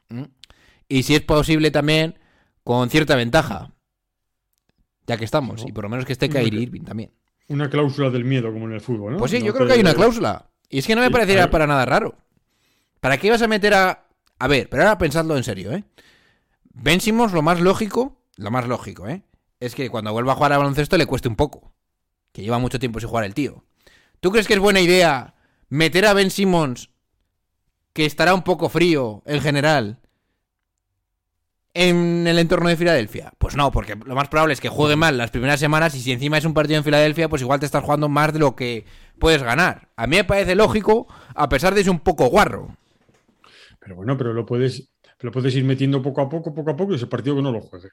¿Mm? 0.10 0.24
Y 0.88 1.04
si 1.04 1.16
es 1.16 1.22
posible 1.22 1.72
también 1.72 2.18
con 2.64 2.90
cierta 2.90 3.16
ventaja, 3.16 3.72
ya 5.08 5.18
que 5.18 5.26
estamos, 5.26 5.66
y 5.68 5.72
por 5.72 5.84
lo 5.84 5.90
menos 5.90 6.06
que 6.06 6.14
esté 6.14 6.30
Kyrie 6.30 6.62
Irving 6.62 6.84
también. 6.84 7.12
Una 7.48 7.70
cláusula 7.70 8.10
del 8.10 8.26
miedo, 8.26 8.52
como 8.52 8.66
en 8.66 8.74
el 8.74 8.82
fútbol, 8.82 9.14
¿no? 9.14 9.18
Pues 9.20 9.32
sí, 9.32 9.40
No 9.40 9.46
yo 9.46 9.54
creo 9.54 9.68
que 9.68 9.74
hay 9.74 9.80
una 9.82 9.94
cláusula. 9.94 10.50
Y 10.70 10.80
es 10.80 10.88
que 10.88 10.96
no 10.96 11.02
me 11.02 11.08
Sí, 11.08 11.14
parecería 11.14 11.50
para 11.50 11.68
nada 11.68 11.86
raro. 11.86 12.16
¿Para 13.00 13.18
qué 13.18 13.30
vas 13.30 13.42
a 13.42 13.48
meter 13.48 13.74
a... 13.74 14.08
A 14.40 14.48
ver, 14.48 14.68
pero 14.70 14.84
ahora 14.84 14.98
pensadlo 14.98 15.38
en 15.38 15.44
serio, 15.44 15.72
¿eh? 15.72 15.84
Ben 16.74 17.00
Simmons, 17.00 17.34
lo 17.34 17.42
más 17.42 17.62
lógico, 17.62 18.22
lo 18.36 18.52
más 18.52 18.68
lógico, 18.68 19.08
¿eh? 19.08 19.22
Es 19.60 19.76
que 19.76 19.90
cuando 19.90 20.12
vuelva 20.12 20.34
a 20.34 20.36
jugar 20.36 20.54
a 20.54 20.58
baloncesto 20.58 20.98
le 20.98 21.06
cueste 21.06 21.28
un 21.30 21.36
poco. 21.36 21.74
Que 22.32 22.42
lleva 22.42 22.60
mucho 22.60 22.80
tiempo 22.80 23.00
sin 23.00 23.08
jugar 23.10 23.24
el 23.24 23.34
tío. 23.34 23.64
¿Tú 24.20 24.32
crees 24.32 24.48
que 24.48 24.56
es 24.56 24.60
buena 24.60 24.82
idea 24.82 25.36
meter 25.70 26.06
a 26.06 26.14
Ben 26.14 26.32
Simmons, 26.32 26.90
que 27.94 28.06
estará 28.06 28.34
un 28.34 28.44
poco 28.44 28.70
frío 28.70 29.24
en 29.26 29.42
general, 29.42 30.00
en 31.76 32.26
el 32.26 32.40
entorno 32.40 32.70
de 32.70 32.76
Filadelfia? 32.78 33.32
Pues 33.38 33.56
no, 33.56 33.72
porque 33.72 33.96
lo 33.96 34.16
más 34.16 34.28
probable 34.30 34.54
es 34.54 34.60
que 34.62 34.70
juegue 34.70 34.96
mal 34.96 35.18
las 35.18 35.30
primeras 35.30 35.60
semanas 35.60 35.94
y 35.94 36.00
si 36.02 36.12
encima 36.12 36.38
es 36.40 36.46
un 36.46 36.54
partido 36.56 36.78
en 36.80 36.84
Filadelfia, 36.84 37.30
pues 37.30 37.44
igual 37.44 37.60
te 37.60 37.68
estás 37.68 37.84
jugando 37.84 38.10
más 38.10 38.34
de 38.34 38.40
lo 38.40 38.56
que 38.56 38.86
puedes 39.20 39.44
ganar. 39.44 39.90
A 39.96 40.08
mí 40.08 40.16
me 40.16 40.24
parece 40.24 40.56
lógico, 40.56 41.06
a 41.36 41.48
pesar 41.50 41.76
de 41.76 41.84
ser 41.84 41.92
un 41.92 42.00
poco 42.00 42.26
guarro. 42.28 42.76
Pero 43.80 43.96
bueno, 43.96 44.18
pero 44.18 44.34
lo 44.34 44.46
puedes, 44.46 44.90
lo 45.20 45.32
puedes 45.32 45.54
ir 45.56 45.64
metiendo 45.64 46.02
poco 46.02 46.22
a 46.22 46.30
poco, 46.30 46.54
poco 46.56 46.72
a 46.72 46.76
poco, 46.76 46.94
y 46.94 46.96
ese 46.96 47.06
partido 47.08 47.36
que 47.36 47.42
no 47.44 47.52
lo 47.52 47.62
juegue. 47.62 47.90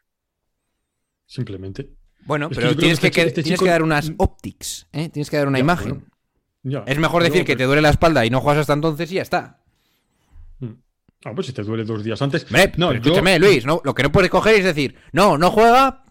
Simplemente. 1.27 1.91
Bueno, 2.25 2.49
Es 2.51 2.57
pero 2.57 2.69
yo 2.69 2.77
creo 2.77 2.81
tienes 2.81 3.01
que 3.01 3.11
que, 3.11 3.23
este 3.23 3.43
tienes 3.43 3.59
chico- 3.59 3.65
que 3.67 3.71
dar 3.73 3.83
unas 3.83 4.13
optics, 4.19 4.87
¿eh? 4.93 5.09
Tienes 5.09 5.29
que 5.31 5.37
dar 5.37 5.49
una 5.49 5.59
Ya, 5.59 5.65
imagen. 5.65 5.89
bueno, 5.91 6.07
Ya. 6.65 6.85
Es 6.87 6.97
mejor 6.99 7.25
decir 7.25 7.41
No, 7.41 7.45
que 7.47 7.57
te 7.57 7.65
duele 7.65 7.83
la 7.83 7.91
espalda 7.91 8.25
y 8.25 8.31
no 8.31 8.41
juegas 8.41 8.61
hasta 8.61 8.73
entonces 8.75 9.11
y 9.11 9.17
ya 9.17 9.23
está. 9.23 9.62
Ah, 11.25 11.33
pues 11.35 11.47
si 11.47 11.53
te 11.53 11.63
duele 11.63 11.85
dos 11.85 12.03
días 12.03 12.21
antes. 12.23 12.45
Hombre, 12.45 12.73
no, 12.77 12.89
pero 12.89 13.01
yo- 13.03 13.13
escúchame, 13.13 13.39
Luis, 13.39 13.65
no, 13.67 13.81
lo 13.85 13.95
que 13.95 14.03
no 14.03 14.13
puedes 14.13 14.31
coger 14.31 14.55
es 14.57 14.65
decir, 14.65 14.97
no, 15.13 15.39
no 15.39 15.51
juega 15.51 16.05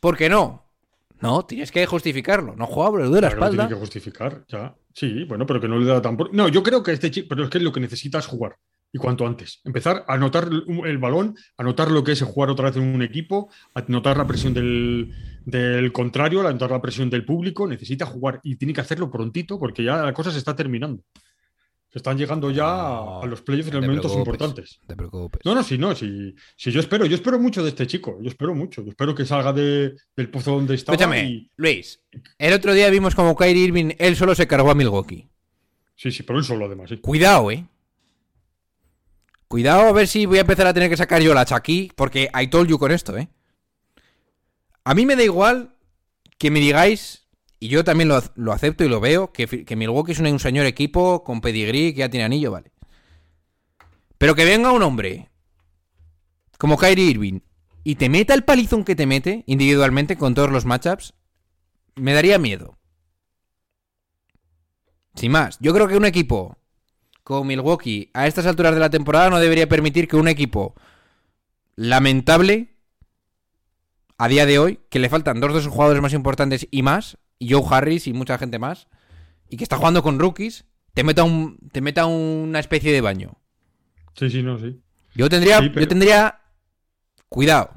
porque 0.00 0.28
no. 0.28 0.66
No, 1.20 1.44
tienes 1.44 1.70
que 1.70 1.84
justificarlo. 1.84 2.54
No 2.56 2.66
juega 2.66 2.90
porque 2.90 3.02
le 3.04 3.10
duele 3.10 3.26
la 3.26 3.30
Claro, 3.32 3.44
espalda. 3.46 3.64
tiene 3.66 3.74
que 3.74 3.80
justificar, 3.80 4.44
ya. 4.48 4.74
Sí, 4.94 5.24
bueno, 5.24 5.44
pero 5.46 5.60
que 5.60 5.68
no 5.68 5.78
le 5.78 5.84
da 5.86 6.00
tan 6.00 6.16
por... 6.16 6.32
No, 6.34 6.48
yo 6.48 6.62
creo 6.62 6.82
que 6.82 6.92
este 6.92 7.10
chico, 7.10 7.26
pero 7.28 7.44
es 7.44 7.50
que 7.50 7.60
lo 7.60 7.72
que 7.72 7.80
necesitas 7.80 8.24
es 8.24 8.30
jugar. 8.30 8.56
Y 8.92 8.98
cuanto 8.98 9.24
antes. 9.24 9.60
Empezar 9.64 10.04
a 10.08 10.16
notar 10.16 10.48
el 10.50 10.64
el 10.86 10.98
balón, 10.98 11.36
a 11.58 11.62
notar 11.62 11.90
lo 11.92 12.02
que 12.02 12.10
es 12.12 12.22
jugar 12.22 12.50
otra 12.50 12.66
vez 12.70 12.76
en 12.76 12.92
un 12.92 13.02
equipo, 13.02 13.48
a 13.74 13.84
notar 13.86 14.16
la 14.16 14.26
presión 14.26 14.52
del, 14.52 15.12
del 15.44 15.92
contrario, 15.92 16.40
a 16.46 16.50
notar 16.52 16.72
la 16.72 16.80
presión 16.82 17.08
del 17.08 17.24
público. 17.24 17.68
Necesita 17.68 18.04
jugar 18.06 18.40
y 18.42 18.56
tiene 18.56 18.72
que 18.74 18.80
hacerlo 18.80 19.08
prontito 19.10 19.60
porque 19.60 19.84
ya 19.84 19.98
la 20.02 20.12
cosa 20.12 20.32
se 20.32 20.38
está 20.38 20.56
terminando. 20.56 21.02
Se 21.92 21.98
están 21.98 22.16
llegando 22.16 22.50
ya 22.52 22.66
a- 22.66 23.20
a 23.22 23.26
los 23.26 23.42
playoffs 23.42 23.70
te 23.70 23.80
momentos 23.80 24.12
importantes. 24.14 24.78
No 24.82 24.86
te 24.86 24.96
preocupes. 24.96 25.40
No, 25.44 25.54
no, 25.56 25.62
sí, 25.64 25.76
no, 25.76 25.94
sí, 25.96 26.34
sí, 26.56 26.70
yo 26.70 26.78
espero, 26.80 27.04
yo 27.04 27.16
espero 27.16 27.38
mucho 27.40 27.62
de 27.64 27.70
este 27.70 27.86
chico, 27.86 28.16
yo 28.22 28.28
espero 28.28 28.54
mucho, 28.54 28.82
yo 28.82 28.90
espero 28.90 29.12
que 29.14 29.26
salga 29.26 29.52
de- 29.52 29.96
del 30.16 30.30
pozo 30.30 30.52
donde 30.52 30.76
estaba 30.76 30.94
Escúchame, 30.94 31.24
y 31.24 31.50
Luis. 31.56 32.00
El 32.38 32.52
otro 32.52 32.74
día 32.74 32.88
vimos 32.90 33.14
como 33.16 33.34
Kyrie 33.34 33.64
Irving, 33.64 33.90
él 33.98 34.14
solo 34.14 34.34
se 34.36 34.46
cargó 34.46 34.70
a 34.70 34.74
Milwaukee. 34.76 35.28
sí, 35.96 36.10
sí, 36.12 36.22
pero 36.22 36.38
él 36.38 36.44
solo 36.44 36.66
además, 36.66 36.88
sí. 36.90 36.96
Cuidado, 36.98 37.50
eh. 37.50 37.66
Cuidado 39.48 39.80
a 39.82 39.92
ver 39.92 40.06
si 40.06 40.26
voy 40.26 40.38
a 40.38 40.42
empezar 40.42 40.66
a 40.68 40.72
tener 40.72 40.88
que 40.88 40.96
sacar 40.96 41.20
yo 41.20 41.34
la 41.34 41.44
chaquí, 41.44 41.90
porque 41.96 42.30
I 42.40 42.46
told 42.46 42.68
you 42.68 42.78
con 42.78 42.92
esto, 42.92 43.16
eh. 43.18 43.28
A 44.84 44.94
mí 44.94 45.04
me 45.04 45.16
da 45.16 45.24
igual 45.24 45.74
que 46.38 46.50
me 46.52 46.60
digáis, 46.60 47.19
Y 47.60 47.68
yo 47.68 47.84
también 47.84 48.08
lo, 48.08 48.20
lo 48.36 48.52
acepto 48.52 48.84
y 48.84 48.88
lo 48.88 49.00
veo, 49.00 49.32
que, 49.32 49.46
que 49.46 49.76
Milwaukee 49.76 50.12
es 50.12 50.18
un, 50.18 50.26
un 50.26 50.40
señor 50.40 50.66
equipo 50.66 51.22
con 51.22 51.42
pedigrí 51.42 51.92
que 51.92 52.00
ya 52.00 52.08
tiene 52.08 52.24
anillo, 52.24 52.50
vale. 52.50 52.72
Pero 54.16 54.34
que 54.34 54.46
venga 54.46 54.72
un 54.72 54.82
hombre 54.82 55.30
como 56.58 56.78
Kyrie 56.78 57.10
Irving 57.10 57.40
y 57.84 57.96
te 57.96 58.08
meta 58.08 58.34
el 58.34 58.44
palizón 58.44 58.84
que 58.84 58.96
te 58.96 59.06
mete 59.06 59.44
individualmente 59.46 60.16
con 60.16 60.34
todos 60.34 60.50
los 60.50 60.64
matchups, 60.64 61.14
me 61.96 62.14
daría 62.14 62.38
miedo. 62.38 62.78
Sin 65.14 65.32
más, 65.32 65.58
yo 65.60 65.74
creo 65.74 65.86
que 65.86 65.96
un 65.96 66.04
equipo 66.04 66.56
como 67.24 67.44
Milwaukee 67.44 68.10
a 68.14 68.26
estas 68.26 68.46
alturas 68.46 68.74
de 68.74 68.80
la 68.80 68.90
temporada 68.90 69.30
no 69.30 69.38
debería 69.38 69.68
permitir 69.68 70.08
que 70.08 70.16
un 70.16 70.28
equipo 70.28 70.74
lamentable 71.76 72.74
a 74.18 74.28
día 74.28 74.44
de 74.44 74.58
hoy, 74.58 74.80
que 74.90 74.98
le 74.98 75.08
faltan 75.08 75.40
dos 75.40 75.54
de 75.54 75.62
sus 75.62 75.72
jugadores 75.72 76.02
más 76.02 76.12
importantes 76.12 76.68
y 76.70 76.82
más, 76.82 77.16
y 77.40 77.50
Joe 77.52 77.64
Harris 77.68 78.06
y 78.06 78.12
mucha 78.12 78.38
gente 78.38 78.60
más, 78.60 78.86
y 79.48 79.56
que 79.56 79.64
está 79.64 79.76
jugando 79.78 80.04
con 80.04 80.20
rookies, 80.20 80.64
te 80.94 81.02
meta, 81.02 81.24
un, 81.24 81.58
te 81.72 81.80
meta 81.80 82.06
una 82.06 82.60
especie 82.60 82.92
de 82.92 83.00
baño. 83.00 83.36
Sí, 84.14 84.30
sí, 84.30 84.42
no, 84.44 84.58
sí. 84.58 84.78
Yo 85.16 85.28
tendría, 85.28 85.58
Sí, 85.58 85.70
pero- 85.70 85.80
yo 85.80 85.88
tendría 85.88 86.40
cuidado. 87.28 87.70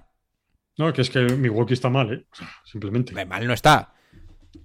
No, 0.77 0.91
que 0.93 1.01
es 1.01 1.09
que 1.09 1.19
Milwaukee 1.19 1.73
está 1.73 1.89
mal, 1.89 2.13
¿eh? 2.13 2.25
O 2.31 2.35
sea, 2.35 2.49
simplemente. 2.65 3.19
Eh, 3.19 3.25
Mal 3.25 3.47
no 3.47 3.53
está. 3.53 3.93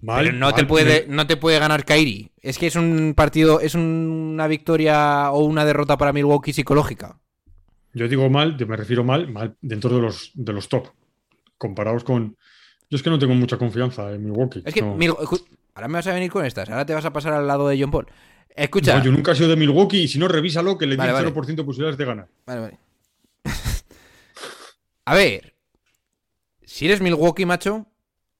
Mal, 0.01 0.25
pero 0.27 0.37
no 0.39 0.47
mal. 0.47 0.55
te 0.55 0.65
puede, 0.65 1.07
no 1.09 1.27
te 1.27 1.37
puede 1.37 1.59
ganar 1.59 1.85
Kairi. 1.85 2.31
Es 2.41 2.59
que 2.59 2.67
es 2.67 2.77
un 2.77 3.15
partido, 3.17 3.61
es 3.61 3.75
una 3.75 4.47
victoria 4.47 5.31
o 5.33 5.45
una 5.45 5.65
derrota 5.65 5.97
para 5.99 6.13
Milwaukee 6.13 6.53
psicológica. 6.53 7.19
Yo 7.95 8.07
digo 8.09 8.29
mal, 8.31 8.57
me 8.67 8.77
refiero 8.77 9.03
mal, 9.05 9.29
mal 9.31 9.57
dentro 9.61 9.95
de 9.95 10.01
los, 10.03 10.31
de 10.35 10.53
los 10.53 10.69
top. 10.69 10.89
Comparados 11.59 12.05
con. 12.05 12.37
Yo 12.91 12.97
es 12.97 13.03
que 13.03 13.11
no 13.11 13.19
tengo 13.19 13.35
mucha 13.35 13.57
confianza 13.59 14.13
en 14.13 14.25
Milwaukee. 14.25 14.63
Es 14.65 14.73
que 14.75 14.81
no. 14.83 14.95
Mil- 14.97 15.11
escu- 15.13 15.45
ahora 15.75 15.89
me 15.89 15.95
vas 15.95 16.07
a 16.07 16.15
venir 16.15 16.31
con 16.31 16.45
estas. 16.47 16.69
Ahora 16.71 16.87
te 16.87 16.95
vas 16.95 17.05
a 17.05 17.13
pasar 17.13 17.33
al 17.35 17.47
lado 17.47 17.69
de 17.69 17.79
John 17.81 17.91
Paul. 17.91 18.07
Escucha. 18.57 18.99
No, 18.99 19.05
yo 19.05 19.13
nunca 19.13 19.33
he 19.33 19.35
sido 19.37 19.49
de 19.51 19.57
Milwaukee 19.57 20.03
y 20.03 20.09
si 20.09 20.19
no, 20.19 20.27
revísalo 20.27 20.77
que 20.79 20.87
le 20.87 20.93
di 20.93 20.97
Vale, 20.99 21.11
el 21.11 21.15
vale. 21.15 21.29
0% 21.33 21.47
de 21.57 21.65
posibilidades 21.65 21.99
de 21.99 22.05
ganar. 22.05 22.29
Vale, 22.47 22.61
vale. 22.61 22.79
a 25.05 25.15
ver. 25.15 25.55
Si 26.65 26.87
eres 26.87 27.01
Milwaukee, 27.01 27.47
macho, 27.47 27.87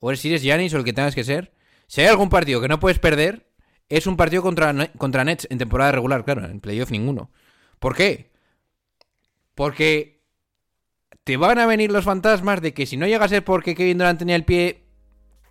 o 0.01 0.15
si 0.15 0.29
eres 0.29 0.43
Giannis 0.43 0.75
o 0.75 0.79
el 0.79 0.85
que 0.85 0.93
tengas 0.93 1.15
que 1.15 1.25
ser, 1.25 1.53
si 1.87 2.01
hay 2.01 2.07
algún 2.09 2.29
partido 2.29 2.61
que 2.61 2.69
no 2.69 2.79
puedes 2.81 2.99
perder, 2.99 3.47
es 3.89 4.07
un 4.07 4.17
partido 4.17 4.43
contra, 4.43 4.75
contra 4.99 5.25
Nets 5.25 5.47
en 5.51 5.59
temporada 5.59 5.93
regular, 5.93 6.25
claro, 6.25 6.45
en 6.45 6.61
playoff 6.61 6.91
ninguno. 6.91 7.31
¿Por 7.79 7.95
qué? 7.97 8.31
Porque 9.55 10.18
te 11.29 11.37
van 11.37 11.59
a 11.59 11.67
venir 11.67 11.93
los 11.93 12.07
fantasmas 12.07 12.63
de 12.63 12.73
que 12.73 12.87
si 12.87 12.97
no 12.97 13.07
llega 13.07 13.27
a 13.27 13.29
ser 13.29 13.45
porque 13.45 13.75
Kevin 13.75 13.99
Durant 13.99 14.19
tenía 14.19 14.35
el 14.35 14.47
pie 14.47 14.87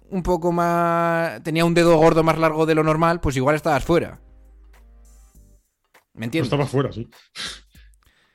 un 0.10 0.24
poco 0.24 0.52
más... 0.52 1.44
tenía 1.44 1.66
un 1.66 1.76
dedo 1.76 1.96
gordo 1.98 2.24
más 2.24 2.40
largo 2.40 2.66
de 2.66 2.74
lo 2.74 2.84
normal, 2.84 3.20
pues 3.22 3.38
igual 3.38 3.56
estabas 3.56 3.86
fuera. 3.86 4.20
¿Me 6.16 6.22
No 6.22 6.24
entiendes? 6.26 6.48
estaba 6.52 6.66
fuera, 6.66 6.92
sí. 6.92 7.08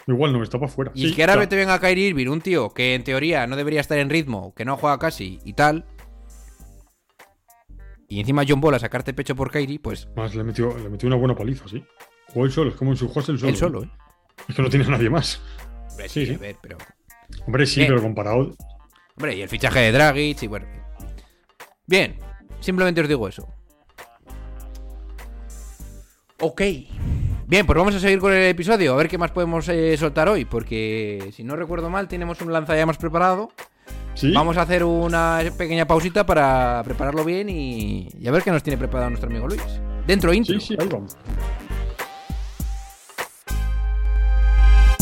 Igual 0.07 0.33
no, 0.33 0.40
estaba 0.44 0.68
fuera. 0.68 0.92
Y 0.94 1.09
Sí, 1.09 1.14
que 1.16 1.22
ahora 1.24 1.33
claro. 1.33 1.48
te 1.48 1.57
venga 1.57 1.81
Kyrie 1.81 2.11
Irving, 2.11 2.28
un 2.28 2.40
tío 2.42 2.72
que 2.72 2.94
en 2.94 3.02
teoría 3.02 3.44
no 3.48 3.57
debería 3.57 3.81
estar 3.81 3.98
en 3.98 4.09
ritmo, 4.09 4.55
que 4.55 4.64
no 4.64 4.76
juega 4.76 5.00
casi 5.00 5.40
y 5.44 5.55
tal. 5.55 5.85
Y 8.09 8.20
encima 8.20 8.44
John 8.46 8.61
Ball 8.61 8.74
a 8.74 8.78
sacarte 8.78 9.14
pecho 9.14 9.35
por 9.35 9.50
Kyrie, 9.50 9.81
pues 9.81 10.07
Más 10.14 10.33
le 10.37 10.44
metió, 10.44 10.78
le 10.78 10.88
metió 10.88 11.09
una 11.09 11.16
buena 11.16 11.35
paliza, 11.35 11.66
sí. 11.66 11.85
Jugó 12.28 12.44
él 12.46 12.52
solo, 12.52 12.70
es 12.70 12.76
como 12.76 12.92
en 12.92 12.96
su 12.96 13.07
hostel 13.07 13.37
solo. 13.37 13.50
él 13.50 13.57
solo, 13.57 13.83
¿eh? 13.83 13.90
Es 14.48 14.55
que 14.55 14.62
no 14.62 14.70
tiene 14.70 14.87
nadie 14.87 15.11
más. 15.11 15.42
Hombre, 15.90 16.09
Sí, 16.09 16.24
sí. 16.24 16.35
a 16.35 16.38
ver, 16.38 16.55
pero... 16.62 16.78
Hombre, 17.46 17.66
sí, 17.66 17.81
Bien. 17.81 17.88
pero 17.92 18.02
comparado. 18.02 18.55
Hombre, 19.16 19.37
y 19.37 19.42
el 19.42 19.48
fichaje 19.48 19.81
de 19.81 19.92
Dragic 19.92 20.42
y 20.42 20.46
bueno... 20.46 20.66
Bien, 21.87 22.16
simplemente 22.61 23.00
os 23.00 23.09
digo 23.09 23.28
eso. 23.28 23.48
Ok. 26.40 26.62
Bien, 27.46 27.66
pues 27.66 27.76
vamos 27.76 27.94
a 27.94 28.00
seguir 28.00 28.18
con 28.18 28.33
el 28.33 28.44
episodio, 28.44 28.94
a 28.94 28.96
ver 28.96 29.09
qué 29.09 29.18
más 29.18 29.31
podemos 29.31 29.68
eh, 29.68 29.96
soltar 29.98 30.28
hoy, 30.28 30.44
porque 30.44 31.31
si 31.35 31.44
no 31.44 31.55
recuerdo 31.55 31.90
mal, 31.90 32.09
tenemos 32.09 32.40
un 32.40 32.52
lanzallamas 32.52 32.96
preparado. 32.96 33.50
Sí. 34.14 34.33
Vamos 34.33 34.57
a 34.57 34.62
hacer 34.62 34.85
una 34.85 35.40
pequeña 35.57 35.87
pausita 35.87 36.24
para 36.24 36.83
prepararlo 36.85 37.24
bien 37.24 37.48
y, 37.48 38.09
y 38.18 38.28
a 38.28 38.31
ver 38.31 38.42
qué 38.42 38.50
nos 38.50 38.62
tiene 38.62 38.78
preparado 38.78 39.11
nuestro 39.11 39.28
amigo 39.28 39.46
Luis. 39.48 39.62
Dentro 40.07 40.33
intro. 40.33 40.59
Sí, 40.59 40.68
sí, 40.68 40.76
ahí 40.78 40.88
vamos. 40.88 41.16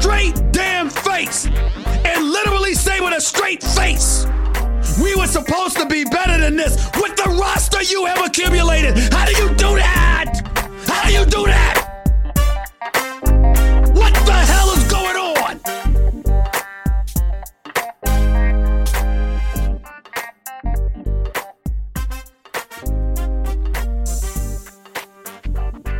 Straight 0.00 0.34
damn 0.52 0.88
face 0.88 1.46
and 1.46 2.30
literally 2.30 2.74
say 2.74 3.00
with 3.00 3.16
a 3.16 3.20
straight 3.20 3.62
face, 3.62 4.26
we 5.02 5.14
were 5.16 5.26
supposed 5.26 5.76
to 5.76 5.86
be 5.86 6.04
better 6.04 6.38
than 6.38 6.56
this 6.56 6.76
with 7.00 7.16
the 7.16 7.36
roster 7.40 7.82
you 7.82 8.04
have 8.06 8.24
accumulated? 8.24 8.96
How 9.12 9.26
do 9.26 9.32
you 9.32 9.48
do 9.50 9.76
that? 9.76 10.40
How 10.86 11.08
do 11.08 11.12
you 11.12 11.24
do 11.26 11.46
that? 11.46 11.84
What 13.94 14.14
the 14.26 14.32
hell 14.32 14.70
is 14.72 14.84
going 14.84 15.16
on? 15.16 15.60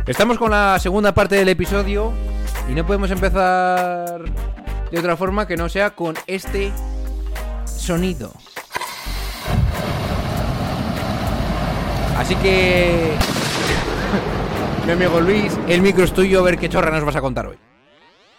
Estamos 0.05 0.37
con 0.37 0.51
la 0.51 0.79
segunda 0.79 1.13
parte 1.13 1.35
del 1.35 1.49
episodio 1.49 2.28
y 2.69 2.75
no 2.75 2.85
podemos 2.85 3.09
empezar 3.11 4.21
de 4.91 4.99
otra 4.99 5.15
forma 5.17 5.47
que 5.47 5.57
no 5.57 5.69
sea 5.69 5.91
con 5.91 6.15
este 6.27 6.71
sonido. 7.65 8.33
Así 12.17 12.35
que... 12.35 13.13
Mi 14.85 14.91
amigo 14.93 15.21
Luis, 15.21 15.57
el 15.67 15.81
micro 15.81 16.03
es 16.03 16.13
tuyo, 16.13 16.39
a 16.39 16.43
ver 16.43 16.57
qué 16.57 16.67
chorra 16.69 16.91
nos 16.91 17.05
vas 17.05 17.15
a 17.15 17.21
contar 17.21 17.45
hoy. 17.47 17.57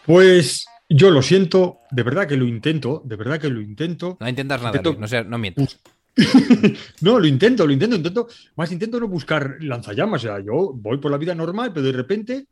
Pues 0.07 0.67
yo 0.89 1.11
lo 1.11 1.23
siento, 1.23 1.79
de 1.91 2.03
verdad 2.03 2.27
que 2.27 2.37
lo 2.37 2.45
intento, 2.47 3.03
de 3.05 3.17
verdad 3.17 3.39
que 3.41 3.49
lo 3.49 3.61
intento. 3.61 4.17
No 4.21 4.29
intentas 4.29 4.61
nada, 4.61 4.77
Intento- 4.77 4.91
Luis, 4.91 5.01
no, 5.01 5.09
seas- 5.09 5.27
no 5.27 5.39
mientas. 5.39 5.79
No, 7.01 7.19
lo 7.19 7.27
intento, 7.27 7.67
lo 7.67 7.73
intento, 7.73 7.97
intento. 7.97 8.29
Más 8.57 8.71
intento 8.73 8.99
no 9.01 9.07
buscar 9.09 9.57
lanzallamas. 9.61 10.23
O 10.25 10.27
sea, 10.27 10.41
yo 10.41 10.73
voy 10.75 10.99
por 10.99 11.11
la 11.11 11.17
vida 11.17 11.35
normal, 11.35 11.71
pero 11.73 11.87
de 11.87 11.93
repente, 11.93 12.47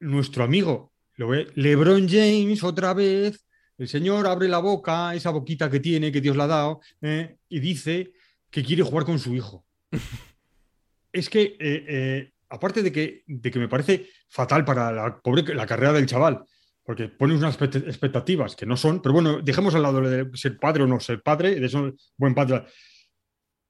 nuestro 0.00 0.44
amigo, 0.44 0.92
LeBron 1.16 2.08
James, 2.08 2.62
otra 2.62 2.94
vez, 2.94 3.46
el 3.78 3.88
señor 3.88 4.26
abre 4.26 4.48
la 4.48 4.58
boca, 4.58 5.14
esa 5.14 5.30
boquita 5.30 5.70
que 5.70 5.80
tiene, 5.80 6.12
que 6.12 6.20
Dios 6.20 6.36
le 6.36 6.42
ha 6.42 6.46
dado, 6.46 6.80
eh, 7.02 7.36
y 7.48 7.60
dice 7.60 8.12
que 8.50 8.62
quiere 8.62 8.82
jugar 8.82 9.04
con 9.04 9.18
su 9.18 9.34
hijo. 9.34 9.64
es 11.12 11.28
que, 11.30 11.42
eh, 11.42 11.84
eh, 11.88 12.32
aparte 12.48 12.82
de 12.82 12.92
que, 12.92 13.24
de 13.26 13.50
que 13.50 13.58
me 13.58 13.68
parece 13.68 14.08
fatal 14.28 14.64
para 14.64 14.92
la, 14.92 15.20
pobre, 15.20 15.54
la 15.54 15.66
carrera 15.66 15.92
del 15.92 16.06
chaval, 16.06 16.44
porque 16.82 17.08
pone 17.08 17.34
unas 17.34 17.58
expect- 17.58 17.86
expectativas 17.86 18.54
que 18.54 18.66
no 18.66 18.76
son, 18.76 19.02
pero 19.02 19.14
bueno, 19.14 19.40
dejemos 19.40 19.74
al 19.74 19.82
lado 19.82 20.00
de 20.02 20.30
ser 20.36 20.58
padre 20.58 20.84
o 20.84 20.86
no 20.86 21.00
ser 21.00 21.22
padre, 21.22 21.58
de 21.58 21.66
eso 21.66 21.94
buen 22.16 22.34
padre. 22.34 22.64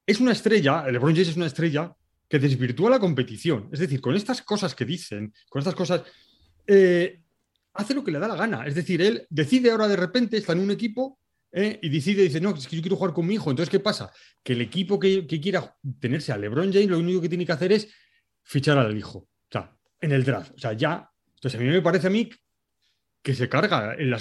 Es 0.07 0.21
una 0.21 0.33
estrella, 0.33 0.85
LeBron 0.91 1.15
James 1.15 1.29
es 1.29 1.37
una 1.37 1.47
estrella 1.47 1.97
que 2.29 2.39
desvirtúa 2.39 2.91
la 2.91 2.99
competición. 2.99 3.69
Es 3.73 3.81
decir, 3.81 4.01
con 4.01 4.15
estas 4.15 4.43
cosas 4.43 4.75
que 4.75 4.85
dicen, 4.85 5.33
con 5.49 5.61
estas 5.61 5.75
cosas, 5.75 6.03
eh, 6.67 7.21
hace 7.75 7.95
lo 7.95 8.03
que 8.03 8.11
le 8.11 8.19
da 8.19 8.29
la 8.29 8.37
gana. 8.37 8.67
Es 8.67 8.75
decir, 8.75 9.01
él 9.01 9.27
decide 9.31 9.71
ahora 9.71 9.89
de 9.89 9.97
repente, 9.97 10.37
está 10.37 10.53
en 10.53 10.61
un 10.61 10.71
equipo 10.71 11.19
eh, 11.53 11.79
y 11.83 11.89
decide, 11.89 12.23
dice, 12.23 12.41
no, 12.41 12.55
es 12.55 12.67
que 12.67 12.77
yo 12.77 12.83
quiero 12.83 12.97
jugar 12.97 13.15
con 13.15 13.27
mi 13.27 13.35
hijo. 13.35 13.51
Entonces, 13.51 13.71
¿qué 13.71 13.81
pasa? 13.81 14.11
Que 14.43 14.55
el 14.55 14.61
equipo 14.61 14.99
que, 14.99 15.27
quiera 15.27 15.77
tenerse 16.01 16.33
a 16.33 16.39
LeBron 16.39 16.73
James, 16.73 16.89
lo 16.89 16.99
único 16.99 17.21
que 17.21 17.29
tiene 17.29 17.47
que 17.47 17.53
hacer 17.53 17.73
es 17.73 17.89
fichar 18.43 18.79
al 18.79 18.97
hijo. 18.97 19.19
O 19.19 19.51
sea, 19.51 19.77
en 20.01 20.13
el 20.13 20.25
draft. 20.25 20.53
O 20.55 20.59
sea, 20.59 20.73
ya. 20.73 21.09
Entonces, 21.35 21.61
a 21.61 21.63
mí 21.63 21.69
me 21.69 21.83
parece 21.83 22.09
a 22.09 22.11
mí 22.11 22.29
que 23.23 23.35
se 23.35 23.49
carga 23.49 23.95
en 23.95 24.11
la, 24.11 24.21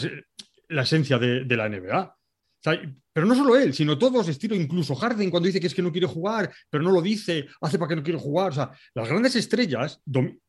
la 0.69 0.81
esencia 0.83 1.17
de, 1.17 1.45
de 1.45 1.57
la 1.57 1.69
NBA. 1.69 2.17
Sea, 2.65 2.81
pero 3.13 3.27
no 3.27 3.35
solo 3.35 3.55
él, 3.55 3.73
sino 3.75 3.95
todos, 3.97 4.27
estilo 4.27 4.55
incluso 4.55 4.95
Harden 4.95 5.29
cuando 5.29 5.45
dice 5.45 5.59
que 5.59 5.67
es 5.67 5.75
que 5.75 5.83
no 5.83 5.91
quiere 5.91 6.07
jugar, 6.07 6.51
pero 6.69 6.83
no 6.83 6.91
lo 6.91 7.01
dice, 7.01 7.45
hace 7.61 7.77
para 7.77 7.89
que 7.89 7.95
no 7.97 8.03
quiere 8.03 8.19
jugar. 8.19 8.49
O 8.51 8.55
sea, 8.55 8.71
las 8.95 9.07
grandes 9.07 9.35
estrellas 9.35 10.01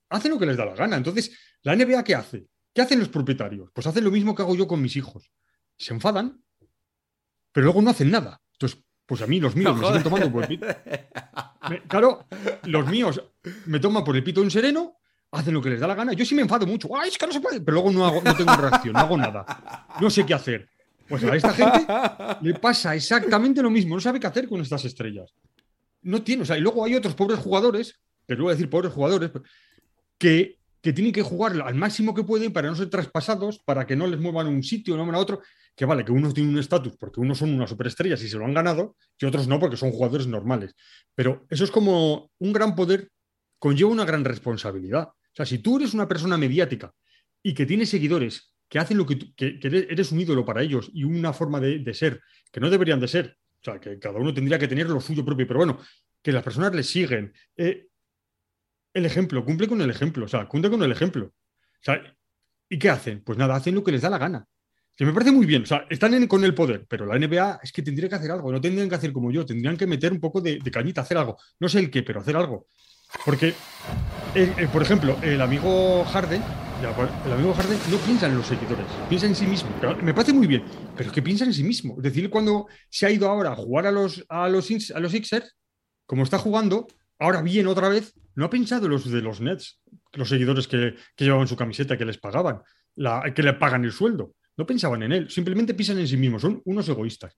hacen 0.09 0.31
lo 0.31 0.39
que 0.39 0.47
les 0.47 0.57
da 0.57 0.65
la 0.65 0.75
gana. 0.75 0.97
Entonces, 0.97 1.37
¿la 1.63 1.77
NBA 1.77 2.03
qué 2.05 2.15
hace? 2.15 2.47
¿Qué 2.75 2.81
hacen 2.81 2.99
los 3.01 3.09
propietarios? 3.11 3.71
Pues 3.75 3.87
hacen 3.87 4.03
lo 4.03 4.11
mismo 4.11 4.35
que 4.35 4.43
hago 4.43 4.57
yo 4.57 4.67
con 4.67 4.81
mis 4.81 4.97
hijos. 4.97 5.31
Se 5.77 5.93
enfadan, 5.93 6.43
pero 7.53 7.65
luego 7.67 7.83
no 7.83 7.91
hacen 7.91 8.11
nada. 8.11 8.41
Entonces, 8.53 8.83
pues 9.05 9.21
a 9.23 9.27
mí 9.27 9.39
los 9.39 9.55
míos 9.55 9.75
No 9.75 9.81
me 9.83 9.87
siguen 9.87 10.03
tomando 10.03 10.33
por 10.33 10.43
el 10.43 10.49
pito. 10.49 10.67
Me- 11.71 11.83
claro, 11.83 12.27
los 12.65 12.87
míos 12.89 13.23
me 13.67 13.79
toman 13.79 14.05
por 14.05 14.17
el 14.17 14.25
pito 14.25 14.43
en 14.43 14.51
sereno, 14.51 14.97
hacen 15.33 15.53
lo 15.53 15.61
que 15.61 15.71
les 15.71 15.81
da 15.81 15.87
la 15.87 15.95
gana. 15.95 16.13
Yo 16.13 16.25
sí 16.25 16.35
me 16.35 16.43
enfado 16.43 16.67
mucho. 16.67 16.89
¡Ay, 16.97 17.09
es 17.11 17.19
que 17.19 17.27
no 17.27 17.33
se 17.33 17.41
puede! 17.41 17.61
Pero 17.61 17.75
luego 17.75 17.91
no, 17.93 18.07
hago, 18.07 18.23
no 18.23 18.35
tengo 18.37 18.55
reacción, 18.57 18.93
no 18.95 19.01
hago 19.01 19.17
nada. 19.17 19.87
No 20.01 20.09
sé 20.11 20.25
qué 20.25 20.35
hacer. 20.35 20.69
Pues 21.09 21.25
a 21.25 21.37
esta 21.37 21.53
gente 21.53 21.87
le 22.43 22.55
pasa 22.55 22.95
exactamente 22.95 23.63
lo 23.63 23.71
mismo. 23.71 23.95
No 23.95 24.01
sabe 24.01 24.21
qué 24.21 24.27
hacer 24.27 24.49
con 24.49 24.61
estas 24.61 24.85
estrellas. 24.85 25.35
No 26.03 26.23
tiene. 26.23 26.43
O 26.43 26.47
sea, 26.47 26.59
y 26.59 26.61
luego 26.61 26.85
hay 26.85 26.95
otros 26.95 27.15
pobres 27.15 27.39
jugadores, 27.39 28.01
que 28.27 28.35
voy 28.35 28.49
a 28.49 28.55
decir 28.55 28.69
pobres 28.69 28.93
jugadores, 28.93 29.31
que, 30.19 30.59
que 30.81 30.93
tienen 30.93 31.13
que 31.13 31.23
jugar 31.23 31.61
al 31.61 31.75
máximo 31.75 32.15
que 32.15 32.25
pueden 32.25 32.53
para 32.53 32.69
no 32.69 32.77
ser 32.77 32.91
traspasados, 32.91 33.59
para 33.61 33.87
que 33.87 33.97
no 33.97 34.07
les 34.07 34.21
muevan 34.21 34.47
a 34.47 34.51
un 34.51 34.63
sitio, 34.63 34.97
no 34.97 35.05
muevan 35.05 35.19
a 35.19 35.23
otro. 35.23 35.43
Que 35.75 35.85
vale, 35.85 36.05
que 36.05 36.13
unos 36.13 36.33
tienen 36.33 36.55
un 36.55 36.61
estatus 36.61 36.97
porque 36.97 37.21
unos 37.21 37.39
son 37.39 37.53
unas 37.53 37.69
superestrellas 37.69 38.23
y 38.23 38.29
se 38.29 38.39
lo 38.39 38.47
han 38.47 38.55
ganado, 38.55 38.97
y 39.19 39.27
otros 39.27 39.47
no 39.47 39.61
porque 39.61 39.77
son 39.77 39.93
jugadores 39.93 40.27
normales. 40.27 40.75
Pero 41.15 41.47
eso 41.51 41.65
es 41.65 41.71
como 41.71 42.31
un 42.39 42.53
gran 42.53 42.75
poder 42.75 43.11
conlleva 43.59 43.91
una 43.91 44.05
gran 44.05 44.25
responsabilidad. 44.25 45.09
O 45.09 45.35
sea, 45.35 45.47
si 45.47 45.59
tú 45.59 45.77
eres 45.77 45.95
una 45.95 46.09
persona 46.09 46.39
mediática 46.39 46.93
y 47.43 47.55
que 47.55 47.67
tienes 47.67 47.91
seguidores 47.91 48.55
que 48.69 48.79
hacen 48.79 48.97
lo 48.99 49.07
que, 49.07 49.35
que, 49.35 49.59
que 49.59 49.69
eres 49.69 50.13
un 50.13 50.21
ídolo 50.21 50.45
para 50.45 50.63
ellos 50.63 50.91
y 50.93 51.05
una 51.05 51.33
forma 51.33 51.61
de, 51.61 51.79
de 51.81 51.95
ser 51.95 52.21
que 52.51 52.61
no 52.61 52.69
deberían 52.71 53.01
de 53.01 53.09
ser, 53.09 53.37
o 53.61 53.65
sea, 53.65 53.79
que 53.81 53.99
cada 53.99 54.19
uno 54.19 54.33
tendría 54.35 54.59
que 54.59 54.69
tener 54.69 54.89
lo 54.89 55.01
suyo 55.01 55.25
propio, 55.25 55.47
pero 55.47 55.59
bueno, 55.59 55.79
que 56.23 56.33
las 56.33 56.43
personas 56.43 56.75
les 56.75 56.89
siguen. 56.89 57.33
eh, 57.57 57.87
el 58.95 59.05
ejemplo, 59.05 59.45
cumple 59.45 59.69
con 59.69 59.81
el 59.83 59.91
ejemplo, 59.91 60.25
o 60.25 60.29
sea, 60.29 60.47
cumple 60.49 60.71
con 60.71 60.83
el 60.83 60.91
ejemplo. 60.91 61.27
O 61.27 61.83
sea, 61.83 62.01
¿y 62.69 62.79
qué 62.79 62.89
hacen? 62.91 63.23
Pues 63.23 63.37
nada, 63.39 63.55
hacen 63.55 63.75
lo 63.75 63.85
que 63.85 63.93
les 63.93 64.01
da 64.03 64.09
la 64.11 64.19
gana. 64.19 64.47
Que 64.97 65.05
me 65.05 65.13
parece 65.13 65.33
muy 65.33 65.45
bien, 65.45 65.63
o 65.65 65.67
sea, 65.67 65.87
están 65.91 66.15
en- 66.15 66.27
con 66.27 66.43
el 66.43 66.55
poder, 66.55 66.87
pero 66.89 67.05
la 67.05 67.17
NBA 67.17 67.61
es 67.63 67.71
que 67.71 67.83
tendría 67.83 68.09
que 68.09 68.15
hacer 68.15 68.31
algo, 68.31 68.51
no 68.51 68.61
tendrían 68.61 68.89
que 68.89 68.95
hacer 68.95 69.13
como 69.13 69.31
yo, 69.31 69.45
tendrían 69.45 69.77
que 69.77 69.87
meter 69.87 70.11
un 70.13 70.21
poco 70.21 70.41
de, 70.41 70.59
de 70.59 70.71
cañita, 70.71 71.03
hacer 71.03 71.19
algo. 71.19 71.37
No 71.61 71.69
sé 71.69 71.81
el 71.81 71.91
qué, 71.91 72.03
pero 72.03 72.21
hacer 72.21 72.35
algo. 72.37 72.69
Porque, 73.27 73.49
eh, 74.35 74.55
eh, 74.57 74.69
por 74.73 74.81
ejemplo, 74.81 75.19
el 75.23 75.41
amigo 75.43 76.03
Harden, 76.07 76.43
el 76.83 77.33
amigo 77.33 77.55
Harden 77.55 77.79
no 77.91 77.97
piensa 77.99 78.27
en 78.27 78.37
los 78.37 78.47
seguidores, 78.47 78.87
piensa 79.09 79.27
en 79.27 79.35
sí 79.35 79.47
mismo. 79.47 79.71
Me 80.03 80.13
parece 80.13 80.33
muy 80.33 80.47
bien, 80.47 80.63
pero 80.97 81.09
es 81.09 81.15
que 81.15 81.23
piensa 81.23 81.45
en 81.45 81.55
sí 81.55 81.65
mismo. 81.65 81.95
Es 81.97 82.03
decir, 82.03 82.29
cuando 82.29 82.67
se 82.91 83.07
ha 83.07 83.11
ido 83.11 83.29
ahora 83.29 83.53
a 83.53 83.57
jugar 83.57 83.87
a 83.87 83.93
los, 83.93 84.25
a 84.29 84.49
los, 84.49 84.71
a 84.95 85.01
los 85.01 85.13
Sixers, 85.13 85.57
como 86.05 86.23
está 86.23 86.39
jugando, 86.39 86.87
ahora 87.19 87.41
bien 87.43 87.67
otra 87.67 87.89
vez, 87.89 88.15
no 88.35 88.45
ha 88.45 88.51
pensado 88.51 88.87
en 88.87 88.93
los 88.93 89.11
de 89.11 89.23
los 89.23 89.41
Nets, 89.41 89.81
los 90.13 90.29
seguidores 90.29 90.69
que, 90.69 90.95
que 91.15 91.25
llevaban 91.25 91.49
su 91.49 91.57
camiseta, 91.57 91.97
que 91.97 92.05
les 92.05 92.19
pagaban, 92.19 92.63
que 93.35 93.43
le 93.43 93.55
pagan 93.55 93.85
el 93.85 93.93
sueldo. 93.93 94.35
No 94.59 94.67
pensaban 94.67 95.03
en 95.03 95.13
él, 95.13 95.31
simplemente 95.31 95.75
piensan 95.75 95.99
en 95.99 96.09
sí 96.09 96.17
mismos, 96.17 96.43
son 96.43 96.61
unos 96.65 96.89
egoístas. 96.89 97.37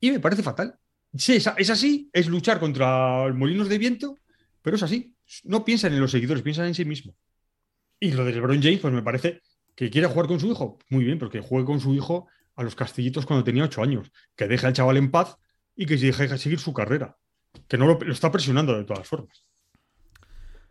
Y 0.00 0.10
me 0.10 0.20
parece 0.20 0.42
fatal. 0.42 0.74
Sí, 1.16 1.36
es, 1.36 1.48
es 1.56 1.70
así, 1.70 2.10
es 2.12 2.28
luchar 2.28 2.58
contra 2.58 3.32
molinos 3.32 3.68
de 3.68 3.78
viento, 3.78 4.18
pero 4.60 4.76
es 4.76 4.82
así. 4.82 5.14
No 5.44 5.64
piensan 5.64 5.92
en 5.92 6.00
los 6.00 6.10
seguidores, 6.10 6.42
piensan 6.42 6.66
en 6.66 6.74
sí 6.74 6.84
mismo. 6.84 7.14
Y 8.02 8.10
lo 8.12 8.24
de 8.24 8.32
LeBron 8.32 8.60
James, 8.60 8.80
pues 8.80 8.92
me 8.92 9.02
parece 9.02 9.40
que 9.76 9.88
quiere 9.88 10.08
jugar 10.08 10.26
con 10.26 10.40
su 10.40 10.48
hijo. 10.48 10.76
Muy 10.88 11.04
bien, 11.04 11.18
porque 11.20 11.40
juegue 11.40 11.64
con 11.64 11.78
su 11.78 11.94
hijo 11.94 12.26
a 12.56 12.64
los 12.64 12.74
castillitos 12.74 13.26
cuando 13.26 13.44
tenía 13.44 13.62
ocho 13.62 13.80
años. 13.80 14.10
Que 14.34 14.48
deje 14.48 14.66
al 14.66 14.72
chaval 14.72 14.96
en 14.96 15.10
paz 15.12 15.36
y 15.76 15.86
que 15.86 15.96
se 15.96 16.06
deje 16.06 16.36
seguir 16.36 16.58
su 16.58 16.72
carrera. 16.72 17.16
Que 17.68 17.78
no 17.78 17.86
lo, 17.86 18.00
lo 18.00 18.12
está 18.12 18.32
presionando 18.32 18.76
de 18.76 18.82
todas 18.84 19.06
formas. 19.06 19.44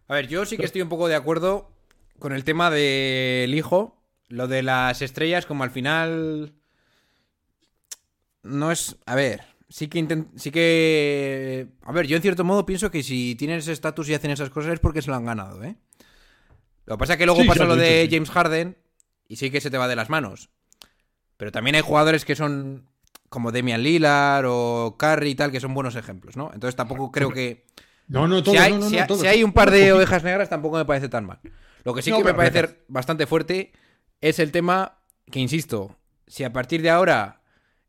A 0.07 0.15
ver, 0.15 0.27
yo 0.27 0.45
sí 0.45 0.57
que 0.57 0.65
estoy 0.65 0.81
un 0.81 0.89
poco 0.89 1.07
de 1.07 1.15
acuerdo 1.15 1.71
con 2.19 2.33
el 2.33 2.43
tema 2.43 2.69
del 2.69 3.53
hijo. 3.55 4.03
Lo 4.27 4.49
de 4.49 4.61
las 4.61 5.01
estrellas, 5.01 5.45
como 5.45 5.63
al 5.63 5.71
final. 5.71 6.53
No 8.43 8.71
es. 8.71 8.97
A 9.05 9.15
ver, 9.15 9.41
sí 9.69 9.87
que 9.87 9.99
intent- 9.99 10.31
sí 10.35 10.51
que. 10.51 11.69
A 11.83 11.93
ver, 11.93 12.07
yo 12.07 12.17
en 12.17 12.21
cierto 12.21 12.43
modo 12.43 12.65
pienso 12.65 12.91
que 12.91 13.03
si 13.03 13.35
tienen 13.35 13.59
ese 13.59 13.71
estatus 13.71 14.09
y 14.09 14.13
hacen 14.15 14.31
esas 14.31 14.49
cosas 14.49 14.73
es 14.73 14.79
porque 14.79 15.01
se 15.01 15.09
lo 15.09 15.15
han 15.15 15.25
ganado, 15.25 15.63
¿eh? 15.63 15.77
Lo 16.91 16.97
que 16.97 16.99
pasa 16.99 17.13
es 17.13 17.19
que 17.19 17.25
luego 17.25 17.43
Sí, 17.43 17.47
pasa 17.47 17.63
lo 17.63 17.77
de 17.77 18.05
sí. 18.05 18.13
James 18.13 18.29
Harden 18.29 18.77
y 19.29 19.37
sí 19.37 19.49
que 19.49 19.61
se 19.61 19.71
te 19.71 19.77
va 19.77 19.87
de 19.87 19.95
las 19.95 20.09
manos. 20.09 20.49
Pero 21.37 21.49
también 21.53 21.75
hay 21.77 21.81
jugadores 21.81 22.25
que 22.25 22.35
son 22.35 22.89
como 23.29 23.53
Demian 23.53 23.81
Lillard 23.81 24.43
o 24.45 24.97
Curry 24.99 25.29
y 25.29 25.35
tal, 25.35 25.53
que 25.53 25.61
son 25.61 25.73
buenos 25.73 25.95
ejemplos, 25.95 26.35
¿no? 26.35 26.51
Entonces 26.53 26.75
tampoco 26.75 27.09
creo 27.09 27.31
que 27.31 27.65
No, 28.09 28.27
no, 28.27 28.43
todo, 28.43 28.55
si, 28.55 28.59
hay, 28.59 28.73
no, 28.73 28.79
no, 28.79 28.89
si 28.89 28.97
hay- 28.99 29.07
todos. 29.07 29.21
si 29.21 29.27
hay 29.27 29.41
un 29.41 29.53
par 29.53 29.71
de 29.71 29.93
ovejas 29.93 30.25
negras 30.25 30.49
tampoco 30.49 30.75
me 30.75 30.83
parece 30.83 31.07
tan 31.07 31.23
mal. 31.25 31.39
Lo 31.85 31.93
que 31.93 32.01
sí 32.01 32.09
No, 32.11 32.17
que 32.17 32.25
me 32.25 32.33
parece 32.33 32.83
bastante 32.89 33.25
fuerte 33.25 33.71
es 34.19 34.39
el 34.39 34.51
tema 34.51 34.97
que, 35.31 35.39
insisto, 35.39 35.95
si 36.27 36.43
a 36.43 36.51
partir 36.51 36.81
de 36.81 36.89
ahora 36.89 37.41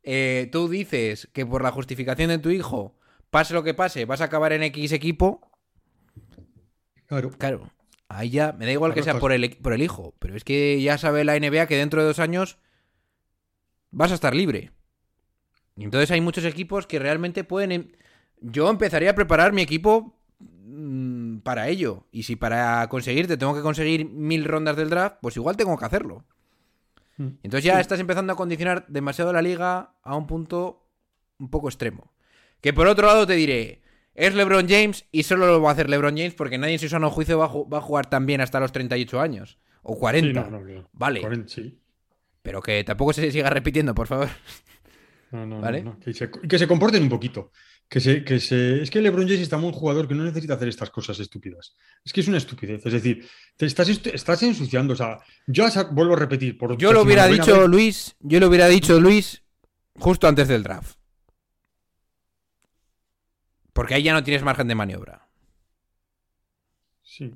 eh, 0.03 0.47
tú 0.49 0.69
dices 0.69 1.27
que 1.33 1.45
por 1.45 1.61
la 1.61 1.71
justificación 1.73 2.29
de 2.29 2.37
tu 2.37 2.51
hijo, 2.51 2.97
pase 3.31 3.53
lo 3.53 3.63
que 3.63 3.73
pase, 3.73 4.05
vas 4.05 4.21
a 4.21 4.25
acabar 4.25 4.53
en 4.53 4.63
X 4.63 4.93
equipo, 4.93 5.51
Claro. 7.05 7.31
claro, 7.37 7.69
ahí 8.13 8.29
ya 8.29 8.53
me 8.53 8.65
da 8.65 8.71
igual 8.71 8.93
que 8.93 9.03
sea 9.03 9.13
pues- 9.13 9.21
por 9.21 9.31
el, 9.31 9.57
por 9.57 9.73
el 9.73 9.81
hijo, 9.81 10.13
pero 10.19 10.35
es 10.35 10.43
que 10.43 10.81
ya 10.81 10.97
sabe 10.97 11.23
la 11.23 11.35
NBA 11.35 11.67
que 11.67 11.77
dentro 11.77 12.01
de 12.01 12.07
dos 12.07 12.19
años 12.19 12.57
vas 13.91 14.11
a 14.11 14.15
estar 14.15 14.35
libre. 14.35 14.71
Y 15.75 15.83
entonces 15.83 16.11
hay 16.11 16.21
muchos 16.21 16.45
equipos 16.45 16.87
que 16.87 16.99
realmente 16.99 17.43
pueden... 17.43 17.71
em- 17.71 17.91
Yo 18.41 18.69
empezaría 18.69 19.11
a 19.11 19.15
preparar 19.15 19.53
mi 19.53 19.61
equipo 19.61 20.19
mm, 20.39 21.37
para 21.39 21.67
ello. 21.69 22.05
Y 22.11 22.23
si 22.23 22.35
para 22.35 22.87
conseguirte 22.89 23.37
tengo 23.37 23.55
que 23.55 23.61
conseguir 23.61 24.05
mil 24.09 24.45
rondas 24.45 24.75
del 24.75 24.89
draft, 24.89 25.17
pues 25.21 25.35
igual 25.37 25.55
tengo 25.57 25.77
que 25.77 25.85
hacerlo. 25.85 26.25
Mm. 27.17 27.27
Entonces 27.43 27.63
ya 27.63 27.75
Sí. 27.75 27.81
estás 27.81 27.99
empezando 27.99 28.33
a 28.33 28.35
condicionar 28.35 28.85
demasiado 28.87 29.31
la 29.33 29.41
liga 29.41 29.93
a 30.03 30.15
un 30.15 30.27
punto 30.27 30.87
un 31.39 31.49
poco 31.49 31.69
extremo. 31.69 32.11
Que 32.61 32.73
por 32.73 32.87
otro 32.87 33.05
lado 33.07 33.27
te 33.27 33.33
diré, 33.33 33.82
es 34.15 34.33
LeBron 34.35 34.67
James 34.67 35.05
y 35.11 35.23
solo 35.23 35.47
lo 35.47 35.61
va 35.61 35.69
a 35.69 35.73
hacer 35.73 35.89
LeBron 35.89 36.15
James 36.15 36.33
porque 36.33 36.57
nadie 36.57 36.73
en 36.73 36.79
su 36.79 36.89
sano 36.89 37.09
juicio 37.09 37.37
va 37.39 37.45
a, 37.45 37.49
ju- 37.49 37.71
va 37.71 37.79
a 37.79 37.81
jugar 37.81 38.09
tan 38.09 38.25
bien 38.25 38.41
hasta 38.41 38.59
los 38.59 38.71
38 38.71 39.19
años. 39.19 39.57
O 39.81 39.97
40. 39.97 40.27
Sí, 40.27 40.33
no, 40.49 40.59
no, 40.59 40.65
no. 40.65 40.89
Vale. 40.93 41.21
40, 41.21 41.47
sí. 41.53 41.79
Pero 42.41 42.61
que 42.61 42.83
tampoco 42.83 43.13
se 43.13 43.31
siga 43.31 43.49
repitiendo, 43.49 43.93
por 43.95 44.07
favor. 44.07 44.29
No, 45.31 45.45
no, 45.45 45.59
¿Vale? 45.61 45.83
Que, 46.03 46.13
se, 46.13 46.29
que 46.29 46.59
se 46.59 46.67
comporten 46.67 47.01
un 47.03 47.09
poquito. 47.09 47.51
Que 47.89 47.99
se, 47.99 48.23
que 48.23 48.39
se... 48.39 48.81
Es 48.83 48.89
que 48.91 49.01
LeBron 49.01 49.25
James 49.25 49.41
está 49.41 49.57
muy 49.57 49.67
un 49.67 49.73
jugador 49.73 50.07
que 50.07 50.15
no 50.15 50.23
necesita 50.23 50.53
hacer 50.53 50.67
estas 50.67 50.89
cosas 50.89 51.19
estúpidas. 51.19 51.75
Es 52.03 52.13
que 52.13 52.21
es 52.21 52.27
una 52.27 52.37
estupidez. 52.37 52.85
Es 52.85 52.93
decir, 52.93 53.27
te 53.57 53.65
estás, 53.65 53.89
estás 53.89 54.43
ensuciando. 54.43 54.93
O 54.93 54.95
sea, 54.95 55.19
yo 55.47 55.65
vuelvo 55.91 56.13
a 56.13 56.19
repetir. 56.19 56.57
Por 56.57 56.77
Yo 56.77 56.93
lo 56.93 57.01
hubiera 57.01 57.27
dicho, 57.27 57.61
vez, 57.61 57.69
Luis, 57.69 58.15
yo 58.19 58.39
lo 58.39 58.47
hubiera 58.47 58.67
dicho, 58.67 58.99
Luis, 58.99 59.43
justo 59.97 60.27
antes 60.27 60.47
del 60.47 60.63
draft. 60.63 60.97
Porque 63.73 63.95
ahí 63.95 64.03
ya 64.03 64.13
no 64.13 64.23
tienes 64.23 64.43
margen 64.43 64.67
de 64.67 64.75
maniobra. 64.75 65.27
Sí. 67.01 67.31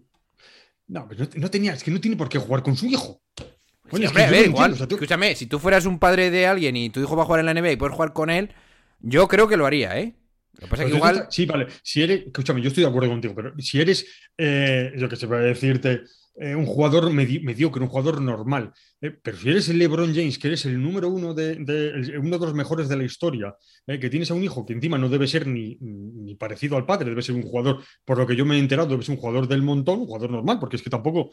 No, 0.87 1.07
pero 1.07 1.25
no, 1.25 1.29
no 1.35 1.49
tenía, 1.49 1.73
es 1.73 1.83
que 1.83 1.91
no 1.91 1.99
tiene 1.99 2.15
por 2.17 2.29
qué 2.29 2.37
jugar 2.37 2.63
con 2.63 2.75
su 2.77 2.85
hijo. 2.85 3.21
Sí, 3.37 3.43
Coño, 3.89 4.05
es 4.07 4.11
que 4.11 4.21
a 4.23 4.29
ver, 4.29 4.45
igual, 4.45 4.71
entiendo, 4.71 4.73
o 4.73 4.77
sea, 4.77 4.87
tú- 4.87 4.95
escúchame, 4.95 5.35
si 5.35 5.45
tú 5.47 5.59
fueras 5.59 5.85
un 5.85 5.99
padre 5.99 6.29
de 6.29 6.45
alguien 6.47 6.75
y 6.75 6.89
tu 6.89 6.99
hijo 6.99 7.15
va 7.15 7.23
a 7.23 7.25
jugar 7.25 7.39
en 7.41 7.45
la 7.47 7.53
NBA 7.53 7.71
y 7.71 7.75
puedes 7.77 7.95
jugar 7.95 8.13
con 8.13 8.29
él, 8.29 8.51
yo 8.99 9.27
creo 9.27 9.47
que 9.47 9.57
lo 9.57 9.65
haría, 9.65 9.97
¿eh? 9.99 10.13
Lo 10.53 10.61
que 10.61 10.67
pasa 10.67 10.83
es 10.83 10.87
que 10.87 10.91
tú 10.91 10.97
igual... 10.97 11.27
Sí, 11.29 11.45
vale. 11.45 11.67
Si 11.83 12.01
eres, 12.01 12.25
escúchame, 12.27 12.61
yo 12.61 12.69
estoy 12.69 12.83
de 12.83 12.89
acuerdo 12.89 13.09
contigo, 13.09 13.33
pero 13.35 13.53
si 13.59 13.79
eres, 13.79 14.05
eh, 14.37 14.91
yo 14.97 15.07
que 15.07 15.15
sé, 15.15 15.25
voy 15.25 15.37
a 15.37 15.41
decirte, 15.41 16.01
eh, 16.39 16.55
un 16.55 16.65
jugador 16.65 17.09
medi- 17.11 17.41
mediocre, 17.43 17.81
un 17.81 17.89
jugador 17.89 18.21
normal, 18.21 18.71
eh, 19.01 19.11
pero 19.23 19.37
si 19.37 19.49
eres 19.49 19.69
el 19.69 19.79
LeBron 19.79 20.13
James, 20.13 20.37
que 20.37 20.47
eres 20.49 20.65
el 20.65 20.81
número 20.81 21.09
uno 21.09 21.33
de, 21.33 21.55
de- 21.55 21.89
el- 21.89 22.19
uno 22.19 22.37
de 22.37 22.45
los 22.45 22.53
mejores 22.53 22.87
de 22.87 22.95
la 22.95 23.03
historia, 23.03 23.55
eh, 23.87 23.99
que 23.99 24.09
tienes 24.09 24.29
a 24.29 24.35
un 24.35 24.43
hijo 24.43 24.65
que 24.65 24.73
encima 24.73 24.97
no 24.97 25.09
debe 25.09 25.27
ser 25.27 25.47
ni, 25.47 25.77
ni 25.81 26.35
parecido 26.35 26.77
al 26.77 26.85
padre, 26.85 27.09
debe 27.09 27.21
ser 27.23 27.33
un 27.35 27.41
jugador, 27.43 27.83
por 28.05 28.17
lo 28.19 28.27
que 28.27 28.35
yo 28.35 28.45
me 28.45 28.55
he 28.55 28.59
enterado, 28.59 28.87
debe 28.89 29.03
ser 29.03 29.15
un 29.15 29.21
jugador 29.21 29.47
del 29.47 29.61
montón, 29.63 29.99
un 30.01 30.05
jugador 30.05 30.29
normal, 30.29 30.59
porque 30.59 30.75
es 30.75 30.81
que 30.83 30.89
tampoco. 30.89 31.31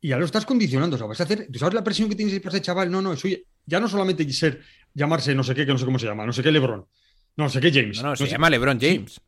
Y 0.00 0.08
ya 0.08 0.18
lo 0.18 0.24
estás 0.24 0.44
condicionando, 0.44 0.96
o 0.96 0.98
sea, 0.98 1.06
vas 1.06 1.20
a 1.20 1.24
hacer. 1.24 1.46
¿Tú 1.50 1.58
sabes 1.60 1.74
la 1.74 1.84
presión 1.84 2.08
que 2.08 2.16
tienes 2.16 2.38
para 2.40 2.56
ese 2.56 2.62
chaval? 2.62 2.90
No, 2.90 3.00
no, 3.00 3.12
eso 3.12 3.28
ya, 3.66 3.78
no 3.80 3.86
solamente 3.88 4.28
ser, 4.32 4.60
llamarse 4.92 5.34
no 5.34 5.44
sé 5.44 5.54
qué, 5.54 5.64
que 5.64 5.72
no 5.72 5.78
sé 5.78 5.84
cómo 5.84 5.98
se 5.98 6.06
llama, 6.06 6.26
no 6.26 6.32
sé 6.32 6.42
qué 6.42 6.50
LeBron, 6.50 6.84
no 7.36 7.48
sé 7.48 7.60
qué 7.60 7.70
James. 7.72 8.02
No, 8.02 8.10
no, 8.10 8.16
se 8.16 8.26
sé- 8.26 8.32
llama 8.32 8.50
LeBron 8.50 8.78
James. 8.80 9.20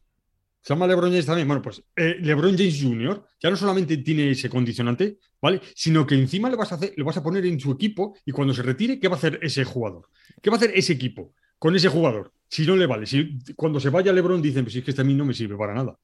Se 0.67 0.73
llama 0.73 0.87
LeBron 0.87 1.11
James 1.11 1.27
también. 1.27 1.47
Bueno, 1.47 1.61
pues 1.63 1.83
eh, 1.95 2.17
LeBron 2.21 2.57
James 2.57 2.81
Jr. 2.83 3.23
ya 3.39 3.51
no 3.51 3.57
solamente 3.57 3.99
tiene 3.99 4.31
ese 4.31 4.49
condicionante, 4.49 5.19
¿vale? 5.43 5.61
Sino 5.75 6.07
que 6.07 6.15
encima 6.15 6.49
le 6.49 6.57
vas 6.57 6.73
a 6.73 6.77
hacer, 6.77 6.95
le 6.97 7.05
vas 7.05 7.17
a 7.19 7.23
poner 7.23 7.45
en 7.45 7.61
su 7.61 7.71
equipo 7.71 8.17
y 8.25 8.33
cuando 8.33 8.55
se 8.55 8.63
retire, 8.63 8.99
¿qué 8.99 9.09
va 9.09 9.17
a 9.17 9.19
hacer 9.19 9.39
ese 9.43 9.63
jugador? 9.65 10.09
¿Qué 10.41 10.49
va 10.49 10.57
a 10.57 10.59
hacer 10.59 10.73
ese 10.75 10.95
equipo 10.95 11.35
con 11.59 11.77
ese 11.77 11.89
jugador? 11.89 12.33
Si 12.49 12.67
no 12.67 12.77
le 12.77 12.87
vale, 12.87 13.05
si 13.07 13.39
cuando 13.55 13.79
se 13.79 13.91
vaya 13.91 14.11
LeBron 14.13 14.41
dicen, 14.41 14.65
pues 14.65 14.73
si 14.73 14.79
es 14.79 14.85
que 14.87 14.93
este 14.93 15.03
a 15.03 15.05
mí 15.05 15.13
no 15.15 15.27
me 15.27 15.35
sirve 15.35 15.57
para 15.57 15.75
nada. 15.75 15.99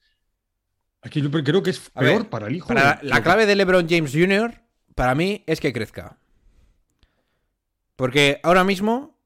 Aquí 1.00 1.22
yo 1.22 1.30
creo 1.30 1.62
que 1.62 1.70
es 1.70 1.80
peor 1.90 2.04
ver, 2.22 2.28
para 2.28 2.48
el 2.48 2.56
hijo. 2.56 2.68
Para 2.68 2.98
de- 3.00 3.08
la 3.08 3.22
clave 3.22 3.46
de 3.46 3.56
LeBron 3.56 3.88
James 3.88 4.12
Jr., 4.12 4.60
para 4.94 5.14
mí, 5.14 5.42
es 5.46 5.58
que 5.60 5.72
crezca. 5.72 6.18
Porque 7.96 8.40
ahora 8.42 8.64
mismo 8.64 9.18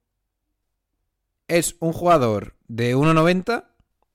es 1.49 1.77
un 1.81 1.93
jugador 1.93 2.57
de 2.69 2.95
1,90 2.97 3.65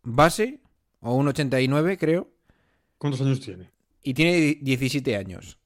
base, 0.03 0.58
o 1.01 1.21
1,89 1.21 1.97
creo, 1.97 2.29
¿Cuántos 2.97 3.21
años 3.21 3.39
tiene? 3.39 3.69
y 4.03 4.13
tiene 4.13 4.57
17 4.61 5.15
años. 5.15 5.57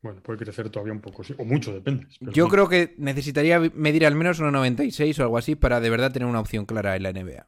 Bueno, 0.00 0.20
puede 0.22 0.38
crecer 0.38 0.70
todavía 0.70 0.92
un 0.92 1.00
poco, 1.00 1.24
sí, 1.24 1.34
o 1.38 1.44
mucho, 1.44 1.72
depende. 1.74 2.06
Yo 2.20 2.44
sí. 2.44 2.50
creo 2.50 2.68
que 2.68 2.94
necesitaría 2.98 3.58
medir 3.74 4.06
al 4.06 4.14
menos 4.14 4.40
1,96 4.40 5.18
o 5.18 5.22
algo 5.22 5.38
así 5.38 5.56
para 5.56 5.80
de 5.80 5.90
verdad 5.90 6.12
tener 6.12 6.28
una 6.28 6.40
opción 6.40 6.66
clara 6.66 6.94
en 6.94 7.02
la 7.02 7.12
NBA. 7.12 7.46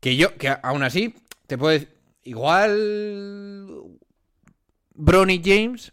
Que 0.00 0.16
yo, 0.16 0.34
que 0.36 0.48
aún 0.62 0.82
así, 0.82 1.14
te 1.46 1.58
puedo 1.58 1.72
decir, 1.72 1.90
igual 2.24 3.82
Bronny 4.94 5.42
James 5.44 5.92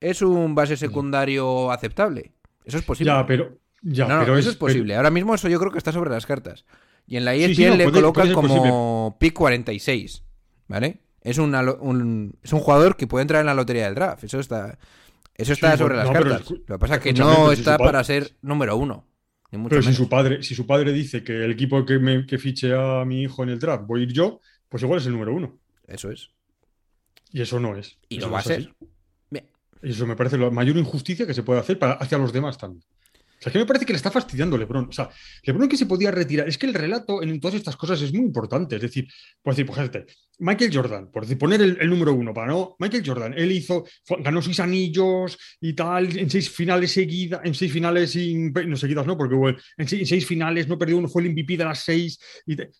es 0.00 0.22
un 0.22 0.54
base 0.54 0.76
secundario 0.76 1.70
aceptable. 1.70 2.32
Eso 2.64 2.78
es 2.78 2.84
posible. 2.84 3.12
Ya, 3.12 3.26
pero. 3.26 3.58
Ya, 3.82 4.06
No, 4.06 4.16
no, 4.16 4.20
pero 4.22 4.38
eso 4.38 4.50
es, 4.50 4.56
posible. 4.56 4.94
Ahora 4.94 5.10
mismo 5.10 5.34
eso 5.34 5.48
yo 5.48 5.58
creo 5.58 5.72
que 5.72 5.78
está 5.78 5.92
sobre 5.92 6.10
las 6.10 6.26
cartas. 6.26 6.64
Y 7.10 7.16
en 7.16 7.24
la 7.26 7.34
ESPN 7.34 7.48
Sí, 7.48 7.54
sí, 7.64 7.64
no, 7.68 7.76
le 7.76 7.84
puede- 7.84 7.94
colocan 7.96 8.22
puede 8.32 8.34
como 8.34 9.16
pick 9.18 9.34
46. 9.34 10.22
¿Vale? 10.68 11.00
Es, 11.20 11.38
una 11.38 11.60
un, 11.60 12.38
es 12.42 12.52
un 12.52 12.60
jugador 12.60 12.96
que 12.96 13.06
puede 13.08 13.22
entrar 13.22 13.40
en 13.40 13.46
la 13.46 13.54
lotería 13.54 13.84
del 13.86 13.96
draft. 13.96 14.22
Eso 14.24 14.38
está, 14.38 14.78
eso 15.34 15.52
está 15.52 15.72
Sí, 15.72 15.78
sobre 15.78 15.96
las 15.96 16.08
cartas. 16.10 16.48
Lo 16.50 16.76
que 16.76 16.78
pasa 16.78 16.94
es 16.94 17.00
que 17.00 17.12
no 17.12 17.48
si 17.48 17.54
está 17.60 17.76
para 17.76 18.02
ser 18.04 18.36
número 18.40 18.76
uno. 18.76 19.06
Ni 19.50 19.68
Pero 19.68 19.82
si 19.82 19.92
su 19.92 20.08
padre, 20.08 20.44
si 20.44 20.54
su 20.54 20.64
padre 20.64 20.92
dice 20.92 21.24
que 21.24 21.44
el 21.44 21.50
equipo 21.50 21.84
que 21.84 21.98
me 21.98 22.24
que 22.24 22.38
fiche 22.38 22.72
a 22.72 23.04
mi 23.04 23.22
hijo 23.22 23.42
en 23.42 23.48
el 23.48 23.58
draft 23.58 23.84
voy 23.84 24.02
a 24.02 24.04
ir 24.04 24.12
yo, 24.12 24.40
pues 24.68 24.84
igual 24.84 25.00
es 25.00 25.06
el 25.06 25.12
número 25.12 25.34
uno. 25.34 25.58
Eso 25.88 26.12
es. 26.12 26.30
Y 27.32 27.42
eso 27.42 27.58
no 27.58 27.76
es. 27.76 27.98
Y 28.08 28.18
Eso 28.18 28.26
lo 28.26 28.28
no 28.28 28.32
va 28.34 28.38
a 28.38 28.42
ser. 28.44 28.72
Bien. 29.28 29.46
Eso 29.82 30.06
me 30.06 30.14
parece 30.14 30.38
la 30.38 30.50
mayor 30.50 30.76
injusticia 30.76 31.26
que 31.26 31.34
se 31.34 31.42
puede 31.42 31.58
hacer 31.58 31.76
para, 31.80 31.94
hacia 31.94 32.16
los 32.18 32.32
demás 32.32 32.56
también. 32.56 32.84
O 33.40 33.42
sea, 33.42 33.50
que 33.52 33.58
me 33.58 33.64
parece 33.64 33.86
que 33.86 33.92
le 33.94 33.96
está 33.96 34.10
fastidiando 34.10 34.58
LeBron. 34.58 34.88
O 34.90 34.92
sea, 34.92 35.08
LeBron 35.44 35.66
que 35.68 35.78
se 35.78 35.86
podía 35.86 36.10
retirar. 36.10 36.46
Es 36.46 36.58
que 36.58 36.66
el 36.66 36.74
relato 36.74 37.22
en 37.22 37.40
todas 37.40 37.54
estas 37.56 37.74
cosas 37.76 38.02
es 38.02 38.12
muy 38.12 38.22
importante. 38.26 38.76
Es 38.76 38.82
decir, 38.82 39.08
por 39.42 39.54
decir, 39.54 39.64
por 39.66 39.76
Michael 40.40 40.70
Jordan, 40.74 41.10
por 41.10 41.22
decir, 41.22 41.38
poner 41.38 41.62
el, 41.62 41.78
el 41.80 41.88
número 41.88 42.12
uno 42.12 42.34
para 42.34 42.48
no. 42.48 42.76
Michael 42.78 43.02
Jordan, 43.06 43.34
él 43.36 43.50
hizo, 43.52 43.84
fue- 44.04 44.22
ganó 44.22 44.42
seis 44.42 44.60
anillos 44.60 45.38
y 45.60 45.72
tal, 45.72 46.16
en 46.18 46.28
seis 46.28 46.50
finales 46.50 46.92
seguidas, 46.92 47.40
en 47.44 47.54
seis 47.54 47.72
finales 47.72 48.10
sin, 48.10 48.52
no 48.52 48.76
seguidas, 48.76 49.06
no, 49.06 49.16
porque 49.16 49.36
en 49.78 49.88
seis, 49.88 50.02
en 50.02 50.06
seis 50.06 50.26
finales 50.26 50.68
no 50.68 50.78
perdió 50.78 50.98
uno, 50.98 51.08
fue 51.08 51.22
el 51.22 51.30
MVP 51.30 51.56
de 51.56 51.64
las 51.64 51.78
seis. 51.80 52.18
Y 52.46 52.56
te- 52.56 52.70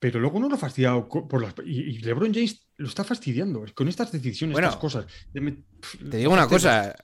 pero 0.00 0.20
luego 0.20 0.38
no 0.40 0.48
lo 0.48 0.54
ha 0.54 0.58
fastidiado 0.58 1.08
por 1.08 1.42
las. 1.42 1.54
Y, 1.64 1.80
y 1.80 1.98
LeBron 1.98 2.32
James 2.34 2.68
lo 2.76 2.86
está 2.88 3.02
fastidiando 3.04 3.64
con 3.74 3.88
estas 3.88 4.10
decisiones, 4.12 4.52
Bueno, 4.54 4.68
estas 4.68 4.80
cosas. 4.80 5.06
Me- 5.34 5.64
Te 6.10 6.16
digo 6.18 6.32
una 6.32 6.46
cosa. 6.48 6.94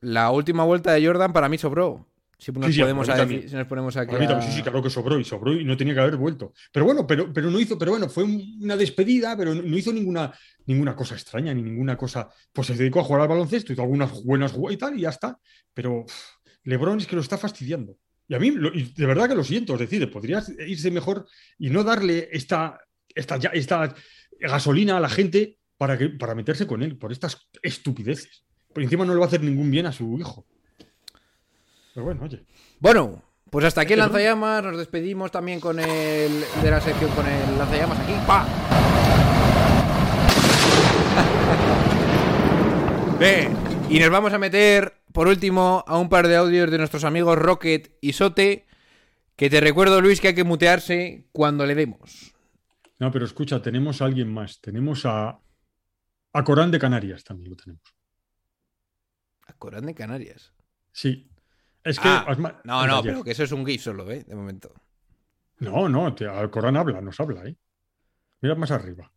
La 0.00 0.30
última 0.30 0.64
vuelta 0.64 0.92
de 0.92 1.04
Jordan 1.06 1.32
para 1.32 1.48
mí 1.48 1.56
sobró. 1.58 2.08
Si 2.38 2.52
nos, 2.52 2.66
Sí, 2.66 2.72
sí, 2.74 2.80
podemos, 2.80 3.08
a 3.08 3.24
decir- 3.24 3.48
si 3.48 3.54
nos 3.56 3.66
ponemos 3.66 3.96
aquí. 3.96 4.14
A- 4.14 4.42
sí, 4.42 4.52
sí, 4.52 4.62
claro 4.62 4.82
que 4.82 4.90
sobró 4.90 5.18
y 5.18 5.24
sobró 5.24 5.54
y 5.54 5.64
no 5.64 5.74
tenía 5.76 5.94
que 5.94 6.00
haber 6.00 6.16
vuelto. 6.16 6.52
Pero 6.70 6.84
bueno, 6.84 7.06
pero, 7.06 7.32
pero 7.32 7.50
no 7.50 7.58
hizo, 7.58 7.78
pero 7.78 7.92
bueno, 7.92 8.08
fue 8.10 8.24
un- 8.24 8.58
una 8.62 8.76
despedida, 8.76 9.34
pero 9.36 9.54
no, 9.54 9.76
hizo 9.76 9.90
ninguna, 9.92 10.32
ninguna 10.66 10.94
cosa 10.94 11.14
extraña, 11.14 11.54
ni 11.54 11.62
ninguna 11.62 11.96
cosa. 11.96 12.28
Pues 12.52 12.66
se 12.66 12.74
dedicó 12.74 13.00
a 13.00 13.04
jugar 13.04 13.22
al 13.22 13.28
baloncesto, 13.28 13.72
hizo 13.72 13.80
algunas 13.82 14.22
buenas 14.22 14.52
jugadas 14.52 14.74
y 14.74 14.78
tal, 14.78 14.98
y 14.98 15.02
ya 15.02 15.08
está. 15.10 15.38
Pero 15.72 16.04
LeBron 16.64 16.98
es 16.98 17.06
que 17.06 17.16
lo 17.16 17.22
está 17.22 17.38
fastidiando. 17.38 17.96
Y 18.28 18.34
a 18.34 18.38
mí, 18.38 18.50
lo- 18.50 18.74
y 18.74 18.92
de 18.92 19.06
verdad 19.06 19.28
que 19.28 19.34
lo 19.34 19.44
siento, 19.44 19.72
es 19.74 19.80
decir, 19.80 20.10
podría 20.10 20.42
irse 20.66 20.90
mejor 20.90 21.26
y 21.58 21.70
no 21.70 21.84
darle 21.84 22.28
esta, 22.32 22.78
esta, 23.14 23.38
ya- 23.38 23.50
esta 23.54 23.94
gasolina 24.38 24.98
a 24.98 25.00
la 25.00 25.08
gente 25.08 25.58
para, 25.78 25.96
que, 25.96 26.10
para 26.10 26.34
meterse 26.34 26.66
con 26.66 26.82
él 26.82 26.98
por 26.98 27.12
estas 27.12 27.48
estupideces. 27.62 28.44
Por 28.74 28.82
encima 28.82 29.06
no 29.06 29.14
le 29.14 29.20
va 29.20 29.24
a 29.24 29.28
hacer 29.28 29.42
ningún 29.42 29.70
bien 29.70 29.86
a 29.86 29.92
su 29.92 30.18
hijo. 30.18 30.46
Pero 31.96 32.04
bueno, 32.04 32.24
oye. 32.24 32.44
Bueno, 32.78 33.22
pues 33.48 33.64
hasta 33.64 33.80
aquí 33.80 33.94
el 33.94 34.00
Pero- 34.00 34.12
lanzallamas. 34.12 34.62
Nos 34.62 34.76
despedimos 34.76 35.30
también 35.30 35.60
con 35.60 35.80
el 35.80 36.44
de 36.62 36.70
la 36.70 36.78
sección 36.78 37.10
con 37.12 37.26
el 37.26 37.56
lanzallamas 37.56 37.98
aquí. 38.00 38.12
¡Pa! 38.26 38.46
Bien, 43.18 43.56
y 43.88 43.98
nos 43.98 44.10
vamos 44.10 44.34
a 44.34 44.38
meter 44.38 44.92
por 45.10 45.26
último 45.26 45.82
a 45.86 45.96
un 45.98 46.10
par 46.10 46.28
de 46.28 46.36
audios 46.36 46.70
de 46.70 46.76
nuestros 46.76 47.02
amigos 47.04 47.38
Rocket 47.38 47.96
y 48.02 48.12
Sote. 48.12 48.66
Que 49.36 49.48
te 49.48 49.58
recuerdo, 49.62 50.02
Luis, 50.02 50.20
que 50.20 50.28
hay 50.28 50.34
que 50.34 50.44
mutearse 50.44 51.24
cuando 51.32 51.64
le 51.64 51.74
demos. 51.74 52.34
No, 52.98 53.10
pero 53.10 53.24
escucha, 53.24 53.62
tenemos 53.62 54.02
a 54.02 54.04
alguien 54.04 54.30
más. 54.30 54.60
Tenemos 54.60 55.06
a, 55.06 55.40
a 56.34 56.44
Corán 56.44 56.70
de 56.70 56.78
Canarias 56.78 57.24
también 57.24 57.52
lo 57.52 57.56
tenemos. 57.56 57.82
A 59.46 59.54
Corán 59.54 59.86
de 59.86 59.94
Canarias. 59.94 60.52
Sí. 60.92 61.30
Es 61.86 61.98
que. 62.00 62.08
Ah, 62.08 62.36
no, 62.64 62.86
no, 62.86 63.02
pero 63.02 63.22
que 63.24 63.30
eso 63.30 63.44
es 63.44 63.52
un 63.52 63.64
GIF 63.64 63.80
solo, 63.82 64.10
¿eh? 64.10 64.24
De 64.26 64.34
momento. 64.34 64.72
No, 65.60 65.88
no, 65.88 66.14
te- 66.14 66.26
al 66.26 66.50
Corán 66.50 66.76
habla, 66.76 67.00
nos 67.00 67.18
habla, 67.20 67.46
¿eh? 67.46 67.56
Mira 68.42 68.54
más 68.56 68.70
arriba. 68.70 69.10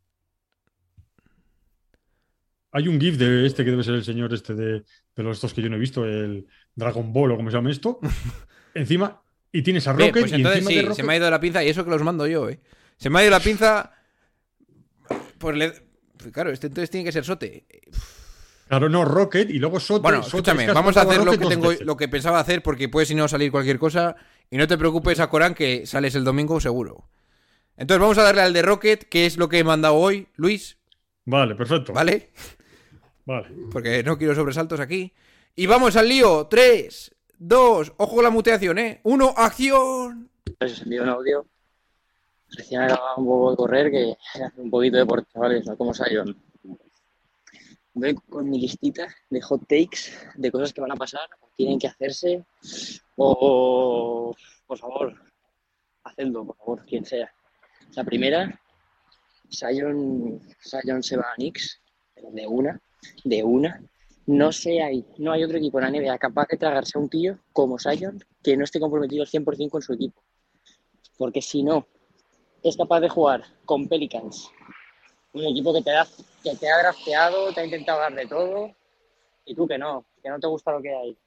Hay 2.71 2.87
un 2.87 2.99
GIF 3.01 3.17
de 3.17 3.47
este 3.47 3.65
que 3.65 3.71
debe 3.71 3.83
ser 3.83 3.95
el 3.95 4.03
señor 4.03 4.31
este 4.33 4.53
de, 4.53 4.83
de 5.15 5.23
los 5.23 5.37
estos 5.37 5.53
que 5.53 5.61
yo 5.63 5.69
no 5.69 5.75
he 5.75 5.79
visto, 5.79 6.05
el 6.05 6.45
Dragon 6.75 7.11
Ball 7.11 7.31
o 7.31 7.37
como 7.37 7.49
se 7.49 7.57
llama 7.57 7.71
esto. 7.71 7.99
Encima, 8.75 9.21
y 9.51 9.63
tienes 9.63 9.87
a 9.87 9.93
Bien, 9.93 10.09
Rocket 10.09 10.21
pues 10.21 10.31
y 10.31 10.35
entonces 10.35 10.61
encima 10.61 10.81
sí, 10.81 10.87
de 10.89 10.95
se 10.95 11.03
me 11.03 11.13
ha 11.13 11.17
ido 11.17 11.29
la 11.31 11.39
pinza 11.39 11.63
y 11.63 11.69
eso 11.69 11.83
que 11.83 11.89
los 11.89 12.03
mando 12.03 12.27
yo, 12.27 12.47
¿eh? 12.47 12.59
Se 12.97 13.09
me 13.09 13.19
ha 13.19 13.23
ido 13.23 13.31
la 13.31 13.39
pinza. 13.39 13.91
Pues 15.39 15.57
le. 15.57 15.71
pues 16.17 16.31
Claro, 16.31 16.51
este 16.51 16.67
entonces 16.67 16.91
tiene 16.91 17.05
que 17.05 17.11
ser 17.11 17.25
Sote. 17.25 17.65
Claro, 18.69 18.87
no, 18.87 19.03
Rocket 19.03 19.49
y 19.49 19.57
luego 19.57 19.79
Sote. 19.79 20.03
Bueno, 20.03 20.19
escúchame, 20.19 20.61
es 20.61 20.65
que 20.67 20.71
has 20.71 20.75
vamos 20.75 20.95
a 20.95 21.01
hacer 21.01 21.25
lo 21.25 21.31
que 21.31 21.45
tengo, 21.47 21.73
lo 21.73 21.97
que 21.97 22.07
pensaba 22.07 22.39
hacer 22.39 22.61
porque 22.61 22.87
puede 22.87 23.07
si 23.07 23.15
no 23.15 23.27
salir 23.27 23.51
cualquier 23.51 23.79
cosa. 23.79 24.15
Y 24.51 24.57
no 24.57 24.67
te 24.67 24.77
preocupes, 24.77 25.19
a 25.19 25.27
Corán, 25.27 25.55
que 25.55 25.87
sales 25.87 26.13
el 26.13 26.23
domingo 26.23 26.59
seguro. 26.59 27.09
Entonces 27.77 27.99
vamos 27.99 28.19
a 28.19 28.23
darle 28.23 28.41
al 28.41 28.53
de 28.53 28.61
Rocket, 28.61 29.09
que 29.09 29.25
es 29.25 29.37
lo 29.37 29.49
que 29.49 29.57
he 29.57 29.63
mandado 29.63 29.95
hoy, 29.95 30.27
Luis, 30.35 30.77
Vale, 31.25 31.55
perfecto. 31.55 31.93
¿vale? 31.93 32.29
Vale. 33.25 33.47
Porque 33.71 34.03
no 34.03 34.17
quiero 34.17 34.35
sobresaltos 34.35 34.79
aquí. 34.79 35.13
Y 35.55 35.65
vamos 35.65 35.95
al 35.95 36.07
lío. 36.07 36.47
3, 36.47 37.15
2, 37.39 37.93
ojo 37.97 38.15
con 38.15 38.23
la 38.23 38.29
muteación, 38.29 38.77
¿eh? 38.77 38.99
1, 39.03 39.33
acción. 39.35 40.29
Pues 40.57 40.73
os 40.73 40.81
envío 40.83 41.03
un 41.03 41.09
audio. 41.09 41.45
Recién 42.51 42.81
acababa 42.81 43.15
un 43.17 43.25
poco 43.25 43.51
de 43.51 43.57
correr, 43.57 43.91
que 43.91 44.15
hace 44.43 44.61
un 44.61 44.71
poquito 44.71 44.97
de 44.97 45.03
deporte, 45.03 45.27
chavales, 45.31 45.65
no 45.65 45.77
como 45.77 45.93
Sion. 45.93 46.35
Voy 47.99 48.15
con 48.29 48.49
mi 48.49 48.61
listita 48.61 49.13
de 49.29 49.41
hot 49.41 49.61
takes, 49.67 50.13
de 50.35 50.49
cosas 50.49 50.71
que 50.71 50.79
van 50.79 50.93
a 50.93 50.95
pasar, 50.95 51.27
o 51.41 51.49
tienen 51.53 51.77
que 51.77 51.87
hacerse, 51.87 52.45
o 53.17 54.33
por 54.65 54.77
favor, 54.77 55.21
hacedlo, 56.05 56.45
por 56.45 56.55
favor, 56.55 56.85
quien 56.85 57.03
sea. 57.03 57.29
La 57.97 58.05
primera, 58.05 58.57
Sion, 59.49 60.39
Sion 60.61 61.03
se 61.03 61.17
va 61.17 61.23
a 61.23 61.35
Knicks, 61.35 61.81
de 62.31 62.47
una, 62.47 62.81
de 63.25 63.43
una. 63.43 63.83
No 64.27 64.53
sé, 64.53 64.81
hay, 64.81 65.05
no 65.17 65.33
hay 65.33 65.43
otro 65.43 65.57
equipo 65.57 65.81
en 65.81 65.91
la 65.91 65.99
NBA 65.99 66.17
capaz 66.19 66.47
de 66.51 66.57
tragarse 66.57 66.97
a 66.97 67.01
un 67.01 67.09
tío 67.09 67.37
como 67.51 67.77
Sion 67.79 68.23
que 68.41 68.55
no 68.55 68.63
esté 68.63 68.79
comprometido 68.79 69.23
al 69.23 69.29
100% 69.29 69.69
con 69.69 69.81
su 69.81 69.91
equipo. 69.91 70.23
Porque 71.17 71.41
si 71.41 71.63
no 71.63 71.85
es 72.63 72.77
capaz 72.77 73.01
de 73.01 73.09
jugar 73.09 73.43
con 73.65 73.89
Pelicans, 73.89 74.49
un 75.33 75.43
equipo 75.43 75.73
que 75.73 75.81
te, 75.81 75.91
da, 75.91 76.07
que 76.43 76.55
te 76.55 76.69
ha 76.69 76.79
drafteado, 76.79 77.53
te 77.53 77.61
ha 77.61 77.65
intentado 77.65 77.99
dar 77.99 78.13
de 78.13 78.25
todo, 78.25 78.73
y 79.45 79.55
tú 79.55 79.67
que 79.67 79.77
no, 79.77 80.05
que 80.21 80.29
no 80.29 80.39
te 80.39 80.47
gusta 80.47 80.71
lo 80.71 80.81
que 80.81 80.93
hay. 80.93 81.17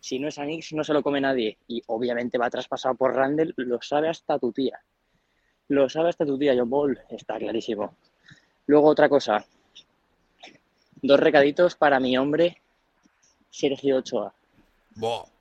Si 0.00 0.18
no 0.18 0.28
es 0.28 0.38
a 0.38 0.44
Knicks, 0.44 0.72
no 0.72 0.84
se 0.84 0.92
lo 0.92 1.02
come 1.02 1.20
nadie. 1.20 1.58
Y 1.66 1.82
obviamente 1.86 2.38
va 2.38 2.48
traspasado 2.48 2.94
por 2.94 3.14
Randall, 3.14 3.54
lo 3.56 3.82
sabe 3.82 4.08
hasta 4.08 4.38
tu 4.38 4.52
tía. 4.52 4.80
Lo 5.68 5.88
sabe 5.88 6.10
hasta 6.10 6.24
tu 6.24 6.38
tía, 6.38 6.54
John 6.56 6.70
Ball, 6.70 7.00
está 7.10 7.38
clarísimo. 7.38 7.96
Luego 8.66 8.88
otra 8.88 9.08
cosa. 9.08 9.44
Dos 11.02 11.18
recaditos 11.18 11.74
para 11.74 11.98
mi 11.98 12.16
hombre, 12.16 12.62
Sergio 13.50 13.96
Ochoa 13.96 14.32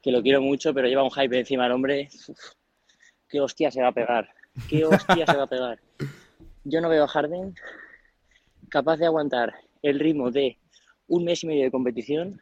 que 0.01 0.11
lo 0.11 0.21
quiero 0.21 0.41
mucho, 0.41 0.73
pero 0.73 0.87
lleva 0.87 1.03
un 1.03 1.11
hype 1.11 1.39
encima 1.39 1.63
del 1.63 1.73
hombre. 1.73 2.09
Uf, 2.27 2.39
qué 3.29 3.39
hostia 3.39 3.71
se 3.71 3.81
va 3.81 3.89
a 3.89 3.93
pegar. 3.93 4.29
Qué 4.69 4.85
hostia 4.85 5.25
se 5.25 5.37
va 5.37 5.43
a 5.43 5.47
pegar. 5.47 5.79
Yo 6.63 6.81
no 6.81 6.89
veo 6.89 7.03
a 7.03 7.07
Harden 7.07 7.55
capaz 8.69 8.97
de 8.97 9.05
aguantar 9.05 9.55
el 9.81 9.99
ritmo 9.99 10.31
de 10.31 10.57
un 11.07 11.23
mes 11.23 11.43
y 11.43 11.47
medio 11.47 11.63
de 11.63 11.71
competición 11.71 12.39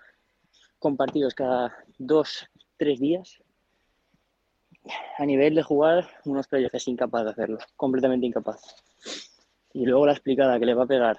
con 0.80 0.98
partidos 0.98 1.34
cada 1.34 1.76
dos, 1.98 2.48
tres 2.78 3.00
días 3.00 3.40
a 5.18 5.26
nivel 5.26 5.56
de 5.56 5.64
jugar 5.64 6.08
unos 6.26 6.48
playoffs 6.48 6.76
es 6.76 6.88
incapaz 6.88 7.24
de 7.24 7.32
hacerlo, 7.32 7.58
completamente 7.76 8.26
incapaz. 8.26 8.76
Y 9.74 9.86
luego 9.86 10.06
la 10.06 10.12
explicada 10.12 10.60
que 10.60 10.66
le 10.66 10.74
va 10.74 10.84
a 10.84 10.88
pegar 10.88 11.18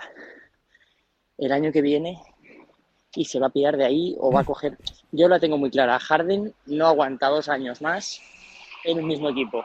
el 1.39 1.53
año 1.53 1.73
que 1.73 1.83
viene 1.83 2.21
y 3.15 3.25
se 3.25 3.39
va 3.39 3.47
a 3.47 3.51
pillar 3.51 3.77
de 3.77 3.85
ahí 3.85 4.17
o 4.19 4.31
va 4.31 4.41
a 4.41 4.45
coger. 4.45 4.77
Yo 5.13 5.29
la 5.29 5.41
tengo 5.41 5.57
muy 5.57 5.71
clara. 5.71 5.99
Harden 5.99 6.53
no 6.67 6.87
aguanta 6.87 7.29
dos 7.29 7.49
años 7.49 7.81
más 7.81 8.21
en 8.85 8.99
un 8.99 9.07
mismo 9.07 9.31
equipo. 9.31 9.65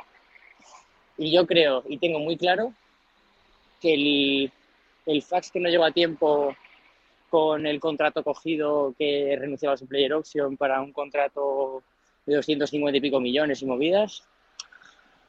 Y 1.18 1.32
yo 1.32 1.46
creo 1.46 1.84
y 1.88 1.98
tengo 1.98 2.20
muy 2.20 2.38
claro 2.38 2.74
que 3.82 3.94
el, 3.94 4.52
el 5.06 5.22
fax 5.22 5.52
que 5.52 5.60
no 5.60 5.70
llegó 5.70 5.86
a 5.86 5.92
tiempo 5.92 6.56
con 7.30 7.66
el 7.66 7.80
contrato 7.80 8.24
cogido 8.24 8.94
que 8.98 9.36
renunciaba 9.40 9.76
a 9.76 9.78
su 9.78 9.88
player 9.88 10.14
option 10.14 10.58
para 10.58 10.82
un 10.82 10.92
contrato 10.92 11.84
de 12.26 12.36
250 12.36 12.98
y 12.98 13.02
pico 13.02 13.20
millones 13.20 13.62
y 13.62 13.66
movidas, 13.66 14.24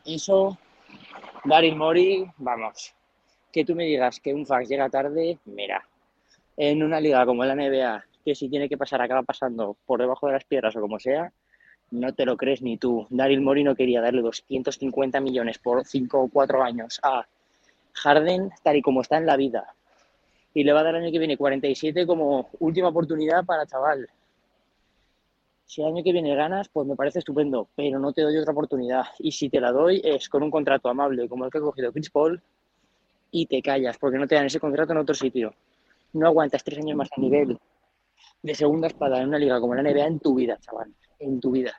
eso, 0.05 0.59
Daryl 1.45 1.77
Mori, 1.77 2.27
vamos, 2.39 2.95
que 3.53 3.64
tú 3.64 3.75
me 3.75 3.85
digas 3.85 4.21
que 4.21 4.35
un 4.35 4.47
fax 4.47 4.68
llega 4.68 4.89
tarde, 4.89 5.39
mira, 5.45 5.87
en 6.57 6.83
una 6.83 7.01
liga 7.01 7.25
como 7.27 7.45
la 7.45 7.55
NBA, 7.55 8.05
que 8.25 8.35
si 8.35 8.49
tiene 8.49 8.68
que 8.68 8.79
pasar 8.79 9.01
acaba 9.03 9.23
pasando 9.23 9.77
por 9.87 10.01
debajo 10.01 10.27
de 10.27 10.35
las 10.35 10.45
piedras 10.45 10.77
o 10.77 10.81
como 10.81 10.99
sea, 10.99 11.33
no 11.91 12.14
te 12.14 12.25
lo 12.25 12.37
crees 12.37 12.62
ni 12.62 12.77
tú. 12.77 13.07
Daryl 13.11 13.41
Mori 13.41 13.64
no 13.64 13.75
quería 13.75 14.01
darle 14.01 14.23
250 14.23 15.21
millones 15.21 15.59
por 15.59 15.85
5 15.85 16.21
o 16.21 16.29
4 16.29 16.62
años 16.62 17.01
a 17.03 17.27
Harden 17.95 18.51
tal 18.62 18.76
y 18.76 18.82
como 18.82 19.01
está 19.01 19.16
en 19.16 19.26
la 19.26 19.36
vida. 19.36 19.74
Y 20.55 20.64
le 20.64 20.72
va 20.72 20.80
a 20.80 20.84
dar 20.84 20.97
el 20.97 21.05
año 21.05 21.12
que 21.12 21.18
viene 21.18 21.36
47 21.36 22.07
como 22.07 22.51
última 22.59 22.88
oportunidad 22.88 23.45
para 23.45 23.66
chaval. 23.66 24.09
Si 25.64 25.80
el 25.82 25.88
año 25.88 26.03
que 26.03 26.12
viene 26.12 26.34
ganas, 26.34 26.68
pues 26.68 26.86
me 26.86 26.97
parece 26.97 27.20
estupendo, 27.20 27.68
pero 27.76 28.01
no 28.01 28.12
te 28.12 28.22
doy 28.22 28.36
otra 28.36 28.53
oportunidad. 28.53 29.05
Y 29.20 29.30
si 29.30 29.49
te 29.49 29.61
la 29.61 29.70
doy 29.70 30.01
es 30.05 30.28
con 30.28 30.43
un 30.43 30.51
contrato 30.51 30.88
amable 30.88 31.28
como 31.28 31.45
el 31.45 31.51
que 31.51 31.59
ha 31.59 31.61
cogido 31.61 31.93
Chris 31.93 32.11
Paul 32.11 32.43
y 33.30 33.47
te 33.47 33.62
callas 33.62 33.97
porque 33.99 34.18
no 34.18 34.26
te 34.26 34.34
dan 34.34 34.47
ese 34.47 34.59
contrato 34.59 34.93
en 34.93 34.99
otro 34.99 35.14
sitio. 35.14 35.55
No 36.12 36.26
aguantas 36.26 36.64
tres 36.64 36.78
años 36.78 36.97
más 36.97 37.09
a 37.16 37.20
nivel 37.20 37.57
de 38.43 38.55
segunda 38.55 38.88
espada 38.88 39.20
en 39.20 39.28
una 39.28 39.38
liga 39.38 39.61
como 39.61 39.74
la 39.74 39.82
NBA 39.82 40.07
en 40.07 40.18
tu 40.18 40.34
vida, 40.34 40.59
chaval, 40.59 40.93
en 41.18 41.41
tu 41.41 41.53
vida. 41.53 41.72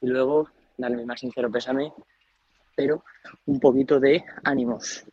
Y 0.00 0.08
luego, 0.08 0.48
darle 0.76 0.98
mi 0.98 1.04
más 1.04 1.20
sincero 1.20 1.50
pésame, 1.50 1.92
pero 2.74 3.02
un 3.46 3.58
poquito 3.60 3.98
de 3.98 4.24
ánimos. 4.44 5.06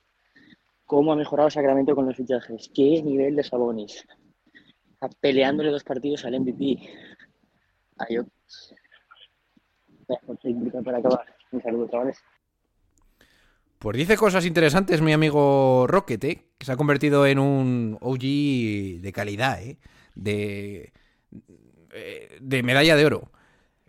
¿Cómo 0.94 1.12
ha 1.12 1.16
mejorado 1.16 1.50
Sacramento 1.50 1.96
con 1.96 2.06
los 2.06 2.16
fichajes? 2.16 2.70
¿Qué 2.72 3.02
nivel 3.02 3.36
de 3.36 3.44
Sabonis? 3.44 4.06
Peleándole 5.20 5.72
dos 5.72 5.84
partidos 5.84 6.24
al 6.24 6.40
MVP. 6.40 6.88
Adiós. 7.98 8.28
Para 10.86 11.00
acabar. 11.00 11.36
Un 11.52 11.64
saludo, 11.64 11.90
chavales. 11.90 12.20
Pues 13.80 13.98
dice 13.98 14.16
cosas 14.18 14.46
interesantes 14.46 15.02
mi 15.02 15.14
amigo 15.14 15.88
Rocket, 15.88 16.24
¿eh? 16.26 16.46
que 16.60 16.66
se 16.68 16.72
ha 16.72 16.78
convertido 16.78 17.26
en 17.26 17.40
un 17.40 17.98
OG 18.00 19.02
de 19.02 19.12
calidad, 19.12 19.64
¿eh? 19.64 19.80
de, 20.14 20.94
eh, 21.92 22.38
de 22.40 22.62
medalla 22.62 22.96
de 22.96 23.06
oro. 23.08 23.32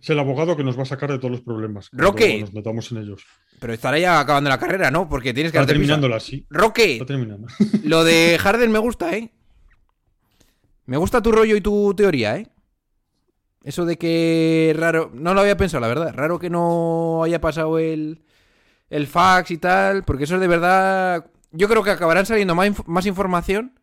Es 0.04 0.10
el 0.10 0.18
abogado 0.18 0.54
que 0.54 0.62
nos 0.62 0.76
va 0.78 0.82
a 0.82 0.86
sacar 0.86 1.10
de 1.10 1.16
todos 1.18 1.30
los 1.30 1.40
problemas. 1.40 1.88
Roque. 1.90 2.38
Nos 2.40 2.52
metamos 2.52 2.92
en 2.92 2.98
ellos. 2.98 3.24
Pero 3.58 3.72
estará 3.72 3.98
ya 3.98 4.20
acabando 4.20 4.50
la 4.50 4.58
carrera, 4.58 4.90
¿no? 4.90 5.08
Porque 5.08 5.32
tienes 5.32 5.50
que 5.50 5.56
Está 5.56 5.66
prisa. 5.66 5.78
terminándola, 5.78 6.20
sí. 6.20 6.44
Roque, 6.50 6.92
Está 6.94 7.06
terminando. 7.06 7.46
lo 7.84 8.04
de 8.04 8.36
Harden 8.38 8.70
me 8.70 8.78
gusta, 8.80 9.16
¿eh? 9.16 9.32
Me 10.84 10.98
gusta 10.98 11.22
tu 11.22 11.32
rollo 11.32 11.56
y 11.56 11.62
tu 11.62 11.94
teoría, 11.94 12.36
¿eh? 12.36 12.48
Eso 13.62 13.86
de 13.86 13.96
que 13.96 14.74
raro, 14.76 15.10
no 15.14 15.32
lo 15.32 15.40
había 15.40 15.56
pensado, 15.56 15.80
la 15.80 15.88
verdad. 15.88 16.12
Raro 16.14 16.38
que 16.38 16.50
no 16.50 17.22
haya 17.24 17.40
pasado 17.40 17.78
el, 17.78 18.22
el 18.90 19.06
fax 19.06 19.52
y 19.52 19.56
tal, 19.56 20.04
porque 20.04 20.24
eso 20.24 20.34
es 20.34 20.40
de 20.42 20.48
verdad. 20.48 21.24
Yo 21.50 21.66
creo 21.66 21.82
que 21.82 21.90
acabarán 21.92 22.26
saliendo 22.26 22.54
más, 22.54 22.68
inf- 22.68 22.84
más 22.86 23.06
información 23.06 23.78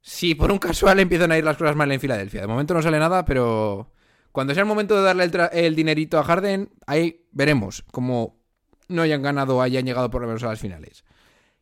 si 0.00 0.34
por 0.34 0.50
un 0.50 0.58
casual 0.58 1.00
empiezan 1.00 1.32
a 1.32 1.36
ir 1.36 1.44
las 1.44 1.58
cosas 1.58 1.76
mal 1.76 1.92
en 1.92 2.00
Filadelfia. 2.00 2.40
De 2.40 2.46
momento 2.46 2.72
no 2.72 2.80
sale 2.80 2.98
nada, 2.98 3.26
pero 3.26 3.92
cuando 4.38 4.54
sea 4.54 4.60
el 4.60 4.68
momento 4.68 4.94
de 4.94 5.02
darle 5.02 5.24
el, 5.24 5.32
el 5.52 5.74
dinerito 5.74 6.16
a 6.16 6.22
Harden, 6.22 6.70
ahí 6.86 7.24
veremos 7.32 7.82
cómo 7.90 8.38
no 8.86 9.02
hayan 9.02 9.20
ganado 9.20 9.56
o 9.56 9.62
hayan 9.62 9.84
llegado 9.84 10.12
por 10.12 10.22
lo 10.22 10.28
menos 10.28 10.44
a 10.44 10.46
las 10.46 10.60
finales. 10.60 11.04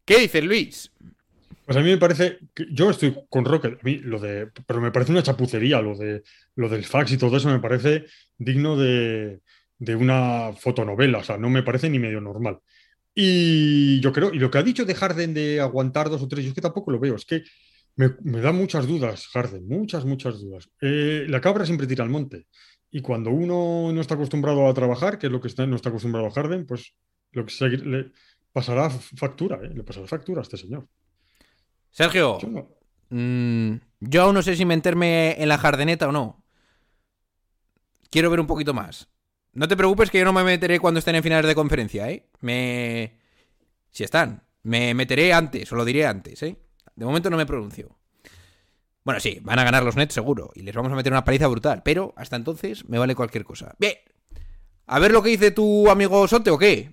¿Qué 0.05 0.19
dices, 0.19 0.45
Luis? 0.45 0.93
Pues 1.65 1.79
a 1.79 1.81
mí 1.81 1.89
me 1.89 1.97
parece 1.97 2.39
yo 2.71 2.91
estoy 2.91 3.17
con 3.31 3.47
Rocket, 3.47 3.81
a 3.81 3.83
mí 3.83 4.01
lo 4.01 4.19
de, 4.19 4.51
pero 4.67 4.83
me 4.83 4.91
parece 4.91 5.11
una 5.11 5.23
chapucería 5.23 5.81
lo 5.81 5.97
de 5.97 6.23
lo 6.57 6.69
del 6.69 6.85
fax 6.85 7.13
y 7.13 7.17
todo 7.17 7.39
eso 7.39 7.49
me 7.49 7.61
parece 7.61 8.05
digno 8.37 8.77
de, 8.77 9.41
de 9.79 9.97
una 9.97 10.53
fotonovela, 10.53 11.21
o 11.21 11.25
sea, 11.25 11.39
no 11.39 11.49
me 11.49 11.63
parece 11.63 11.89
ni 11.89 11.99
medio 11.99 12.21
normal. 12.21 12.59
Y 13.15 14.01
yo 14.01 14.13
creo, 14.13 14.35
y 14.35 14.39
lo 14.39 14.51
que 14.51 14.59
ha 14.59 14.63
dicho 14.63 14.85
de 14.85 14.95
Harden 14.95 15.33
de 15.33 15.63
aguantar 15.63 16.11
dos 16.11 16.21
o 16.21 16.29
tres, 16.29 16.45
yo 16.45 16.51
es 16.51 16.55
que 16.55 16.61
tampoco 16.61 16.91
lo 16.91 17.01
veo, 17.01 17.15
es 17.17 17.25
que 17.25 17.43
me, 17.97 18.15
me 18.23 18.41
da 18.41 18.53
muchas 18.53 18.87
dudas, 18.87 19.27
Harden, 19.29 19.67
muchas, 19.67 20.05
muchas 20.05 20.41
dudas. 20.41 20.69
Eh, 20.81 21.25
la 21.29 21.41
cabra 21.41 21.65
siempre 21.67 21.87
tira 21.87 22.05
al 22.05 22.11
monte. 22.11 22.47
Y 22.91 23.01
cuando 23.03 23.31
uno 23.31 23.93
no 23.93 24.01
está 24.01 24.15
acostumbrado 24.15 24.69
a 24.69 24.75
trabajar, 24.75 25.19
que 25.19 25.27
es 25.27 25.33
lo 25.33 25.41
que 25.41 25.49
está, 25.49 25.67
no 25.67 25.77
está 25.77 25.89
acostumbrado 25.89 26.27
a 26.29 26.31
Harden, 26.31 26.67
pues 26.67 26.95
lo 27.33 27.45
que 27.45 27.53
se- 27.53 27.69
le 27.69 28.13
pasará 28.53 28.89
factura, 28.91 29.59
¿eh? 29.63 29.71
le 29.75 29.83
pasará 29.83 30.07
factura 30.07 30.41
a 30.41 30.43
este 30.43 30.57
señor. 30.57 30.87
Sergio, 31.91 32.39
Yo 32.39 32.49
no- 32.49 32.69
mm, 33.11 33.77
yo 34.01 34.23
aún 34.23 34.35
no 34.35 34.43
sé 34.43 34.57
si 34.57 34.65
meterme 34.65 35.35
en 35.43 35.49
la 35.49 35.59
jardeneta 35.59 36.09
o 36.09 36.13
no. 36.13 36.45
Quiero 38.11 38.31
ver 38.31 38.41
un 38.41 38.47
poquito 38.47 38.73
más. 38.73 39.09
No 39.53 39.69
te 39.69 39.77
preocupes 39.77 40.11
que 40.11 40.19
yo 40.19 40.25
no 40.25 40.33
me 40.33 40.45
meteré 40.45 40.79
cuando 40.81 40.99
estén 40.99 41.15
en 41.17 41.23
finales 41.23 41.47
de 41.49 41.55
conferencia, 41.55 42.11
¿eh? 42.11 42.29
Me... 42.41 43.19
Si 43.91 44.05
están. 44.05 44.43
Me 44.63 44.95
meteré 44.95 45.33
antes, 45.33 45.71
o 45.73 45.77
lo 45.77 45.85
diré 45.85 46.07
antes, 46.07 46.43
¿eh? 46.43 46.57
De 46.97 47.05
momento 47.05 47.31
no 47.31 47.37
me 47.37 47.47
pronuncio. 47.47 47.97
Bueno, 49.05 49.21
sí, 49.21 49.39
van 49.43 49.59
a 49.61 49.65
ganar 49.65 49.85
los 49.85 49.95
Nets 49.97 50.15
seguro. 50.15 50.51
Y 50.55 50.63
les 50.63 50.75
vamos 50.75 50.91
a 50.91 50.97
meter 50.97 51.13
una 51.13 51.25
paliza 51.25 51.47
brutal. 51.47 51.83
Pero 51.85 52.13
hasta 52.17 52.35
entonces 52.37 52.89
me 52.89 52.99
vale 52.99 53.15
cualquier 53.15 53.45
cosa. 53.45 53.75
Bien. 53.79 53.95
A 54.87 54.99
ver 54.99 55.13
lo 55.13 55.23
que 55.23 55.31
dice 55.31 55.51
tu 55.53 55.89
amigo 55.91 56.27
Sote 56.27 56.51
o 56.51 56.59
qué. 56.59 56.93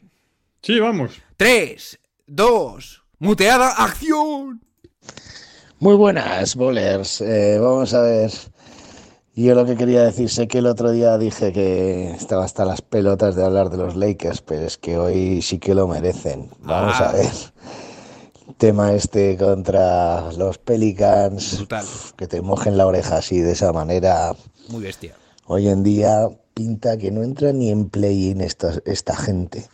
Sí, 0.61 0.79
vamos. 0.79 1.21
3, 1.37 1.99
2, 2.27 3.03
muteada, 3.19 3.69
acción. 3.83 4.61
Muy 5.79 5.95
buenas, 5.95 6.55
bowlers. 6.55 7.21
Eh, 7.21 7.57
vamos 7.59 7.93
a 7.93 8.01
ver. 8.01 8.31
Yo 9.35 9.55
lo 9.55 9.65
que 9.65 9.75
quería 9.75 10.03
decir, 10.03 10.29
sé 10.29 10.47
que 10.47 10.59
el 10.59 10.67
otro 10.67 10.91
día 10.91 11.17
dije 11.17 11.51
que 11.51 12.11
estaba 12.11 12.45
hasta 12.45 12.65
las 12.65 12.81
pelotas 12.83 13.35
de 13.35 13.43
hablar 13.43 13.69
de 13.71 13.77
los 13.77 13.95
Lakers, 13.95 14.41
pero 14.43 14.61
es 14.65 14.77
que 14.77 14.97
hoy 14.97 15.41
sí 15.41 15.57
que 15.57 15.73
lo 15.73 15.87
merecen. 15.87 16.49
Vamos 16.59 16.95
Ah. 16.99 17.09
a 17.09 17.13
ver. 17.13 17.31
Tema 18.57 18.93
este 18.93 19.37
contra 19.37 20.31
los 20.33 20.57
Pelicans. 20.57 21.57
Brutal. 21.57 21.85
Que 22.17 22.27
te 22.27 22.41
mojen 22.41 22.77
la 22.77 22.85
oreja 22.87 23.17
así 23.17 23.39
de 23.39 23.53
esa 23.53 23.71
manera. 23.73 24.35
Muy 24.69 24.83
bestia. 24.83 25.15
Hoy 25.45 25.67
en 25.67 25.83
día 25.83 26.29
pinta 26.53 26.97
que 26.97 27.11
no 27.11 27.23
entra 27.23 27.51
ni 27.51 27.71
en 27.71 27.89
play-in 27.89 28.41
esta, 28.41 28.73
esta 28.85 29.15
gente. 29.15 29.67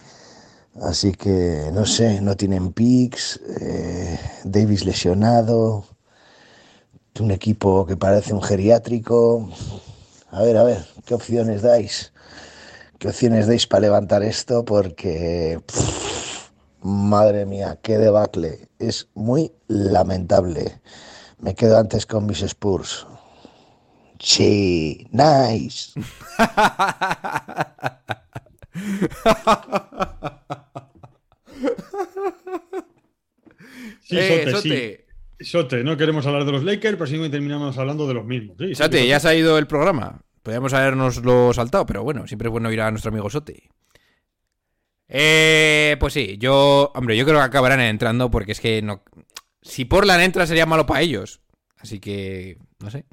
Así 0.82 1.12
que 1.12 1.70
no 1.74 1.86
sé, 1.86 2.22
no 2.22 2.36
tienen 2.36 2.72
picks. 2.72 3.40
eh, 3.60 4.20
Davis 4.44 4.86
lesionado. 4.86 5.86
Un 7.20 7.32
equipo 7.32 7.86
que 7.86 7.98
parece 7.98 8.34
un 8.34 8.42
geriátrico. 8.42 9.50
A 10.32 10.42
ver, 10.44 10.56
a 10.58 10.64
ver, 10.64 10.86
¿qué 11.06 11.16
opciones 11.16 11.62
dais? 11.62 12.14
¿Qué 12.98 13.10
opciones 13.10 13.48
dais 13.48 13.68
para 13.68 13.82
levantar 13.82 14.24
esto? 14.24 14.64
Porque, 14.64 15.60
pff, 15.66 16.09
madre 16.82 17.46
mía, 17.46 17.80
qué 17.82 17.98
debacle. 17.98 18.70
Es 18.80 19.10
muy 19.14 19.52
lamentable. 19.68 20.82
Me 21.40 21.56
quedo 21.56 21.78
antes 21.78 22.06
con 22.06 22.26
mis 22.26 22.42
Spurs. 22.42 23.06
Sí, 24.20 25.08
nice. 25.12 25.92
Sí, 34.02 34.18
Eh, 34.18 34.46
Sote, 34.46 34.52
Sote. 34.52 35.06
sí. 35.40 35.46
Sote, 35.52 35.84
no 35.84 35.96
queremos 35.96 36.26
hablar 36.26 36.46
de 36.46 36.52
los 36.52 36.64
Lakers, 36.64 36.98
pero 36.98 37.08
sí 37.08 37.30
terminamos 37.30 37.78
hablando 37.78 38.08
de 38.08 38.14
los 38.14 38.26
mismos. 38.26 38.58
Sí, 38.60 38.76
Sote, 38.76 39.02
sí, 39.04 39.08
ya 39.08 39.20
se 39.20 39.30
ha 39.30 39.36
ido 39.36 39.58
el 39.58 39.68
programa. 39.68 40.22
Podríamos 40.44 40.74
habernoslo 40.74 41.54
saltado, 41.54 41.86
pero 41.86 42.04
bueno, 42.04 42.28
siempre 42.28 42.48
es 42.48 42.52
bueno 42.52 42.72
ir 42.72 42.82
a 42.82 42.92
nuestro 42.92 43.10
amigo 43.10 43.30
Sote. 43.30 43.70
Eh, 45.10 45.98
pues 46.00 46.14
sí, 46.14 46.38
yo, 46.40 46.92
hombre, 46.94 47.18
yo 47.18 47.26
creo 47.26 47.38
que 47.38 47.44
acabarán 47.44 47.82
entrando 47.82 48.30
porque 48.30 48.52
es 48.52 48.60
que 48.60 48.82
no. 48.82 49.04
Si 49.62 49.86
Portland 49.86 50.22
entra 50.24 50.46
sería 50.48 50.66
malo 50.66 50.86
para 50.86 51.02
ellos. 51.02 51.42
Así 51.78 52.00
que, 52.00 52.58
no 52.80 52.92
sé. 52.92 53.06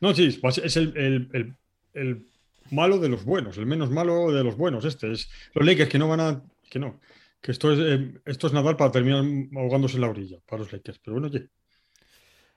No, 0.00 0.14
sí, 0.14 0.40
es 0.42 0.58
es 0.58 0.76
el, 0.76 0.96
el- 0.96 1.30
el- 1.32 1.54
el 1.94 2.26
malo 2.70 2.98
de 2.98 3.08
los 3.08 3.24
buenos, 3.24 3.56
el 3.56 3.66
menos 3.66 3.90
malo 3.90 4.32
de 4.32 4.42
los 4.44 4.56
buenos. 4.56 4.84
Este 4.84 5.12
es 5.12 5.30
los 5.54 5.64
Lakers 5.64 5.88
que 5.88 5.98
no 5.98 6.08
van 6.08 6.20
a. 6.20 6.42
Que 6.70 6.78
no. 6.78 7.00
Que 7.40 7.52
esto 7.52 7.72
es, 7.72 7.78
eh, 7.80 8.14
esto 8.24 8.48
es 8.48 8.52
nadar 8.52 8.76
para 8.76 8.90
terminar 8.90 9.24
ahogándose 9.56 9.94
en 9.96 10.00
la 10.00 10.08
orilla 10.10 10.38
para 10.46 10.62
los 10.62 10.72
Lakers. 10.72 10.98
Pero 10.98 11.14
bueno, 11.20 11.28
oye. 11.28 11.48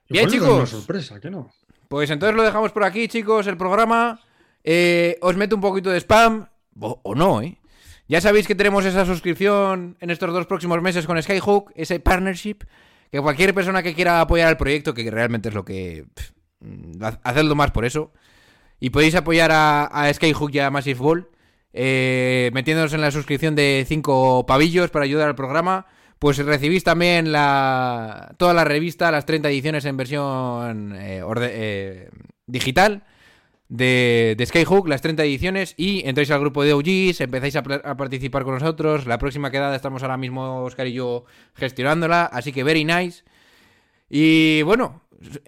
Bien, 0.09 0.27
chicos. 0.27 0.49
Una 0.49 0.65
sorpresa, 0.65 1.19
que 1.19 1.29
no. 1.29 1.51
Pues 1.87 2.09
entonces 2.09 2.35
lo 2.35 2.41
dejamos 2.43 2.71
por 2.71 2.83
aquí, 2.83 3.07
chicos, 3.07 3.45
el 3.47 3.57
programa. 3.57 4.19
Eh, 4.63 5.17
os 5.21 5.35
meto 5.37 5.55
un 5.55 5.61
poquito 5.61 5.91
de 5.91 5.99
spam. 5.99 6.47
O, 6.79 6.99
o 7.03 7.13
no, 7.15 7.41
¿eh? 7.41 7.58
Ya 8.09 8.19
sabéis 8.21 8.47
que 8.47 8.55
tenemos 8.55 8.83
esa 8.85 9.05
suscripción 9.05 9.95
en 10.01 10.09
estos 10.09 10.33
dos 10.33 10.47
próximos 10.47 10.81
meses 10.81 11.05
con 11.05 11.21
Skyhook, 11.21 11.71
ese 11.75 11.99
partnership. 12.01 12.57
Que 13.11 13.21
cualquier 13.21 13.53
persona 13.53 13.81
que 13.81 13.93
quiera 13.95 14.19
apoyar 14.19 14.49
el 14.49 14.57
proyecto, 14.57 14.93
que 14.93 15.09
realmente 15.09 15.49
es 15.49 15.55
lo 15.55 15.63
que. 15.63 16.05
mm, 16.59 17.03
ha- 17.03 17.19
hacedlo 17.23 17.55
más 17.55 17.71
por 17.71 17.85
eso. 17.85 18.11
Y 18.79 18.89
podéis 18.89 19.15
apoyar 19.15 19.51
a, 19.53 20.11
Skyhook 20.13 20.51
y 20.53 20.59
a 20.59 20.69
Massive 20.71 20.99
Ball. 20.99 21.29
eh, 21.71 22.49
metiéndonos 22.53 22.93
en 22.93 23.01
la 23.01 23.11
suscripción 23.11 23.55
de 23.55 23.85
5 23.87 24.45
pavillos 24.47 24.89
para 24.89 25.05
ayudar 25.05 25.27
al 25.29 25.35
programa. 25.35 25.85
Pues 26.17 26.37
recibís 26.39 26.83
también 26.83 27.31
la, 27.31 28.33
toda 28.37 28.53
la 28.55 28.63
revista, 28.65 29.11
las 29.11 29.25
30 29.27 29.49
ediciones 29.49 29.85
en 29.85 29.95
versión 29.95 30.95
eh, 30.97 31.21
eh, 31.41 32.09
digital 32.47 33.03
de, 33.69 34.33
de 34.37 34.45
Skyhook, 34.45 34.87
las 34.87 35.01
30 35.01 35.23
ediciones, 35.23 35.75
y 35.77 36.07
entráis 36.07 36.31
al 36.31 36.41
grupo 36.41 36.63
de 36.63 36.73
OGs, 36.73 37.21
empezáis 37.21 37.55
a, 37.55 37.63
participar 37.63 38.43
con 38.43 38.55
nosotros. 38.55 39.05
La 39.05 39.19
próxima 39.19 39.51
quedada 39.51 39.75
estamos 39.75 40.01
ahora 40.01 40.17
mismo, 40.17 40.63
Oscar 40.63 40.87
y 40.87 40.93
yo, 40.93 41.25
gestionándola, 41.53 42.25
así 42.25 42.51
que 42.51 42.63
very 42.63 42.83
nice. 42.83 43.23
Y 44.09 44.63
bueno, 44.63 45.03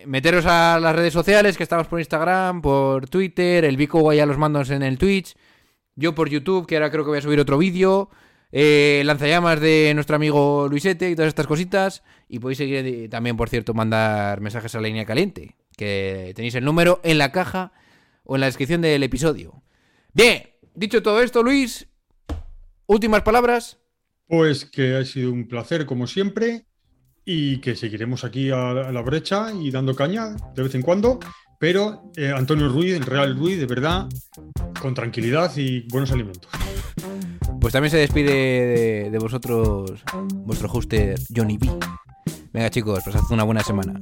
meteros 0.05 0.45
a 0.45 0.79
las 0.79 0.95
redes 0.95 1.13
sociales, 1.13 1.57
que 1.57 1.63
estamos 1.63 1.87
por 1.87 1.99
Instagram, 1.99 2.61
por 2.61 3.09
Twitter, 3.09 3.65
el 3.65 3.75
Vico 3.75 4.03
vaya 4.03 4.25
los 4.27 4.37
mandos 4.37 4.69
en 4.69 4.83
el 4.83 4.99
Twitch, 4.99 5.35
yo 5.95 6.13
por 6.13 6.29
YouTube, 6.29 6.67
que 6.67 6.75
ahora 6.75 6.91
creo 6.91 7.03
que 7.03 7.09
voy 7.09 7.17
a 7.17 7.21
subir 7.21 7.39
otro 7.39 7.57
vídeo. 7.57 8.09
eh, 8.53 9.01
lanzallamas 9.05 9.61
de 9.61 9.93
nuestro 9.95 10.17
amigo 10.17 10.67
Luisete 10.69 11.09
y 11.09 11.15
todas 11.15 11.29
estas 11.29 11.47
cositas. 11.47 12.03
Y 12.27 12.39
podéis 12.39 12.57
seguir 12.57 12.85
eh, 12.85 13.07
también, 13.09 13.37
por 13.37 13.49
cierto, 13.49 13.73
mandar 13.73 14.41
mensajes 14.41 14.75
a 14.75 14.81
la 14.81 14.87
línea 14.87 15.05
caliente. 15.05 15.55
Que 15.77 16.33
tenéis 16.35 16.55
el 16.55 16.65
número 16.65 16.99
en 17.03 17.17
la 17.17 17.31
caja 17.31 17.71
o 18.23 18.35
en 18.35 18.41
la 18.41 18.47
descripción 18.47 18.81
del 18.81 19.03
episodio. 19.03 19.63
Bien, 20.13 20.43
dicho 20.75 21.01
todo 21.01 21.21
esto, 21.21 21.43
Luis, 21.43 21.87
últimas 22.87 23.21
palabras. 23.21 23.79
Pues 24.27 24.65
que 24.65 24.95
ha 24.95 25.05
sido 25.05 25.31
un 25.31 25.47
placer, 25.47 25.85
como 25.85 26.07
siempre, 26.07 26.65
y 27.25 27.57
que 27.57 27.75
seguiremos 27.75 28.23
aquí 28.23 28.49
a, 28.49 28.73
la 28.73 29.01
brecha 29.01 29.51
y 29.53 29.71
dando 29.71 29.95
caña 29.95 30.35
de 30.55 30.63
vez 30.63 30.75
en 30.75 30.81
cuando. 30.81 31.19
Pero 31.59 32.11
eh, 32.15 32.33
Antonio 32.35 32.69
Ruiz, 32.69 32.95
el 32.95 33.03
Real 33.03 33.37
Ruiz, 33.37 33.59
de 33.59 33.67
verdad, 33.67 34.09
con 34.81 34.93
tranquilidad 34.93 35.55
y 35.57 35.87
buenos 35.89 36.11
alimentos. 36.11 36.49
Pues 37.59 37.73
también 37.73 37.91
se 37.91 37.97
despide 37.97 38.31
de, 38.33 39.09
de 39.11 39.19
vosotros 39.19 40.03
vuestro 40.31 40.67
hoster 40.67 41.19
Johnny 41.33 41.57
B. 41.57 41.69
Venga 42.51 42.69
chicos, 42.69 43.01
pues 43.03 43.15
haz 43.15 43.29
una 43.29 43.43
buena 43.43 43.63
semana. 43.63 43.99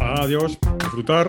Adiós, 0.00 0.58
disfrutar. 0.78 1.28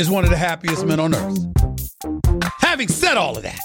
is 0.00 0.08
one 0.08 0.24
of 0.24 0.30
the 0.30 0.36
happiest 0.36 0.86
men 0.86 0.98
on 0.98 1.14
earth. 1.14 1.38
Having 2.58 2.88
said 2.88 3.18
all 3.18 3.36
of 3.36 3.42
that, 3.42 3.60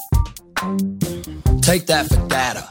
Take 1.61 1.85
that 1.87 2.07
for 2.07 2.27
data. 2.27 2.69